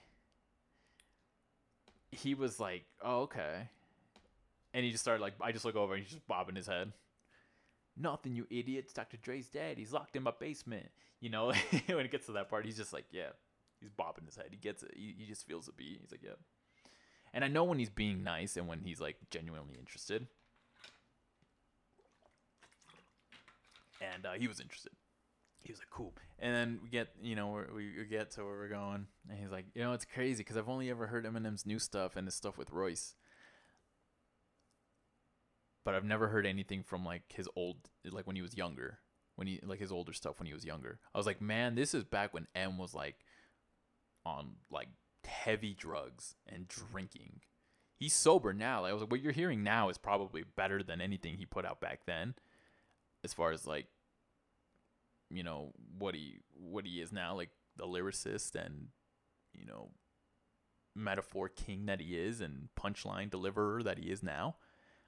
He 2.09 2.33
was 2.33 2.59
like 2.59 2.85
oh 3.03 3.21
okay. 3.21 3.69
And 4.73 4.85
he 4.85 4.91
just 4.91 5.03
started 5.03 5.21
like 5.21 5.33
i 5.41 5.51
just 5.51 5.65
look 5.65 5.75
over 5.75 5.93
and 5.93 6.03
he's 6.03 6.13
just 6.13 6.27
bobbing 6.27 6.55
his 6.55 6.67
head 6.67 6.93
nothing 7.99 8.35
you 8.35 8.45
idiots 8.49 8.93
dr 8.93 9.17
dre's 9.17 9.49
dead 9.49 9.77
he's 9.77 9.93
locked 9.93 10.15
in 10.15 10.23
my 10.23 10.33
basement 10.39 10.87
you 11.19 11.29
know 11.29 11.47
when 11.87 12.05
it 12.05 12.11
gets 12.11 12.25
to 12.25 12.31
that 12.31 12.49
part 12.49 12.65
he's 12.65 12.77
just 12.77 12.93
like 12.93 13.05
yeah 13.11 13.29
He's 13.79 13.89
bobbing 13.89 14.25
his 14.25 14.35
head. 14.35 14.47
He 14.49 14.57
gets 14.57 14.83
it. 14.83 14.91
He, 14.95 15.15
he 15.17 15.25
just 15.25 15.45
feels 15.47 15.65
the 15.65 15.71
beat. 15.71 15.99
He's 16.01 16.11
like, 16.11 16.23
yeah. 16.23 16.31
And 17.33 17.43
I 17.43 17.47
know 17.47 17.63
when 17.63 17.79
he's 17.79 17.89
being 17.89 18.23
nice 18.23 18.57
and 18.57 18.67
when 18.67 18.81
he's 18.81 18.99
like 18.99 19.17
genuinely 19.29 19.75
interested. 19.77 20.27
And 24.01 24.25
uh, 24.25 24.33
he 24.33 24.47
was 24.47 24.59
interested. 24.59 24.93
He 25.61 25.71
was 25.71 25.79
like, 25.79 25.89
cool. 25.89 26.13
And 26.39 26.55
then 26.55 26.79
we 26.81 26.89
get, 26.89 27.09
you 27.21 27.35
know, 27.35 27.63
we 27.75 27.91
we 27.97 28.05
get 28.05 28.31
to 28.31 28.41
where 28.43 28.55
we're 28.55 28.69
going. 28.69 29.07
And 29.29 29.39
he's 29.39 29.51
like, 29.51 29.65
you 29.75 29.83
know, 29.83 29.93
it's 29.93 30.05
crazy 30.05 30.39
because 30.39 30.55
I've 30.55 30.69
only 30.69 30.89
ever 30.89 31.07
heard 31.07 31.25
Eminem's 31.25 31.65
new 31.65 31.79
stuff 31.79 32.15
and 32.15 32.25
his 32.25 32.35
stuff 32.35 32.57
with 32.57 32.71
Royce. 32.71 33.15
But 35.87 35.95
I've 35.95 36.03
never 36.03 36.27
heard 36.27 36.45
anything 36.45 36.83
from 36.83 37.05
like 37.05 37.21
his 37.29 37.47
old, 37.55 37.77
like 38.03 38.27
when 38.27 38.35
he 38.35 38.41
was 38.41 38.57
younger. 38.57 38.99
When 39.37 39.47
he, 39.47 39.61
like 39.63 39.79
his 39.79 39.89
older 39.89 40.11
stuff 40.11 40.37
when 40.37 40.45
he 40.45 40.53
was 40.53 40.65
younger. 40.65 40.99
I 41.15 41.17
was 41.17 41.25
like, 41.25 41.39
man, 41.39 41.75
this 41.75 41.93
is 41.93 42.03
back 42.03 42.33
when 42.33 42.47
M 42.53 42.77
was 42.77 42.93
like, 42.93 43.15
on 44.25 44.55
like 44.69 44.89
heavy 45.23 45.73
drugs 45.73 46.35
and 46.45 46.67
drinking. 46.67 47.39
He's 47.95 48.13
sober 48.13 48.51
now. 48.51 48.81
Like 48.81 48.89
I 48.89 48.93
was 48.95 49.03
like, 49.03 49.11
what 49.11 49.21
you're 49.21 49.31
hearing 49.31 49.63
now 49.63 49.87
is 49.87 49.97
probably 49.97 50.43
better 50.57 50.83
than 50.83 50.99
anything 50.99 51.37
he 51.37 51.45
put 51.45 51.65
out 51.65 51.79
back 51.79 52.01
then, 52.05 52.35
as 53.23 53.33
far 53.33 53.53
as 53.53 53.65
like, 53.65 53.87
you 55.29 55.41
know 55.41 55.71
what 55.97 56.15
he 56.15 56.41
what 56.53 56.85
he 56.85 56.99
is 56.99 57.13
now, 57.13 57.33
like 57.33 57.51
the 57.77 57.85
lyricist 57.85 58.55
and 58.55 58.87
you 59.53 59.65
know 59.65 59.91
metaphor 60.93 61.47
king 61.47 61.85
that 61.85 62.01
he 62.01 62.17
is 62.17 62.41
and 62.41 62.67
punchline 62.77 63.29
deliverer 63.29 63.81
that 63.81 63.99
he 63.99 64.11
is 64.11 64.21
now. 64.21 64.57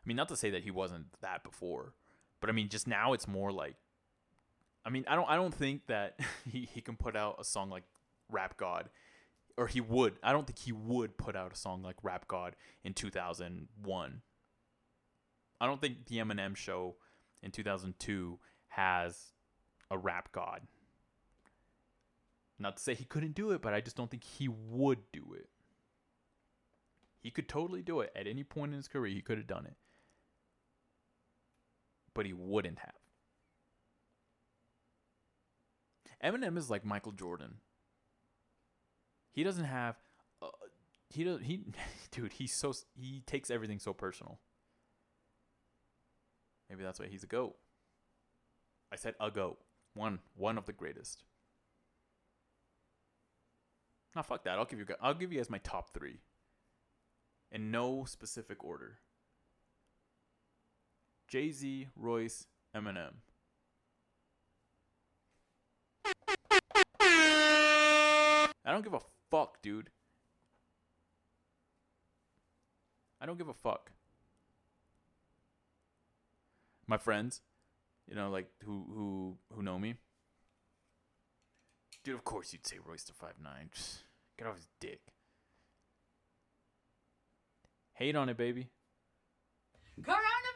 Mean, 0.10 0.16
not 0.18 0.30
to 0.30 0.36
say 0.36 0.49
that 0.49 0.64
he 0.64 0.72
wasn't 0.72 1.05
that 1.22 1.43
before, 1.43 1.93
but 2.41 2.49
I 2.49 2.53
mean, 2.53 2.68
just 2.68 2.88
now 2.88 3.14
it's 3.14 3.28
more 3.28 3.51
like. 3.51 3.76
I 4.84 4.89
mean, 4.89 5.05
I 5.07 5.16
don't 5.16 5.30
I 5.30 5.36
don't 5.36 5.53
think 5.53 5.86
that 5.86 6.20
he, 6.51 6.68
he 6.74 6.82
can 6.82 6.95
put 6.95 7.16
out 7.16 7.36
a 7.38 7.43
song 7.43 7.70
like 7.70 7.84
Rap 8.28 8.57
God 8.57 8.89
or 9.55 9.68
he 9.68 9.82
would. 9.82 10.16
I 10.24 10.32
don't 10.32 10.47
think 10.47 10.57
he 10.57 10.72
would 10.72 11.16
put 11.16 11.36
out 11.36 11.53
a 11.53 11.55
song 11.55 11.84
like 11.84 11.97
Rap 12.01 12.28
God 12.28 12.55
in 12.84 12.95
2001. 12.95 14.22
I 15.62 15.66
don't 15.68 15.80
think 15.80 16.07
the 16.07 16.18
Eminem 16.18 16.55
show 16.55 16.95
in 17.43 17.51
2002 17.51 18.39
has 18.70 19.28
a 19.91 19.97
Rap 19.99 20.32
God. 20.32 20.62
Not 22.57 22.78
to 22.78 22.82
say 22.82 22.95
he 22.95 23.05
couldn't 23.05 23.36
do 23.36 23.51
it, 23.51 23.62
but 23.62 23.76
I 23.76 23.80
just 23.80 23.95
don't 23.95 24.10
think 24.10 24.24
he 24.24 24.47
would 24.47 25.12
do 25.14 25.36
it. 25.36 25.49
He 27.22 27.30
could 27.30 27.47
totally 27.47 27.84
do 27.84 27.99
it 27.99 28.12
at 28.16 28.26
any 28.26 28.43
point 28.43 28.72
in 28.72 28.78
his 28.78 28.88
career. 28.88 29.14
He 29.14 29.22
could 29.22 29.38
have 29.38 29.45
done 29.45 29.68
it. 29.68 29.76
But 32.14 32.26
he 32.26 32.34
wouldn't 32.34 32.80
have. 32.80 32.93
Eminem 36.24 36.57
is 36.57 36.70
like 36.70 36.86
Michael 36.86 37.14
Jordan. 37.14 37.55
He 39.32 39.43
doesn't 39.43 39.66
have 39.66 39.95
uh, 40.41 40.47
he 41.10 41.24
does 41.24 41.39
he 41.41 41.62
dude, 42.12 42.34
he's 42.34 42.53
so 42.53 42.74
he 42.95 43.22
takes 43.26 43.49
everything 43.49 43.80
so 43.80 43.93
personal. 43.93 44.39
Maybe 46.70 46.84
that's 46.84 46.99
why 46.99 47.07
he's 47.07 47.24
a 47.24 47.28
goat. 47.28 47.55
I 48.91 48.95
said 48.95 49.16
a 49.20 49.32
goat. 49.32 49.60
One 49.93 50.20
one 50.36 50.57
of 50.57 50.66
the 50.66 50.74
greatest. 50.74 51.24
Now 54.16 54.24
fuck 54.24 54.43
that. 54.43 54.57
I'll 54.57 54.66
give 54.66 54.80
you 54.80 54.86
I'll 55.01 55.14
give 55.14 55.32
you 55.32 55.39
guys 55.39 55.49
my 55.49 55.60
top 55.60 55.93
3 55.93 56.20
in 57.51 57.72
no 57.72 58.05
specific 58.05 58.64
order. 58.64 58.99
Jay-Z, 61.30 61.88
Royce, 61.95 62.47
Eminem. 62.75 63.13
I 68.65 68.71
don't 68.71 68.84
give 68.84 68.95
a 68.95 68.99
fuck, 69.30 69.61
dude. 69.61 69.91
I 73.21 73.27
don't 73.27 73.38
give 73.38 73.47
a 73.47 73.53
fuck. 73.53 73.91
My 76.88 76.97
friends, 76.97 77.41
you 78.07 78.15
know, 78.15 78.32
like 78.32 78.47
who 78.63 78.86
who 78.91 79.38
who 79.53 79.61
know 79.61 79.77
me. 79.77 79.95
Dude, 82.03 82.15
of 82.15 82.23
course 82.23 82.53
you'd 82.53 82.65
say 82.65 82.77
Royce 82.84 83.03
da 83.03 83.13
Five 83.15 83.36
Nine. 83.43 83.69
Get 84.38 84.47
off 84.47 84.55
his 84.55 84.67
dick. 84.80 85.01
Hate 87.93 88.15
on 88.15 88.30
it, 88.30 88.38
baby. 88.38 88.69
Coronavirus! 90.01 90.49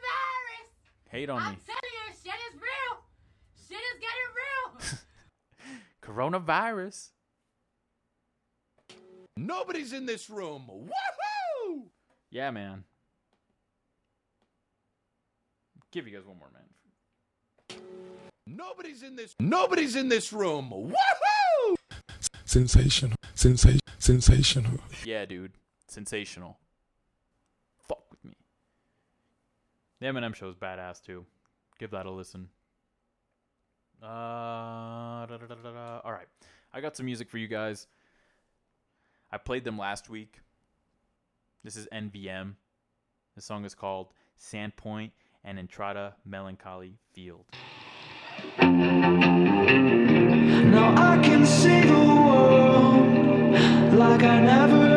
Hate 1.14 1.30
on 1.30 1.40
I'm 1.40 1.52
me. 1.52 1.58
telling 1.64 1.78
you, 1.92 2.12
shit 2.24 2.34
is 2.52 2.60
real. 2.60 2.98
Shit 3.68 3.78
is 3.78 4.00
getting 4.00 4.98
real. 4.98 6.32
Coronavirus. 6.42 7.10
Nobody's 9.36 9.92
in 9.92 10.06
this 10.06 10.28
room. 10.28 10.68
Woohoo! 10.68 11.82
Yeah, 12.32 12.50
man. 12.50 12.82
Give 15.92 16.08
you 16.08 16.16
guys 16.16 16.26
one 16.26 16.36
more, 16.36 16.50
man. 16.52 17.80
Nobody's 18.48 19.04
in 19.04 19.14
this. 19.14 19.36
Nobody's 19.38 19.94
in 19.94 20.08
this 20.08 20.32
room. 20.32 20.72
Woohoo! 20.74 21.74
Sensational. 22.44 23.16
Sensation. 23.36 23.78
Sensational. 24.00 24.80
Yeah, 25.04 25.26
dude. 25.26 25.52
Sensational. 25.86 26.58
Fuck 27.86 28.02
with 28.10 28.24
me. 28.24 28.34
The 30.04 30.10
Eminem 30.10 30.34
show 30.34 30.50
is 30.50 30.54
badass 30.54 31.02
too. 31.02 31.24
Give 31.78 31.90
that 31.92 32.04
a 32.04 32.10
listen. 32.10 32.50
Uh. 34.02 34.06
All 34.06 35.26
right. 36.12 36.26
I 36.74 36.82
got 36.82 36.94
some 36.94 37.06
music 37.06 37.30
for 37.30 37.38
you 37.38 37.48
guys. 37.48 37.86
I 39.32 39.38
played 39.38 39.64
them 39.64 39.78
last 39.78 40.10
week. 40.10 40.40
This 41.62 41.76
is 41.76 41.88
NVM. 41.90 42.56
The 43.34 43.40
song 43.40 43.64
is 43.64 43.74
called 43.74 44.08
Sandpoint 44.38 45.12
and 45.42 45.58
Entrada 45.58 46.16
Melancholy 46.26 46.98
Field. 47.14 47.46
Now 48.58 48.74
I 50.98 51.18
can 51.22 51.46
see 51.46 51.80
the 51.80 51.94
world 51.94 53.54
like 53.94 54.22
I 54.22 54.42
never 54.42 54.93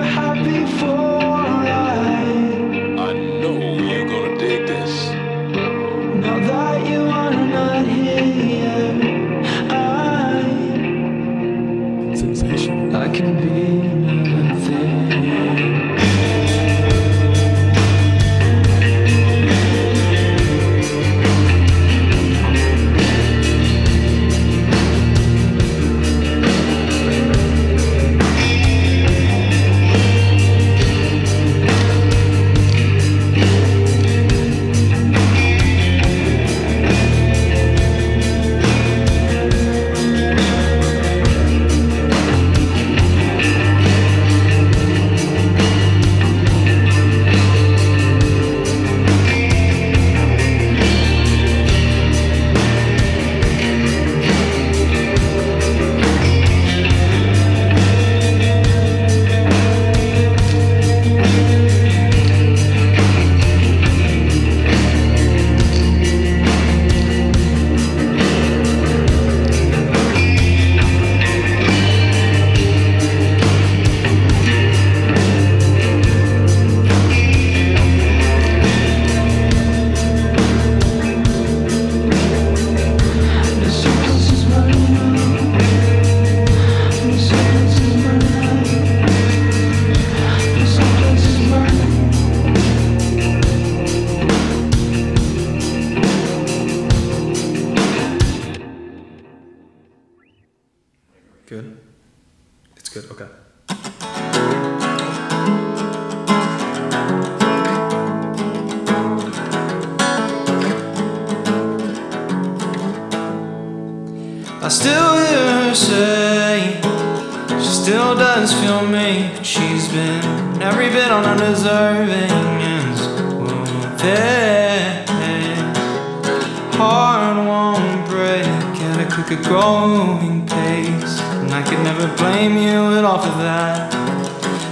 at 129.00 129.12
a 129.12 129.14
quicker 129.14 129.42
growing 129.44 130.46
pace, 130.48 131.20
and 131.20 131.54
I 131.54 131.62
could 131.62 131.80
never 131.80 132.08
blame 132.16 132.58
you 132.58 132.98
at 132.98 133.06
all 133.06 133.20
for 133.20 133.38
that. 133.44 133.94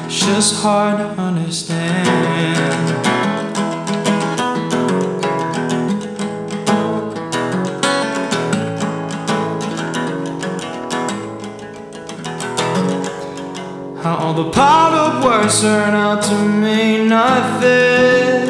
It's 0.06 0.20
just 0.20 0.62
hard 0.64 0.98
to 0.98 1.22
understand. 1.22 1.96
How 14.02 14.16
all 14.16 14.34
the 14.34 14.50
piled 14.52 14.94
up 14.94 15.24
words 15.24 15.62
turn 15.62 15.94
out 15.94 16.24
to 16.24 16.36
mean 16.46 17.10
nothing. 17.10 18.48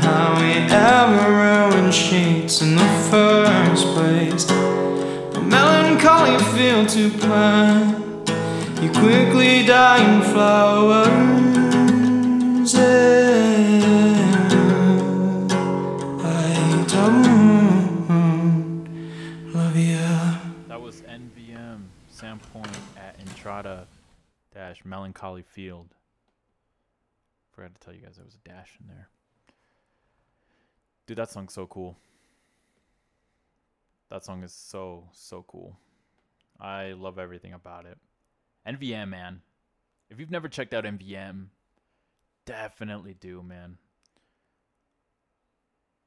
How 0.00 0.36
we 0.40 0.52
ever 0.70 1.41
The 6.22 6.28
melancholy 6.28 6.56
feel 6.56 6.86
to 6.86 7.10
plan. 7.18 7.80
You 8.80 8.90
quickly 8.92 9.66
dying 9.66 10.22
flowers. 10.22 11.08
Yeah. 12.72 14.48
I 16.22 16.84
don't 16.88 17.24
love 19.52 19.76
you. 19.76 19.98
That 20.68 20.80
was 20.80 21.02
NVM 21.02 21.88
Sandpoint 22.14 22.76
at 22.96 23.18
Entrada 23.18 23.88
dash 24.54 24.84
Melancholy 24.84 25.42
Field. 25.42 25.88
Forgot 27.50 27.74
to 27.74 27.80
tell 27.80 27.94
you 27.94 28.00
guys 28.02 28.14
there 28.14 28.24
was 28.24 28.36
a 28.36 28.48
dash 28.48 28.78
in 28.80 28.86
there. 28.86 29.08
Dude, 31.08 31.18
that 31.18 31.30
song's 31.30 31.52
so 31.52 31.66
cool. 31.66 31.96
That 34.08 34.24
song 34.24 34.44
is 34.44 34.52
so, 34.52 35.08
so 35.12 35.44
cool. 35.48 35.76
I 36.62 36.92
love 36.92 37.18
everything 37.18 37.52
about 37.52 37.86
it. 37.86 37.98
NVM, 38.66 39.08
man. 39.08 39.42
If 40.08 40.20
you've 40.20 40.30
never 40.30 40.48
checked 40.48 40.72
out 40.72 40.84
NVM, 40.84 41.46
definitely 42.46 43.14
do, 43.14 43.42
man. 43.42 43.78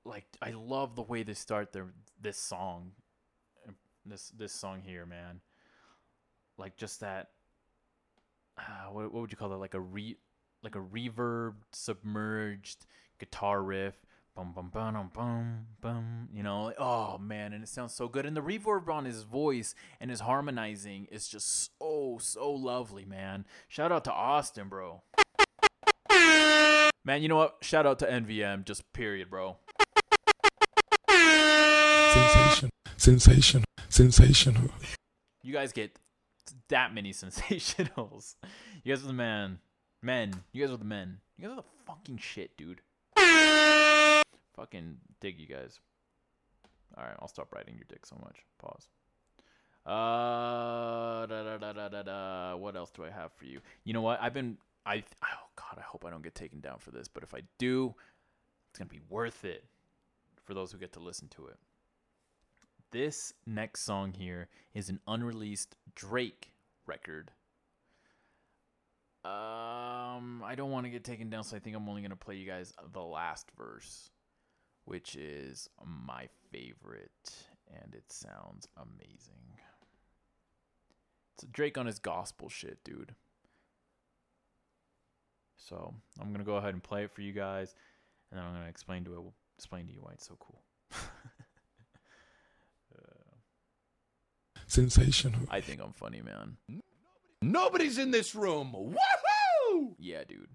Like 0.06 0.26
I 0.42 0.52
love 0.52 0.96
the 0.96 1.02
way 1.02 1.24
they 1.24 1.34
start 1.34 1.74
their 1.74 1.88
this 2.22 2.38
song. 2.38 2.92
This 4.06 4.30
this 4.30 4.54
song 4.54 4.82
here, 4.86 5.06
man. 5.06 5.42
Like 6.58 6.78
just 6.78 7.02
that 7.02 7.32
uh, 8.58 8.92
what 8.92 9.12
what 9.12 9.22
would 9.22 9.32
you 9.32 9.38
call 9.38 9.50
that? 9.50 9.58
Like 9.58 9.74
a 9.74 9.80
re 9.80 10.16
like 10.64 10.76
a 10.76 10.80
reverb 10.80 11.56
submerged 11.74 12.86
guitar 13.20 13.62
riff. 13.62 14.05
Bum 14.36 14.52
bum 14.52 14.70
bum 14.70 15.12
bum 15.14 15.66
bum. 15.80 16.28
You 16.34 16.44
know, 16.44 16.64
like, 16.64 16.76
oh 16.78 17.18
man, 17.18 17.54
and 17.54 17.64
it 17.64 17.70
sounds 17.70 17.94
so 17.94 18.10
good. 18.10 18.26
And 18.26 18.36
the 18.36 18.42
reverb 18.42 18.90
on 18.90 19.06
his 19.06 19.24
voice 19.24 19.74
and 20.02 20.12
his 20.12 20.20
harmonizing 20.20 21.08
is 21.10 21.30
just 21.30 21.72
so 21.80 22.18
so 22.20 22.52
lovely, 22.52 23.06
man. 23.06 23.46
Shout 23.70 23.94
out 23.94 24.04
to 24.04 24.12
Austin, 24.12 24.68
bro. 24.68 25.04
Man, 27.06 27.22
you 27.22 27.30
know 27.30 27.38
what? 27.38 27.58
Shout 27.62 27.86
out 27.86 28.00
to 28.00 28.06
NVM, 28.08 28.66
just 28.66 28.92
period, 28.92 29.30
bro. 29.30 29.56
Sensation. 31.10 32.70
Sensation. 32.98 33.64
Sensational. 33.88 34.72
You 35.44 35.54
guys 35.54 35.72
get 35.72 35.98
that 36.68 36.94
many 36.94 37.14
sensationals. 37.14 38.36
You 38.84 38.94
guys 38.94 39.04
are 39.04 39.08
the 39.08 39.14
man. 39.14 39.60
Men. 40.02 40.44
You 40.52 40.66
guys 40.66 40.74
are 40.74 40.78
the 40.78 40.84
men. 40.84 41.20
You 41.38 41.48
guys 41.48 41.54
are 41.54 41.62
the 41.62 41.68
fucking 41.86 42.18
shit, 42.18 42.58
dude. 42.58 42.82
Fucking 44.56 44.98
dig 45.20 45.40
you 45.40 45.48
guys. 45.48 45.80
Alright, 46.98 47.16
I'll 47.20 47.28
stop 47.28 47.54
writing 47.54 47.76
your 47.76 47.86
dick 47.90 48.06
so 48.06 48.18
much. 48.24 48.38
Pause. 48.60 48.88
Uh, 49.86 51.26
da, 51.28 51.58
da, 51.58 52.02
da. 52.04 52.56
What 52.56 52.76
else 52.76 52.90
do 52.92 53.04
I 53.04 53.12
have 53.12 53.32
for 53.34 53.46
you? 53.46 53.60
You 53.84 53.94
know 53.94 54.02
what? 54.02 54.20
I've 54.22 54.34
been. 54.34 54.58
I. 54.86 55.04
Oh, 55.24 55.48
God, 55.56 55.78
I 55.78 55.82
hope 55.82 56.06
I 56.06 56.10
don't 56.10 56.24
get 56.24 56.36
taken 56.36 56.60
down 56.60 56.78
for 56.80 56.92
this, 56.92 57.08
but 57.08 57.24
if 57.24 57.34
I 57.34 57.42
do, 57.60 57.94
it's 58.70 58.80
going 58.80 58.90
to 58.90 58.96
be 58.96 59.02
worth 59.10 59.46
it 59.46 59.64
for 60.44 60.54
those 60.54 60.72
who 60.72 60.78
get 60.78 60.94
to 60.94 61.00
listen 61.00 61.28
to 61.30 61.48
it. 61.48 61.58
This 62.92 63.34
next 63.46 63.82
song 63.82 64.14
here 64.14 64.48
is 64.74 64.90
an 64.90 65.00
unreleased 65.08 65.76
Drake 65.96 66.52
record. 66.86 67.32
Um, 69.26 70.44
I 70.44 70.54
don't 70.56 70.70
want 70.70 70.86
to 70.86 70.92
get 70.92 71.04
taken 71.04 71.30
down, 71.30 71.44
so 71.44 71.58
I 71.58 71.60
think 71.60 71.76
I'm 71.76 71.90
only 71.90 72.04
gonna 72.04 72.16
play 72.16 72.36
you 72.36 72.46
guys 72.46 72.74
the 72.94 73.02
last 73.02 73.50
verse, 73.58 74.12
which 74.86 75.16
is 75.16 75.70
my 75.86 76.28
favorite, 76.52 77.34
and 77.82 77.94
it 77.94 78.12
sounds 78.12 78.68
amazing. 78.78 79.60
It's 81.34 81.46
Drake 81.52 81.78
on 81.78 81.86
his 81.86 82.00
gospel 82.00 82.48
shit, 82.50 82.84
dude. 82.84 83.14
So 85.58 85.94
I'm 86.22 86.32
gonna 86.32 86.44
go 86.44 86.56
ahead 86.58 86.74
and 86.74 86.82
play 86.84 87.04
it 87.04 87.12
for 87.12 87.22
you 87.22 87.34
guys, 87.34 87.76
and 88.32 88.40
then 88.40 88.46
I'm 88.46 88.54
gonna 88.54 88.70
explain 88.70 89.04
to 89.06 89.16
it, 89.16 89.22
explain 89.58 89.88
to 89.88 89.94
you 89.94 90.00
why 90.02 90.12
it's 90.14 90.28
so 90.28 90.38
cool. 90.40 90.62
Sensational. 94.68 95.42
I 95.50 95.62
think 95.62 95.82
I'm 95.82 95.94
funny, 95.94 96.22
man. 96.22 96.58
Nobody's 97.42 97.98
in 97.98 98.12
this 98.12 98.36
room. 98.36 98.74
Woohoo! 98.76 99.96
Yeah, 100.00 100.24
dude. 100.28 100.50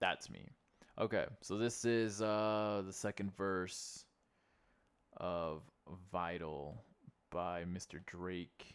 That's 0.00 0.30
me. 0.30 0.50
Okay, 0.98 1.24
so 1.40 1.56
this 1.56 1.84
is 1.84 2.20
uh 2.20 2.82
the 2.86 2.92
second 2.92 3.34
verse 3.36 4.04
of 5.16 5.62
Vital 6.12 6.82
by 7.30 7.64
Mr. 7.64 8.04
Drake. 8.06 8.74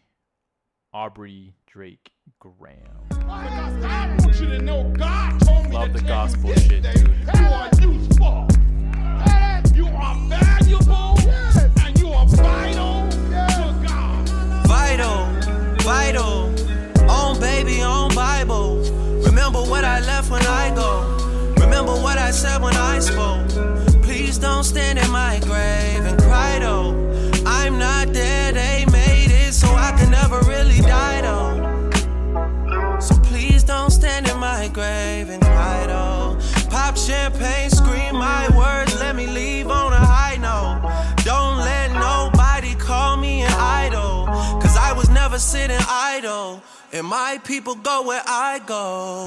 Aubrey 0.95 1.53
Drake 1.67 2.09
Graham. 2.39 2.77
I 3.27 4.15
want 4.23 4.39
you 4.39 4.47
to 4.47 4.61
know 4.61 4.93
God 4.97 5.37
told 5.41 5.65
me 5.67 5.75
Love 5.75 5.87
to 5.87 5.93
the 5.93 5.99
tell 5.99 6.07
gospel 6.07 6.49
this 6.51 6.63
shit, 6.63 6.83
dude. 6.83 6.95
You 6.95 7.45
are 7.47 7.69
useful. 7.81 8.47
You 9.75 9.87
are 9.87 10.15
valuable. 10.29 11.19
And 11.81 11.99
you 11.99 12.13
are 12.13 12.25
vital 12.27 13.09
to 13.09 13.85
God. 13.85 14.29
Vital, 14.67 15.25
vital, 15.83 17.09
on 17.11 17.41
baby, 17.41 17.81
on 17.81 18.15
Bible. 18.15 18.77
Remember 19.25 19.59
what 19.63 19.83
I 19.83 19.99
left 19.99 20.31
when 20.31 20.44
Please 22.95 24.37
don't 24.37 24.63
stand 24.63 24.97
in 24.97 25.11
my 25.11 25.37
grave 25.43 26.05
and 26.05 26.17
cry 26.17 26.59
though. 26.59 26.93
I'm 27.45 27.77
not 27.77 28.13
there, 28.13 28.53
they 28.53 28.85
made 28.89 29.31
it, 29.31 29.53
so 29.53 29.67
I 29.67 29.91
can 29.97 30.11
never 30.11 30.39
really 30.47 30.79
die 30.79 31.19
though. 31.19 32.99
So 33.01 33.15
please 33.15 33.63
don't 33.63 33.91
stand 33.91 34.29
in 34.29 34.39
my 34.39 34.69
grave 34.69 35.29
and 35.29 35.43
cry 35.43 35.87
though. 35.87 36.39
Pop 36.69 36.95
champagne, 36.95 37.69
scream 37.69 38.15
my 38.15 38.47
words, 38.55 38.97
let 38.97 39.13
me 39.13 39.27
leave 39.27 39.67
on 39.67 39.91
a 39.91 39.97
high 39.97 40.37
note. 40.37 40.79
Don't 41.25 41.57
let 41.57 41.91
nobody 41.91 42.75
call 42.75 43.17
me 43.17 43.41
an 43.41 43.51
idol, 43.51 44.27
cause 44.61 44.77
I 44.77 44.93
was 44.93 45.09
never 45.09 45.37
sitting 45.37 45.83
idle. 45.89 46.61
And 46.93 47.05
my 47.05 47.41
people 47.43 47.75
go 47.75 48.03
where 48.07 48.23
I 48.25 48.59
go. 48.65 49.25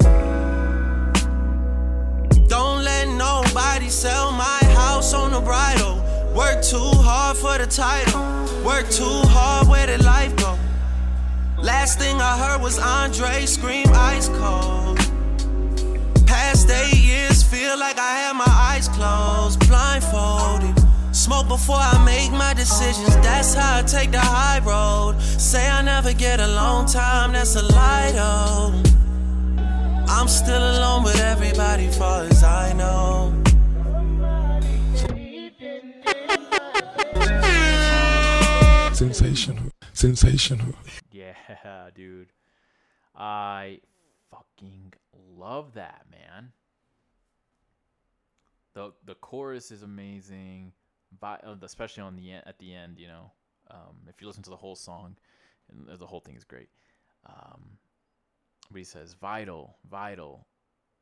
Let 2.99 3.15
nobody 3.15 3.87
sell 3.87 4.33
my 4.33 4.59
house 4.75 5.13
on 5.13 5.31
the 5.31 5.39
bridal. 5.39 5.95
Work 6.35 6.61
too 6.61 6.91
hard 7.07 7.37
for 7.37 7.57
the 7.57 7.65
title. 7.65 8.19
Work 8.65 8.89
too 8.89 9.21
hard, 9.31 9.69
where 9.69 9.87
did 9.87 10.03
life 10.03 10.35
go? 10.35 10.59
Last 11.57 11.97
thing 11.97 12.19
I 12.19 12.37
heard 12.37 12.61
was 12.61 12.77
Andre 12.77 13.45
scream 13.45 13.87
ice 13.93 14.27
cold. 14.27 14.97
Past 16.27 16.69
eight 16.69 16.99
years, 16.99 17.41
feel 17.41 17.79
like 17.79 17.97
I 17.97 18.11
had 18.19 18.33
my 18.33 18.51
eyes 18.69 18.89
closed, 18.89 19.65
blindfolded. 19.69 20.75
Smoke 21.15 21.47
before 21.47 21.79
I 21.79 22.03
make 22.03 22.33
my 22.33 22.53
decisions, 22.53 23.15
that's 23.23 23.53
how 23.53 23.77
I 23.77 23.83
take 23.83 24.11
the 24.11 24.19
high 24.19 24.59
road. 24.59 25.21
Say 25.21 25.69
I 25.69 25.81
never 25.81 26.11
get 26.11 26.41
a 26.41 26.47
long 26.47 26.85
time, 26.85 27.31
that's 27.31 27.55
a 27.55 27.63
lie 27.63 28.11
though. 28.11 28.89
I'm 30.19 30.27
still 30.27 30.61
alone 30.61 31.03
with 31.03 31.17
everybody, 31.21 31.87
far 31.87 32.23
as 32.25 32.43
I 32.43 32.73
know. 32.73 33.33
Sensational. 38.93 39.71
Sensational. 39.93 40.75
Yeah, 41.09 41.35
dude. 41.95 42.33
I 43.15 43.79
fucking 44.29 44.91
love 45.37 45.75
that, 45.75 46.05
man. 46.11 46.51
The 48.73 48.91
the 49.05 49.15
chorus 49.15 49.71
is 49.71 49.83
amazing, 49.83 50.73
Vi- 51.17 51.39
uh, 51.45 51.55
especially 51.61 52.03
on 52.03 52.17
the 52.17 52.33
end, 52.33 52.43
at 52.45 52.59
the 52.59 52.73
end, 52.75 52.99
you 52.99 53.07
know. 53.07 53.31
Um, 53.71 53.95
if 54.09 54.19
you 54.19 54.27
listen 54.27 54.43
to 54.43 54.49
the 54.49 54.57
whole 54.57 54.75
song, 54.75 55.15
the 55.97 56.05
whole 56.05 56.19
thing 56.19 56.35
is 56.35 56.43
great. 56.43 56.67
Um, 57.25 57.77
but 58.71 58.77
he 58.77 58.83
says, 58.83 59.13
"Vital, 59.13 59.77
vital, 59.89 60.47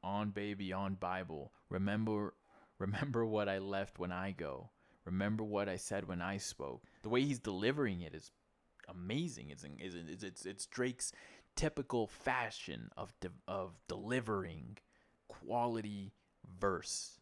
on 0.04 0.32
baby, 0.32 0.74
on 0.74 0.96
Bible. 0.96 1.52
Remember, 1.70 2.34
remember 2.80 3.26
what 3.26 3.50
I 3.50 3.60
left 3.60 4.00
when 4.00 4.12
I 4.12 4.32
go. 4.32 4.72
Remember 5.06 5.44
what 5.44 5.70
I 5.70 5.78
said 5.78 6.08
when 6.08 6.22
I 6.22 6.38
spoke." 6.38 6.84
The 7.04 7.10
way 7.10 7.22
he's 7.24 7.40
delivering 7.40 8.02
it 8.02 8.14
is 8.16 8.32
amazing. 8.88 9.50
It's 9.50 9.64
it's 9.64 10.24
it's 10.24 10.46
it's, 10.46 10.66
Drake's 10.66 11.12
typical 11.56 12.08
fashion 12.08 12.90
of 12.96 13.14
de- 13.20 13.30
of 13.48 13.80
delivering 13.88 14.78
quality 15.28 16.14
verse 16.60 17.20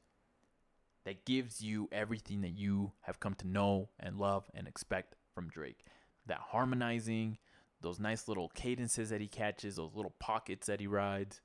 that 1.06 1.26
gives 1.26 1.62
you 1.62 1.88
everything 1.92 2.42
that 2.42 2.58
you 2.58 2.92
have 3.02 3.20
come 3.20 3.36
to 3.36 3.48
know 3.48 3.90
and 4.00 4.18
love 4.18 4.50
and 4.54 4.68
expect 4.68 5.16
from 5.34 5.50
Drake. 5.50 5.86
That 6.28 6.40
harmonizing, 6.40 7.38
those 7.86 8.00
nice 8.00 8.28
little 8.28 8.50
cadences 8.50 9.12
that 9.12 9.22
he 9.22 9.28
catches, 9.28 9.76
those 9.76 9.94
little 9.94 10.16
pockets 10.20 10.66
that 10.68 10.80
he 10.80 10.88
rides. 10.88 11.40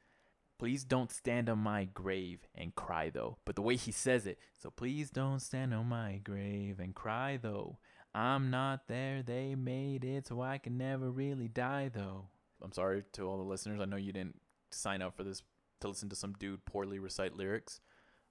Please 0.59 0.85
don't 0.85 1.13
stand 1.13 1.49
on 1.49 1.59
my 1.59 1.85
grave 1.85 2.49
and 2.55 2.75
cry 2.75 3.11
though. 3.11 3.37
But 3.45 3.57
the 3.57 3.63
way 3.63 3.77
he 3.77 3.93
says 3.93 4.27
it, 4.27 4.39
so 4.57 4.71
please 4.71 5.11
don't 5.11 5.41
stand 5.41 5.75
on 5.75 5.87
my 5.87 6.21
grave 6.25 6.81
and 6.81 6.95
cry 6.95 7.39
though. 7.41 7.79
I'm 8.15 8.51
not 8.51 8.89
there, 8.89 9.23
they 9.23 9.55
made 9.55 10.03
it, 10.03 10.27
so 10.27 10.41
I 10.41 10.59
can 10.59 10.77
never 10.79 11.11
really 11.11 11.47
die 11.47 11.91
though. 11.93 12.29
I'm 12.63 12.73
sorry 12.73 13.05
to 13.13 13.29
all 13.29 13.37
the 13.37 13.45
listeners. 13.45 13.81
I 13.81 13.85
know 13.85 13.97
you 13.97 14.13
didn't 14.13 14.41
sign 14.71 15.03
up 15.03 15.17
for 15.17 15.23
this 15.23 15.43
to 15.83 15.89
listen 15.89 16.09
to 16.09 16.17
some 16.17 16.35
dude 16.39 16.65
poorly 16.65 16.99
recite 16.99 17.37
lyrics. 17.37 17.81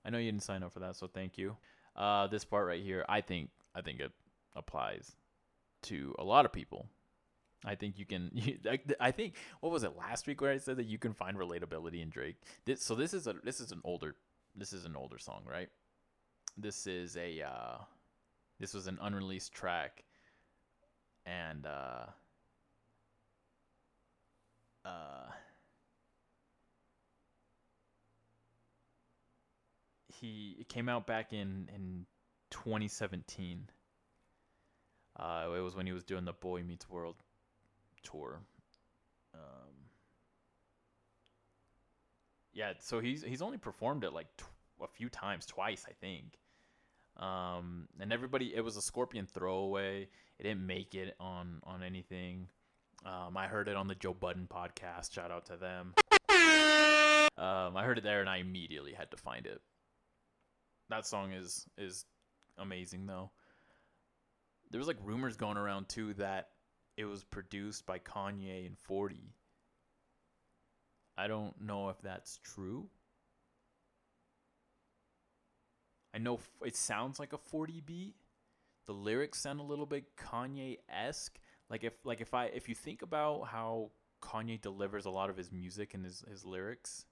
I 0.04 0.10
know 0.10 0.18
you 0.18 0.32
didn't 0.32 0.44
sign 0.44 0.64
up 0.64 0.74
for 0.74 0.80
that, 0.80 0.96
so 0.96 1.08
thank 1.08 1.38
you. 1.38 1.58
Uh, 1.96 2.26
this 2.28 2.44
part 2.44 2.68
right 2.68 2.82
here, 2.82 3.06
I 3.08 3.22
think 3.22 3.52
I 3.76 3.82
think 3.82 4.00
it 4.00 4.12
applies 4.56 5.16
to 5.84 6.16
a 6.18 6.24
lot 6.24 6.46
of 6.46 6.52
people. 6.52 6.90
I 7.66 7.76
think 7.76 8.00
you 8.00 8.06
can. 8.06 8.32
I, 8.70 8.80
I 9.00 9.12
think 9.12 9.36
what 9.60 9.72
was 9.72 9.84
it 9.84 9.98
last 9.98 10.28
week 10.28 10.42
where 10.42 10.52
I 10.52 10.58
said 10.58 10.78
that 10.78 10.88
you 10.88 10.98
can 10.98 11.14
find 11.14 11.38
relatability 11.38 12.02
in 12.02 12.10
Drake. 12.10 12.38
This, 12.66 12.84
so 12.84 12.96
this 12.96 13.14
is 13.14 13.28
a 13.28 13.36
this 13.44 13.60
is 13.60 13.72
an 13.72 13.82
older 13.84 14.16
this 14.56 14.74
is 14.74 14.86
an 14.86 14.96
older 14.96 15.18
song, 15.18 15.44
right? 15.50 15.70
This 16.58 16.88
is 16.88 17.18
a 17.18 17.42
uh, 17.42 17.78
this 18.60 18.74
was 18.74 18.88
an 18.88 18.98
unreleased 19.02 19.54
track, 19.54 20.04
and 21.26 21.66
uh, 21.66 22.06
uh, 24.86 25.32
he 30.08 30.58
it 30.60 30.70
came 30.70 30.88
out 30.88 31.06
back 31.06 31.34
in 31.34 31.70
in 31.76 32.06
2017. 32.52 33.70
Uh, 35.18 35.50
it 35.54 35.60
was 35.60 35.76
when 35.76 35.86
he 35.86 35.92
was 35.92 36.06
doing 36.06 36.24
the 36.24 36.32
Boy 36.32 36.64
Meets 36.64 36.90
World 36.90 37.16
tour. 38.04 38.42
Um, 39.34 39.90
yeah, 42.54 42.74
so 42.80 43.00
he's 43.00 43.24
he's 43.24 43.42
only 43.42 43.58
performed 43.58 44.04
it 44.04 44.14
like 44.14 44.28
tw- 44.38 44.44
a 44.82 44.88
few 44.88 45.10
times, 45.10 45.46
twice 45.46 45.86
I 45.88 45.94
think. 45.94 46.38
Um, 47.18 47.88
and 48.00 48.14
everybody, 48.14 48.54
it 48.56 48.62
was 48.64 48.78
a 48.78 48.82
Scorpion 48.82 49.26
throwaway. 49.26 50.08
It 50.40 50.44
didn't 50.44 50.66
make 50.66 50.96
it 50.96 51.16
on 51.20 51.62
on 51.64 51.84
anything. 51.84 52.48
Um, 53.06 53.38
I 53.38 53.48
heard 53.48 53.68
it 53.68 53.76
on 53.76 53.88
the 53.88 53.96
Joe 53.96 54.14
Budden 54.14 54.48
podcast. 54.50 55.14
Shout 55.14 55.32
out 55.32 55.46
to 55.48 55.58
them. 55.58 55.94
Um, 57.38 57.78
I 57.78 57.84
heard 57.86 57.98
it 57.98 58.04
there, 58.04 58.20
and 58.20 58.30
I 58.30 58.38
immediately 58.38 58.92
had 58.92 59.12
to 59.12 59.18
find 59.18 59.46
it. 59.46 59.62
That 60.90 61.06
song 61.06 61.32
is 61.32 61.66
is 61.78 62.06
amazing 62.58 63.06
though. 63.06 63.32
There 64.72 64.80
was 64.80 64.88
like 64.88 64.98
rumors 65.02 65.38
going 65.38 65.56
around 65.56 65.88
too 65.88 66.14
that 66.16 66.50
it 67.00 67.06
was 67.06 67.24
produced 67.24 67.86
by 67.86 67.98
Kanye 67.98 68.68
and 68.68 68.78
40. 68.78 69.34
I 71.18 71.28
don't 71.28 71.62
know 71.62 71.88
if 71.88 72.02
that's 72.02 72.40
true. 72.44 72.90
I 76.14 76.18
know 76.18 76.42
it 76.62 76.76
sounds 76.76 77.18
like 77.18 77.32
a 77.32 77.38
40 77.38 77.82
beat. 77.86 78.16
The 78.86 78.92
lyrics 78.92 79.40
sound 79.40 79.62
a 79.62 79.64
little 79.64 79.86
bit 79.86 80.18
Kanye-esque. 80.18 81.40
Like 81.70 81.86
if 81.86 81.94
like 82.04 82.20
if 82.20 82.34
I 82.34 82.48
if 82.48 82.68
you 82.68 82.76
think 82.76 83.02
about 83.02 83.48
how 83.48 83.92
Kanye 84.22 84.60
delivers 84.60 85.06
a 85.06 85.10
lot 85.10 85.30
of 85.30 85.38
his 85.38 85.54
music 85.54 85.94
and 85.94 86.04
his, 86.04 86.26
his 86.30 86.44
lyrics, 86.44 87.06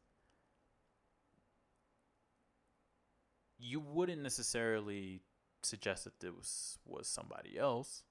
you 3.58 3.80
wouldn't 3.80 4.22
necessarily 4.22 5.22
suggest 5.64 6.04
that 6.04 6.20
this 6.20 6.78
was 6.86 7.08
somebody 7.08 7.58
else. 7.58 8.04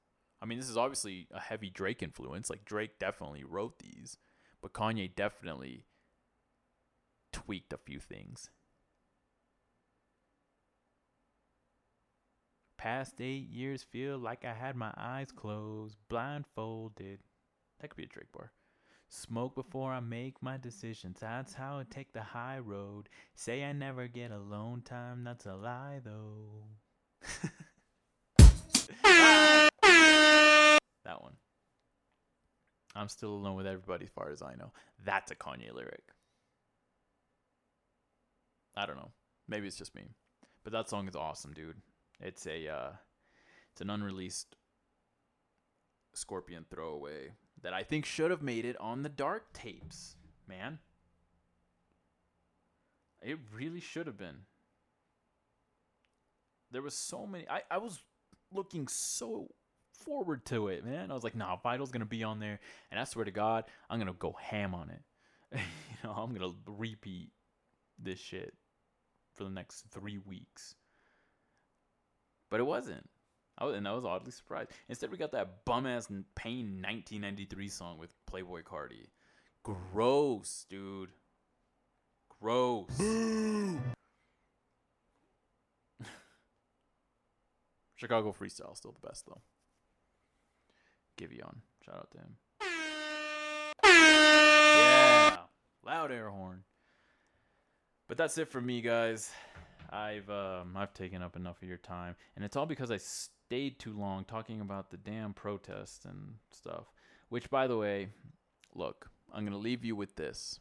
I 0.47 0.49
mean, 0.49 0.59
this 0.59 0.71
is 0.71 0.77
obviously 0.77 1.27
a 1.33 1.41
heavy 1.41 1.71
Drake 1.71 2.05
influence. 2.05 2.49
Like 2.49 2.65
Drake 2.65 3.01
definitely 3.01 3.43
wrote 3.43 3.81
these, 3.81 4.17
but 4.63 4.73
Kanye 4.73 5.13
definitely 5.13 5.87
tweaked 7.33 7.73
a 7.73 7.79
few 7.79 7.99
things. 7.99 8.49
Past 12.79 13.21
eight 13.21 13.49
years 13.49 13.83
feel 13.83 14.19
like 14.19 14.45
I 14.45 14.55
had 14.55 14.77
my 14.77 14.95
eyes 14.97 15.33
closed, 15.33 15.97
blindfolded. 16.09 17.19
That 17.81 17.91
could 17.91 17.97
be 17.97 18.05
a 18.05 18.07
Drake 18.07 18.31
bar. 18.33 18.53
Smoke 19.09 19.57
before 19.57 19.91
I 19.93 19.99
make 19.99 20.41
my 20.41 20.59
decisions. 20.59 21.19
That's 21.19 21.55
how 21.55 21.81
I 21.81 21.85
take 21.91 22.13
the 22.13 22.23
high 22.23 22.61
road. 22.61 23.09
Say 23.35 23.65
I 23.65 23.73
never 23.73 24.07
get 24.07 24.31
alone 24.31 24.83
time. 24.83 25.25
That's 25.25 25.47
a 25.47 25.57
lie, 25.57 26.03
though. 26.05 26.67
that 31.07 31.23
one. 31.23 31.37
I'm 32.95 33.09
still 33.09 33.31
alone 33.31 33.57
with 33.57 33.67
everybody 33.67 34.05
as 34.05 34.11
far 34.11 34.31
as 34.31 34.43
I 34.43 34.55
know. 34.55 34.73
That's 35.05 35.31
a 35.31 35.35
Kanye 35.35 35.73
lyric. 35.75 36.03
I 38.77 38.87
don't 38.87 38.97
know. 38.97 39.11
Maybe 39.49 39.67
it's 39.67 39.77
just 39.77 39.95
me. 39.95 40.09
But 40.65 40.73
that 40.73 40.89
song 40.89 41.09
is 41.09 41.17
awesome, 41.17 41.53
dude. 41.53 41.77
It's 42.21 42.47
a 42.47 42.69
uh 42.69 42.91
it's 43.73 43.81
an 43.81 43.91
unreleased 43.91 44.57
Scorpion 46.15 46.65
throwaway 46.71 47.33
that 47.63 47.73
I 47.73 47.83
think 47.83 48.05
should 48.07 48.31
have 48.31 48.43
made 48.43 48.65
it 48.65 48.79
on 48.81 49.03
the 49.03 49.09
dark 49.09 49.53
tapes, 49.53 50.17
man. 50.49 50.79
It 53.23 53.39
really 53.55 53.81
should 53.81 54.07
have 54.07 54.19
been. 54.19 54.43
There 56.71 56.83
was 56.83 56.95
so 56.95 57.27
many 57.27 57.49
I, 57.49 57.63
I 57.71 57.79
was 57.79 58.03
looking 58.53 58.89
so 58.89 59.49
forward 60.05 60.45
to 60.47 60.69
it, 60.69 60.85
man. 60.85 61.11
I 61.11 61.15
was 61.15 61.25
like, 61.25 61.35
nah, 61.35 61.57
Vital's 61.57 61.91
gonna 61.91 62.05
be 62.05 62.25
on 62.25 62.39
there, 62.39 62.61
and 62.91 63.01
I 63.01 63.05
swear 63.05 63.25
to 63.25 63.31
God, 63.31 63.65
I'm 63.91 63.99
gonna 63.99 64.13
go 64.13 64.37
ham 64.41 64.75
on 64.75 64.91
it. 64.91 65.03
you 65.53 65.61
know, 66.05 66.13
I'm 66.13 66.35
gonna 66.35 66.53
repeat 66.67 67.31
this 67.99 68.19
shit 68.19 68.55
for 69.35 69.45
the 69.45 69.51
next 69.51 69.85
three 69.91 70.19
weeks. 70.19 70.75
But 72.51 72.61
it 72.61 72.65
wasn't. 72.65 73.09
I 73.59 73.65
was, 73.65 73.75
and 73.77 73.89
I 73.89 73.93
was 73.95 74.05
oddly 74.05 74.33
surprised. 74.33 74.71
Instead, 74.89 75.11
we 75.11 75.17
got 75.17 75.33
that 75.33 75.65
bum 75.65 75.87
ass 75.87 76.09
Pain 76.35 76.83
1993 76.83 77.69
song 77.69 77.99
with 77.99 78.11
Playboi 78.31 78.63
Carti. 78.63 79.09
Gross, 79.63 80.67
dude. 80.69 81.11
Gross. 82.41 82.87
Chicago 87.97 88.35
Freestyle 88.39 88.77
still 88.77 88.93
the 88.93 89.09
best 89.09 89.25
though. 89.27 89.41
Giveon, 91.17 91.57
shout 91.85 91.97
out 91.97 92.11
to 92.13 92.19
him. 92.19 92.37
Yeah, 93.85 95.37
loud 95.85 96.13
air 96.13 96.29
horn. 96.31 96.63
But 98.09 98.17
that's 98.19 98.39
it 98.39 98.49
for 98.49 98.61
me, 98.61 98.81
guys. 98.81 99.31
I've 99.91 100.29
um, 100.31 100.77
I've 100.77 100.95
taken 100.95 101.23
up 101.23 101.37
enough 101.37 101.63
of 101.63 101.69
your 101.69 101.79
time, 101.79 102.17
and 102.35 102.45
it's 102.45 102.57
all 102.57 102.67
because 102.67 102.91
I 102.91 102.99
stayed 102.99 103.79
too 103.79 103.93
long 103.93 104.25
talking 104.25 104.61
about 104.61 104.91
the 104.91 104.97
damn 104.97 105.33
protests 105.33 106.05
and 106.05 106.35
stuff. 106.51 106.93
Which, 107.29 107.51
by 107.51 107.67
the 107.67 107.77
way, 107.77 108.09
look, 108.75 109.11
I'm 109.33 109.45
gonna 109.45 109.57
leave 109.57 109.85
you 109.85 109.97
with 109.97 110.17
this. 110.17 110.61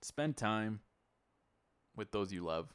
Spend 0.00 0.36
time 0.36 0.80
with 1.96 2.10
those 2.10 2.32
you 2.32 2.44
love. 2.44 2.74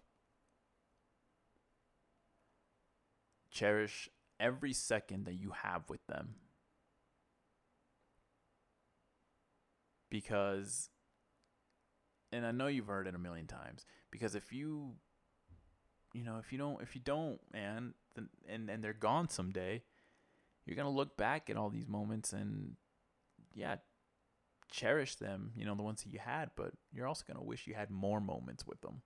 Cherish 3.58 4.08
every 4.40 4.72
second 4.72 5.26
that 5.26 5.34
you 5.34 5.52
have 5.64 5.90
with 5.90 6.06
them. 6.06 6.36
Because 10.10 10.90
and 12.32 12.46
I 12.46 12.52
know 12.52 12.68
you've 12.68 12.88
heard 12.88 13.08
it 13.08 13.16
a 13.16 13.20
million 13.20 13.48
times 13.48 13.86
because 14.12 14.36
if 14.36 14.54
you 14.54 14.94
you 16.14 16.24
know, 16.24 16.38
if 16.38 16.52
you 16.52 16.60
don't 16.60 16.82
if 16.84 16.96
you 16.96 17.02
don't, 17.04 17.40
man, 17.52 17.96
then, 18.16 18.30
and 18.48 18.70
and 18.70 18.84
they're 18.84 18.94
gone 18.94 19.28
someday, 19.28 19.82
you're 20.66 20.76
going 20.76 20.88
to 20.88 20.96
look 20.96 21.18
back 21.18 21.50
at 21.50 21.58
all 21.58 21.70
these 21.70 21.88
moments 21.88 22.34
and 22.34 22.76
yeah, 23.56 23.78
cherish 24.70 25.16
them, 25.16 25.52
you 25.56 25.66
know, 25.66 25.74
the 25.74 25.82
ones 25.82 26.04
that 26.04 26.14
you 26.14 26.20
had, 26.20 26.52
but 26.56 26.74
you're 26.94 27.08
also 27.08 27.24
going 27.28 27.38
to 27.38 27.44
wish 27.44 27.66
you 27.66 27.74
had 27.74 27.90
more 27.90 28.22
moments 28.22 28.68
with 28.68 28.82
them. 28.82 29.02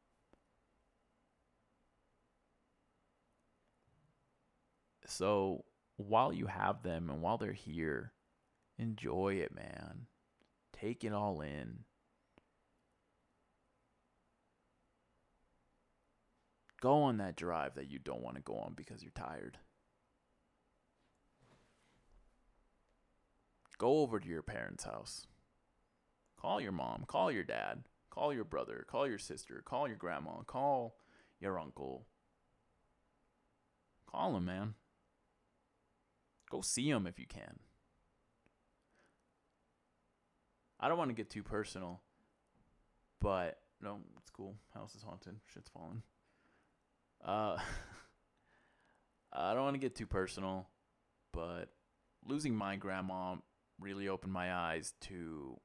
So, 5.12 5.66
while 5.98 6.32
you 6.32 6.46
have 6.46 6.84
them 6.84 7.10
and 7.10 7.22
while 7.22 7.38
they're 7.38 7.52
here, 7.52 8.14
enjoy 8.80 9.34
it, 9.36 9.54
man. 9.54 10.08
Take 10.72 11.04
it 11.04 11.12
all 11.12 11.42
in. 11.42 11.80
Go 16.80 17.04
on 17.04 17.18
that 17.18 17.36
drive 17.36 17.76
that 17.76 17.92
you 17.92 18.00
don't 18.00 18.24
want 18.24 18.38
to 18.38 18.42
go 18.42 18.56
on 18.56 18.74
because 18.74 19.04
you're 19.04 19.12
tired. 19.12 19.58
Go 23.78 24.00
over 24.00 24.18
to 24.18 24.30
your 24.30 24.42
parents' 24.42 24.86
house. 24.86 25.28
Call 26.40 26.62
your 26.62 26.72
mom, 26.72 27.04
call 27.06 27.32
your 27.34 27.44
dad, 27.44 27.84
call 28.10 28.34
your 28.34 28.46
brother, 28.46 28.86
call 28.90 29.08
your 29.08 29.20
sister, 29.20 29.62
call 29.66 29.90
your 29.90 29.98
grandma, 29.98 30.42
call 30.48 30.96
your 31.42 31.60
uncle. 31.60 32.08
Call 34.10 34.34
them, 34.34 34.46
man. 34.46 34.76
Go 36.52 36.62
see 36.62 36.92
them 36.92 37.08
if 37.08 37.18
you 37.18 37.26
can. 37.26 37.60
I 40.80 40.90
don't 40.90 40.98
want 40.98 41.10
to 41.10 41.16
get 41.16 41.30
too 41.30 41.44
personal, 41.44 42.02
but 43.22 43.60
no, 43.82 44.00
it's 44.18 44.30
cool. 44.30 44.56
House 44.74 44.94
is 44.96 45.04
haunted. 45.04 45.36
Shit's 45.54 45.70
falling. 45.70 46.02
Uh, 47.24 47.58
I 49.34 49.54
don't 49.54 49.64
want 49.64 49.76
to 49.76 49.80
get 49.80 49.96
too 49.96 50.08
personal, 50.08 50.68
but 51.32 51.70
losing 52.28 52.56
my 52.56 52.76
grandma 52.76 53.36
really 53.80 54.10
opened 54.10 54.34
my 54.34 54.54
eyes 54.54 54.94
to 55.02 55.58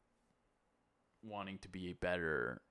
wanting 1.23 1.59
to 1.59 1.69
be 1.69 1.91
a 1.91 1.95
better 1.95 2.63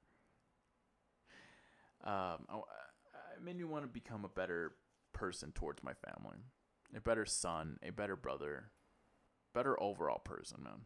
um, 2.06 2.46
I, 2.50 2.56
I 2.56 3.44
made 3.44 3.58
me 3.58 3.64
want 3.64 3.84
to 3.84 3.88
become 3.88 4.26
a 4.26 4.30
better 4.30 4.74
person 5.12 5.52
towards 5.52 5.84
my 5.84 5.94
family, 5.94 6.38
a 6.96 7.02
better 7.02 7.26
son, 7.26 7.78
a 7.84 7.92
better 7.92 8.16
brother, 8.16 8.72
better 9.54 9.82
overall 9.82 10.20
person, 10.20 10.64
man. 10.64 10.82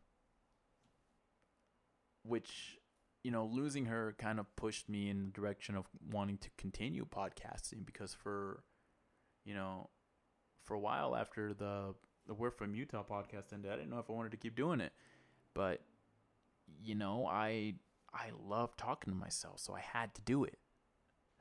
Which, 2.23 2.77
you 3.23 3.31
know, 3.31 3.45
losing 3.45 3.85
her 3.85 4.15
kind 4.17 4.39
of 4.39 4.55
pushed 4.55 4.89
me 4.89 5.09
in 5.09 5.25
the 5.25 5.31
direction 5.31 5.75
of 5.75 5.85
wanting 6.11 6.37
to 6.39 6.49
continue 6.57 7.05
podcasting 7.05 7.85
because 7.85 8.13
for, 8.13 8.63
you 9.45 9.53
know, 9.53 9.89
for 10.65 10.75
a 10.75 10.79
while 10.79 11.15
after 11.15 11.53
the 11.53 11.95
the 12.27 12.35
We're 12.35 12.51
from 12.51 12.75
Utah 12.75 13.03
podcast 13.03 13.53
ended, 13.53 13.71
I 13.71 13.75
didn't 13.75 13.89
know 13.89 13.97
if 13.97 14.09
I 14.09 14.13
wanted 14.13 14.31
to 14.31 14.37
keep 14.37 14.55
doing 14.55 14.81
it, 14.81 14.91
but 15.55 15.81
you 16.83 16.93
know, 16.93 17.25
I 17.25 17.75
I 18.13 18.31
love 18.47 18.75
talking 18.77 19.13
to 19.13 19.17
myself, 19.19 19.59
so 19.59 19.73
I 19.73 19.81
had 19.81 20.13
to 20.15 20.21
do 20.21 20.43
it. 20.43 20.57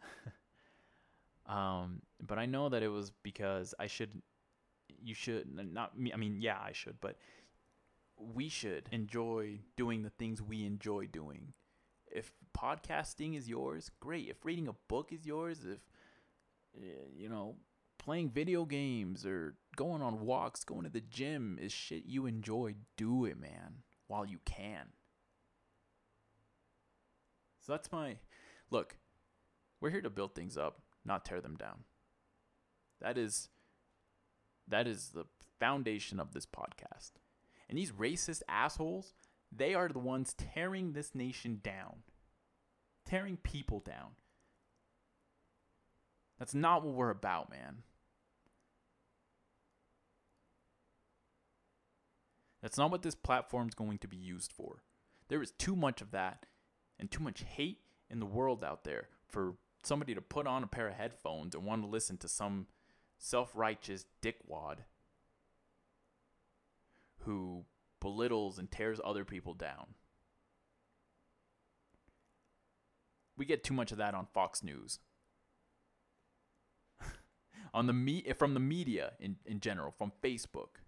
um, 1.47 2.03
but 2.27 2.39
I 2.39 2.47
know 2.47 2.69
that 2.69 2.83
it 2.83 2.89
was 2.89 3.13
because 3.23 3.75
I 3.79 3.87
should, 3.87 4.11
you 5.03 5.15
should 5.15 5.47
not 5.73 5.99
me. 5.99 6.13
I 6.13 6.17
mean, 6.17 6.41
yeah, 6.41 6.59
I 6.63 6.73
should, 6.73 7.01
but 7.01 7.17
we 8.17 8.49
should 8.49 8.89
enjoy 8.91 9.61
doing 9.77 10.03
the 10.03 10.11
things 10.11 10.43
we 10.43 10.65
enjoy 10.65 11.07
doing. 11.07 11.53
If 12.11 12.33
podcasting 12.57 13.37
is 13.37 13.49
yours, 13.49 13.91
great. 14.01 14.29
If 14.29 14.45
reading 14.45 14.69
a 14.69 14.75
book 14.89 15.13
is 15.13 15.27
yours, 15.27 15.61
if 15.65 15.81
uh, 16.77 16.87
you 17.17 17.29
know 17.29 17.57
playing 17.99 18.31
video 18.31 18.65
games 18.65 19.27
or 19.27 19.55
going 19.77 20.03
on 20.03 20.21
walks, 20.21 20.65
going 20.65 20.85
to 20.85 20.91
the 20.91 21.01
gym 21.01 21.59
is 21.61 21.73
shit 21.73 22.05
you 22.07 22.27
enjoy, 22.27 22.75
do 22.97 23.25
it, 23.25 23.39
man, 23.39 23.83
while 24.07 24.25
you 24.25 24.39
can. 24.45 24.87
So 27.61 27.73
that's 27.73 27.93
my 27.93 28.17
look. 28.71 28.97
We're 29.81 29.91
here 29.91 30.01
to 30.01 30.11
build 30.11 30.35
things 30.35 30.57
up, 30.57 30.81
not 31.05 31.25
tear 31.25 31.41
them 31.41 31.57
down. 31.57 31.85
That 33.01 33.19
is 33.19 33.51
that 34.69 34.87
is 34.87 35.11
the 35.11 35.25
foundation 35.59 36.21
of 36.21 36.33
this 36.33 36.47
podcast. 36.47 37.13
And 37.69 37.77
these 37.77 37.93
racist 37.93 38.43
assholes, 38.49 39.15
they 39.55 39.75
are 39.75 39.89
the 39.89 39.99
ones 39.99 40.35
tearing 40.35 40.93
this 40.93 41.15
nation 41.15 41.61
down. 41.63 42.03
Tearing 43.07 43.37
people 43.37 43.81
down. 43.81 44.13
That's 46.39 46.55
not 46.55 46.85
what 46.85 46.95
we're 46.95 47.11
about, 47.11 47.51
man. 47.51 47.83
That's 52.63 52.79
not 52.79 52.91
what 52.91 53.03
this 53.03 53.15
platform's 53.15 53.75
going 53.75 53.99
to 53.99 54.09
be 54.09 54.17
used 54.17 54.53
for. 54.53 54.83
There 55.29 55.43
is 55.43 55.53
too 55.53 55.77
much 55.77 56.01
of 56.01 56.11
that 56.13 56.47
and 56.99 57.11
too 57.11 57.23
much 57.23 57.43
hate 57.43 57.81
in 58.11 58.21
the 58.21 58.27
world 58.27 58.65
out 58.65 58.85
there 58.85 59.09
for 59.29 59.55
somebody 59.85 60.15
to 60.15 60.21
put 60.21 60.47
on 60.47 60.65
a 60.65 60.67
pair 60.67 60.89
of 60.89 60.95
headphones 60.95 61.55
and 61.55 61.65
want 61.65 61.83
to 61.83 61.89
listen 61.89 62.17
to 62.19 62.29
some 62.29 62.67
self-righteous 63.19 64.07
dickwad 64.23 64.79
who 67.25 67.65
belittles 68.01 68.59
and 68.59 68.71
tears 68.71 69.01
other 69.05 69.25
people 69.25 69.55
down. 69.55 69.95
We 73.37 73.45
get 73.45 73.63
too 73.63 73.75
much 73.75 73.93
of 73.93 73.99
that 73.99 74.15
on 74.15 74.27
Fox 74.33 74.63
News. 74.63 74.99
on 77.75 77.87
the 77.87 77.93
me- 77.93 78.27
from 78.37 78.55
the 78.55 78.61
media 78.61 79.13
in, 79.21 79.37
in 79.45 79.61
general, 79.61 79.93
from 79.97 80.13
Facebook. 80.23 80.81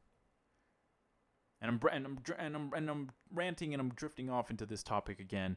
And 1.60 1.70
I'm, 1.70 1.80
and, 1.92 2.06
I'm, 2.06 2.18
and, 2.38 2.56
I'm, 2.56 2.72
and 2.74 2.90
I'm 2.90 3.10
ranting 3.32 3.74
and 3.74 3.80
I'm 3.80 3.90
drifting 3.90 4.30
off 4.30 4.50
into 4.50 4.66
this 4.66 4.82
topic 4.82 5.20
again. 5.20 5.56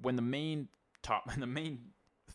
When 0.00 0.16
the 0.16 0.22
main 0.22 0.68
top 1.02 1.24
and 1.32 1.42
the 1.42 1.46
main 1.46 1.93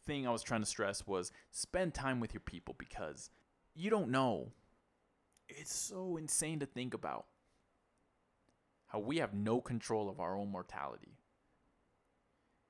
thing 0.09 0.27
I 0.27 0.31
was 0.31 0.41
trying 0.41 0.61
to 0.61 0.65
stress 0.65 1.05
was 1.05 1.31
spend 1.51 1.93
time 1.93 2.19
with 2.19 2.33
your 2.33 2.41
people 2.41 2.75
because 2.79 3.29
you 3.75 3.91
don't 3.91 4.09
know. 4.09 4.53
It's 5.47 5.75
so 5.75 6.17
insane 6.17 6.59
to 6.59 6.65
think 6.65 6.95
about 6.95 7.27
how 8.87 8.97
we 8.97 9.17
have 9.17 9.35
no 9.35 9.61
control 9.61 10.09
of 10.09 10.19
our 10.19 10.35
own 10.35 10.51
mortality. 10.51 11.19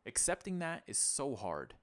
Accepting 0.06 0.60
that 0.60 0.84
is 0.86 0.98
so 0.98 1.34
hard. 1.38 1.76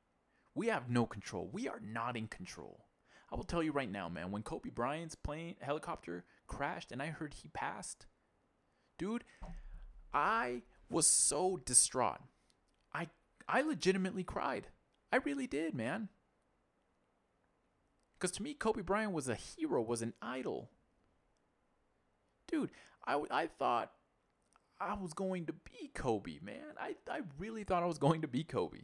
We 0.54 0.66
have 0.66 0.90
no 0.90 1.06
control. 1.06 1.48
We 1.50 1.68
are 1.68 1.80
not 1.82 2.18
in 2.18 2.28
control. 2.28 2.84
I 3.32 3.36
will 3.36 3.44
tell 3.44 3.62
you 3.62 3.72
right 3.72 3.90
now, 3.90 4.10
man, 4.10 4.30
when 4.30 4.42
Kobe 4.42 4.68
Bryant's 4.68 5.14
plane 5.14 5.56
helicopter 5.60 6.26
crashed 6.46 6.92
and 6.92 7.00
I 7.00 7.06
heard 7.06 7.32
he 7.32 7.48
passed, 7.48 8.04
dude, 8.98 9.24
I 10.12 10.62
was 10.90 11.06
so 11.06 11.56
distraught. 11.64 12.20
I 12.92 13.08
I 13.48 13.62
legitimately 13.62 14.22
cried. 14.22 14.66
I 15.12 15.16
really 15.16 15.46
did, 15.46 15.74
man. 15.74 16.08
Cuz 18.18 18.32
to 18.32 18.42
me 18.42 18.54
Kobe 18.54 18.82
Bryant 18.82 19.12
was 19.12 19.28
a 19.28 19.34
hero, 19.34 19.82
was 19.82 20.02
an 20.02 20.14
idol. 20.22 20.70
Dude, 22.46 22.70
I 23.06 23.22
I 23.30 23.46
thought 23.46 23.92
I 24.80 24.94
was 24.94 25.12
going 25.14 25.46
to 25.46 25.52
be 25.52 25.90
Kobe, 25.94 26.38
man. 26.42 26.76
I, 26.78 26.96
I 27.10 27.22
really 27.38 27.64
thought 27.64 27.82
I 27.82 27.86
was 27.86 27.98
going 27.98 28.20
to 28.22 28.28
be 28.28 28.44
Kobe. 28.44 28.82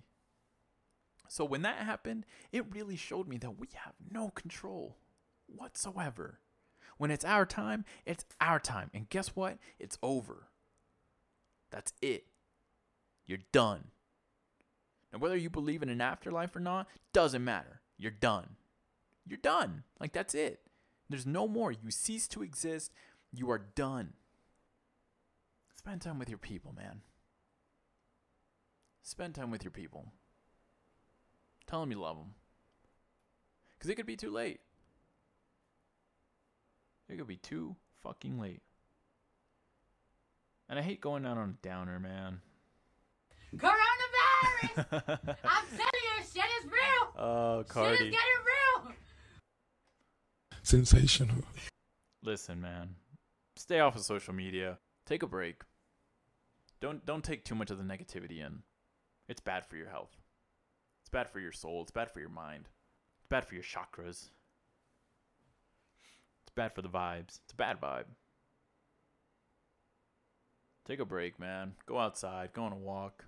So 1.29 1.45
when 1.45 1.62
that 1.62 1.79
happened, 1.79 2.27
it 2.51 2.73
really 2.73 2.97
showed 2.97 3.29
me 3.29 3.37
that 3.39 3.59
we 3.59 3.68
have 3.75 3.95
no 4.11 4.31
control 4.31 4.97
whatsoever. 5.47 6.41
When 6.99 7.11
it's 7.11 7.25
our 7.25 7.47
time, 7.47 7.85
it's 8.05 8.25
our 8.41 8.61
time. 8.61 8.91
And 8.95 9.09
guess 9.09 9.29
what? 9.29 9.59
It's 9.79 9.99
over. 10.03 10.49
That's 11.70 11.93
it. 12.01 12.27
You're 13.27 13.39
done. 13.51 13.91
And 15.13 15.21
whether 15.21 15.37
you 15.37 15.51
believe 15.51 15.83
in 15.83 15.89
an 15.89 16.01
afterlife 16.01 16.57
or 16.57 16.61
not, 16.61 16.89
doesn't 17.13 17.45
matter. 17.45 17.81
You're 17.99 18.11
done. 18.11 18.57
You're 19.27 19.39
done. 19.39 19.85
Like, 20.01 20.13
that's 20.13 20.35
it. 20.35 20.61
There's 21.09 21.27
no 21.27 21.47
more. 21.47 21.71
You 21.71 21.91
cease 21.91 22.27
to 22.29 22.43
exist. 22.43 22.93
You 23.33 23.51
are 23.51 23.59
done. 23.59 24.15
Spend 25.77 26.01
time 26.01 26.19
with 26.19 26.29
your 26.29 26.39
people, 26.39 26.73
man. 26.75 27.03
Spend 29.03 29.35
time 29.35 29.51
with 29.51 29.65
your 29.65 29.71
people. 29.71 30.07
Tell 31.67 31.81
them 31.81 31.91
you 31.91 32.01
love 32.01 32.17
them. 32.17 32.35
Because 33.75 33.91
it 33.91 33.97
could 33.97 34.07
be 34.07 34.17
too 34.17 34.31
late. 34.31 34.61
It 37.09 37.19
could 37.19 37.27
be 37.27 37.37
too 37.37 37.77
fucking 38.03 38.41
late. 38.41 38.63
And 40.69 40.79
I 40.79 40.83
hate 40.83 41.01
going 41.01 41.27
out 41.27 41.37
on 41.37 41.51
a 41.51 41.67
downer, 41.67 41.99
man. 41.99 42.41
Coronavirus! 44.43 45.36
I'm 45.45 45.66
telling 45.76 46.03
you, 46.05 46.24
shit 46.32 46.51
is 46.61 46.64
real. 46.64 47.12
Oh, 47.18 47.64
Shit 47.72 47.93
is 47.93 47.99
getting 47.99 48.16
real. 48.16 48.93
Sensational. 50.62 51.45
Listen, 52.22 52.61
man. 52.61 52.95
Stay 53.57 53.80
off 53.80 53.97
of 53.97 54.03
social 54.03 54.32
media. 54.34 54.78
Take 55.07 55.22
a 55.22 55.26
break. 55.26 55.62
Don't 56.80 57.05
don't 57.05 57.22
take 57.22 57.45
too 57.45 57.55
much 57.55 57.70
of 57.70 57.78
the 57.78 57.84
negativity 57.84 58.45
in. 58.45 58.62
It's 59.28 59.40
bad 59.40 59.66
for 59.66 59.76
your 59.76 59.88
health. 59.88 60.16
It's 61.03 61.11
bad 61.11 61.28
for 61.28 61.40
your 61.40 61.53
soul. 61.53 61.82
It's 61.82 61.90
bad 61.90 62.11
for 62.11 62.20
your 62.20 62.28
mind. 62.28 62.68
It's 63.20 63.28
bad 63.28 63.45
for 63.45 63.55
your 63.55 63.64
chakras. 63.64 64.30
It's 66.43 66.53
bad 66.55 66.74
for 66.74 66.82
the 66.82 66.88
vibes. 66.88 67.40
It's 67.45 67.53
a 67.53 67.57
bad 67.57 67.80
vibe. 67.80 68.07
Take 70.86 70.99
a 71.01 71.05
break, 71.05 71.38
man. 71.38 71.74
Go 71.86 71.99
outside. 71.99 72.53
Go 72.53 72.64
on 72.64 72.72
a 72.72 72.76
walk. 72.76 73.24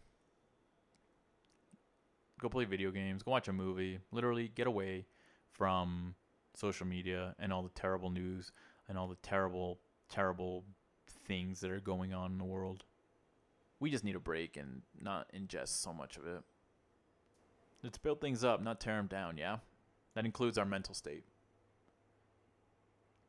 Go 2.45 2.51
play 2.51 2.66
video 2.66 2.90
games. 2.90 3.22
Go 3.22 3.30
watch 3.30 3.49
a 3.49 3.55
movie. 3.55 4.01
Literally 4.12 4.53
get 4.55 4.66
away 4.66 5.07
from 5.53 6.14
social 6.53 6.86
media 6.86 7.34
and 7.38 7.51
all 7.51 7.62
the 7.62 7.70
terrible 7.70 8.11
news 8.11 8.53
and 8.86 8.99
all 8.99 9.09
the 9.09 9.16
terrible, 9.22 9.78
terrible 10.11 10.62
things 11.26 11.61
that 11.61 11.70
are 11.70 11.80
going 11.80 12.12
on 12.12 12.32
in 12.32 12.36
the 12.36 12.45
world. 12.45 12.84
We 13.80 13.90
just 13.90 14.05
need 14.05 14.14
a 14.14 14.20
break 14.20 14.59
and 14.59 14.82
not 15.01 15.32
ingest 15.34 15.68
so 15.68 15.95
much 15.95 16.18
of 16.18 16.26
it. 16.26 16.42
Let's 17.82 17.97
build 17.97 18.20
things 18.20 18.45
up, 18.45 18.62
not 18.62 18.78
tear 18.78 18.97
them 18.97 19.07
down, 19.07 19.38
yeah? 19.38 19.57
That 20.14 20.26
includes 20.26 20.59
our 20.59 20.66
mental 20.66 20.95
state. 20.95 21.24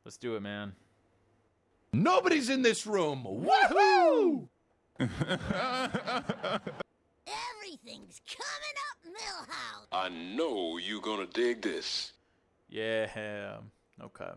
Let's 0.03 0.17
do 0.17 0.35
it, 0.35 0.41
man. 0.41 0.73
Nobody's 1.93 2.49
in 2.49 2.63
this 2.63 2.85
room. 2.85 3.25
Woohoo! 3.25 4.49
Everything's 7.75 8.21
coming 8.27 8.77
up, 8.89 9.47
Milhouse. 9.51 9.87
I 9.91 10.09
know 10.09 10.77
you're 10.77 11.01
gonna 11.01 11.25
dig 11.25 11.61
this. 11.61 12.13
Yeah. 12.69 13.57
Okay. 14.01 14.31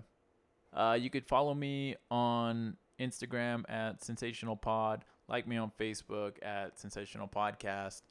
Uh, 0.73 0.99
you 1.01 1.09
could 1.09 1.25
follow 1.25 1.55
me 1.55 1.95
on 2.11 2.77
Instagram 2.99 3.63
at 3.69 4.03
Sensational 4.03 4.57
Pod. 4.57 5.05
Like 5.29 5.47
me 5.47 5.57
on 5.57 5.71
Facebook 5.79 6.35
at 6.43 6.81
Sensational 6.81 7.29
Podcast. 7.29 8.03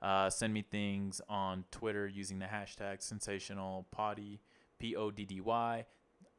Uh, 0.00 0.30
send 0.30 0.52
me 0.52 0.62
things 0.62 1.20
on 1.28 1.64
Twitter 1.70 2.06
using 2.06 2.38
the 2.38 2.46
hashtag 2.46 3.02
Sensational 3.02 3.86
Poddy, 3.90 4.40
P 4.78 4.94
O 4.94 5.10
D 5.10 5.24
D 5.24 5.40
Y. 5.40 5.84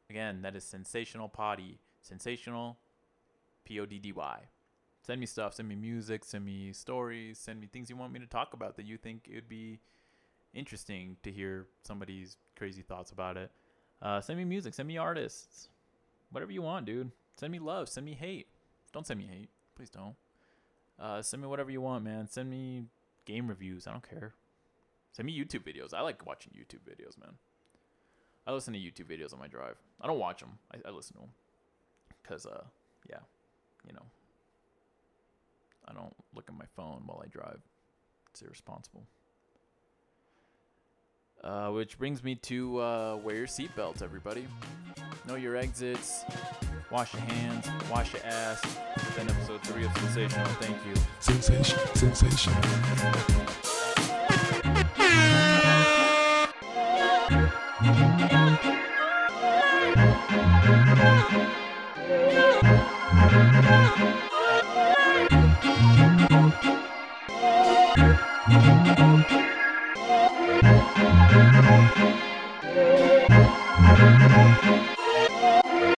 Again, 0.08 0.40
that 0.42 0.56
is 0.56 0.64
Sensational 0.64 1.28
Poddy, 1.28 1.80
sensational, 2.00 2.78
P 3.64 3.78
O 3.78 3.84
D 3.84 3.98
D 3.98 4.12
Y. 4.12 4.40
Send 5.08 5.20
me 5.20 5.26
stuff. 5.26 5.54
Send 5.54 5.66
me 5.66 5.74
music. 5.74 6.22
Send 6.22 6.44
me 6.44 6.70
stories. 6.74 7.38
Send 7.38 7.58
me 7.62 7.66
things 7.66 7.88
you 7.88 7.96
want 7.96 8.12
me 8.12 8.20
to 8.20 8.26
talk 8.26 8.52
about 8.52 8.76
that 8.76 8.84
you 8.84 8.98
think 8.98 9.26
it 9.26 9.36
would 9.36 9.48
be 9.48 9.80
interesting 10.52 11.16
to 11.22 11.32
hear 11.32 11.66
somebody's 11.82 12.36
crazy 12.58 12.82
thoughts 12.82 13.10
about 13.10 13.38
it. 13.38 13.50
Uh, 14.02 14.20
send 14.20 14.38
me 14.38 14.44
music. 14.44 14.74
Send 14.74 14.86
me 14.86 14.98
artists. 14.98 15.70
Whatever 16.30 16.52
you 16.52 16.60
want, 16.60 16.84
dude. 16.84 17.10
Send 17.40 17.50
me 17.50 17.58
love. 17.58 17.88
Send 17.88 18.04
me 18.04 18.12
hate. 18.12 18.48
Don't 18.92 19.06
send 19.06 19.18
me 19.18 19.26
hate. 19.26 19.48
Please 19.74 19.88
don't. 19.88 20.14
Uh, 21.00 21.22
send 21.22 21.42
me 21.42 21.48
whatever 21.48 21.70
you 21.70 21.80
want, 21.80 22.04
man. 22.04 22.28
Send 22.28 22.50
me 22.50 22.84
game 23.24 23.48
reviews. 23.48 23.86
I 23.86 23.92
don't 23.92 24.06
care. 24.06 24.34
Send 25.12 25.24
me 25.24 25.32
YouTube 25.32 25.62
videos. 25.62 25.94
I 25.94 26.02
like 26.02 26.26
watching 26.26 26.52
YouTube 26.52 26.80
videos, 26.86 27.18
man. 27.18 27.32
I 28.46 28.52
listen 28.52 28.74
to 28.74 28.78
YouTube 28.78 29.10
videos 29.10 29.32
on 29.32 29.38
my 29.38 29.48
drive. 29.48 29.76
I 30.02 30.06
don't 30.06 30.18
watch 30.18 30.40
them. 30.40 30.58
I, 30.70 30.86
I 30.86 30.90
listen 30.90 31.14
to 31.14 31.20
them. 31.20 31.30
Cause 32.28 32.44
uh, 32.44 32.64
yeah, 33.08 33.20
you 33.86 33.94
know, 33.94 34.04
I 35.88 35.94
don't 35.94 36.14
look 36.34 36.44
at 36.48 36.54
my 36.54 36.66
phone 36.76 37.02
while 37.06 37.22
I 37.24 37.28
drive. 37.28 37.60
It's 38.30 38.42
irresponsible. 38.42 39.06
Uh, 41.42 41.70
which 41.70 41.98
brings 41.98 42.22
me 42.22 42.34
to 42.34 42.80
uh, 42.80 43.16
wear 43.22 43.36
your 43.36 43.46
seatbelts, 43.46 44.02
everybody. 44.02 44.46
Know 45.26 45.36
your 45.36 45.56
exits. 45.56 46.24
Wash 46.90 47.14
your 47.14 47.22
hands. 47.22 47.68
Wash 47.90 48.12
your 48.12 48.24
ass. 48.24 48.60
It's 48.96 49.10
been 49.16 49.28
episode 49.28 49.62
three 49.62 49.84
of 49.84 49.96
Sensational. 49.98 50.46
Thank 50.46 50.76
you. 50.86 50.94
Sensation, 51.20 51.78
sensation. 51.94 52.52
Thank 68.60 68.98
you. 74.88 74.97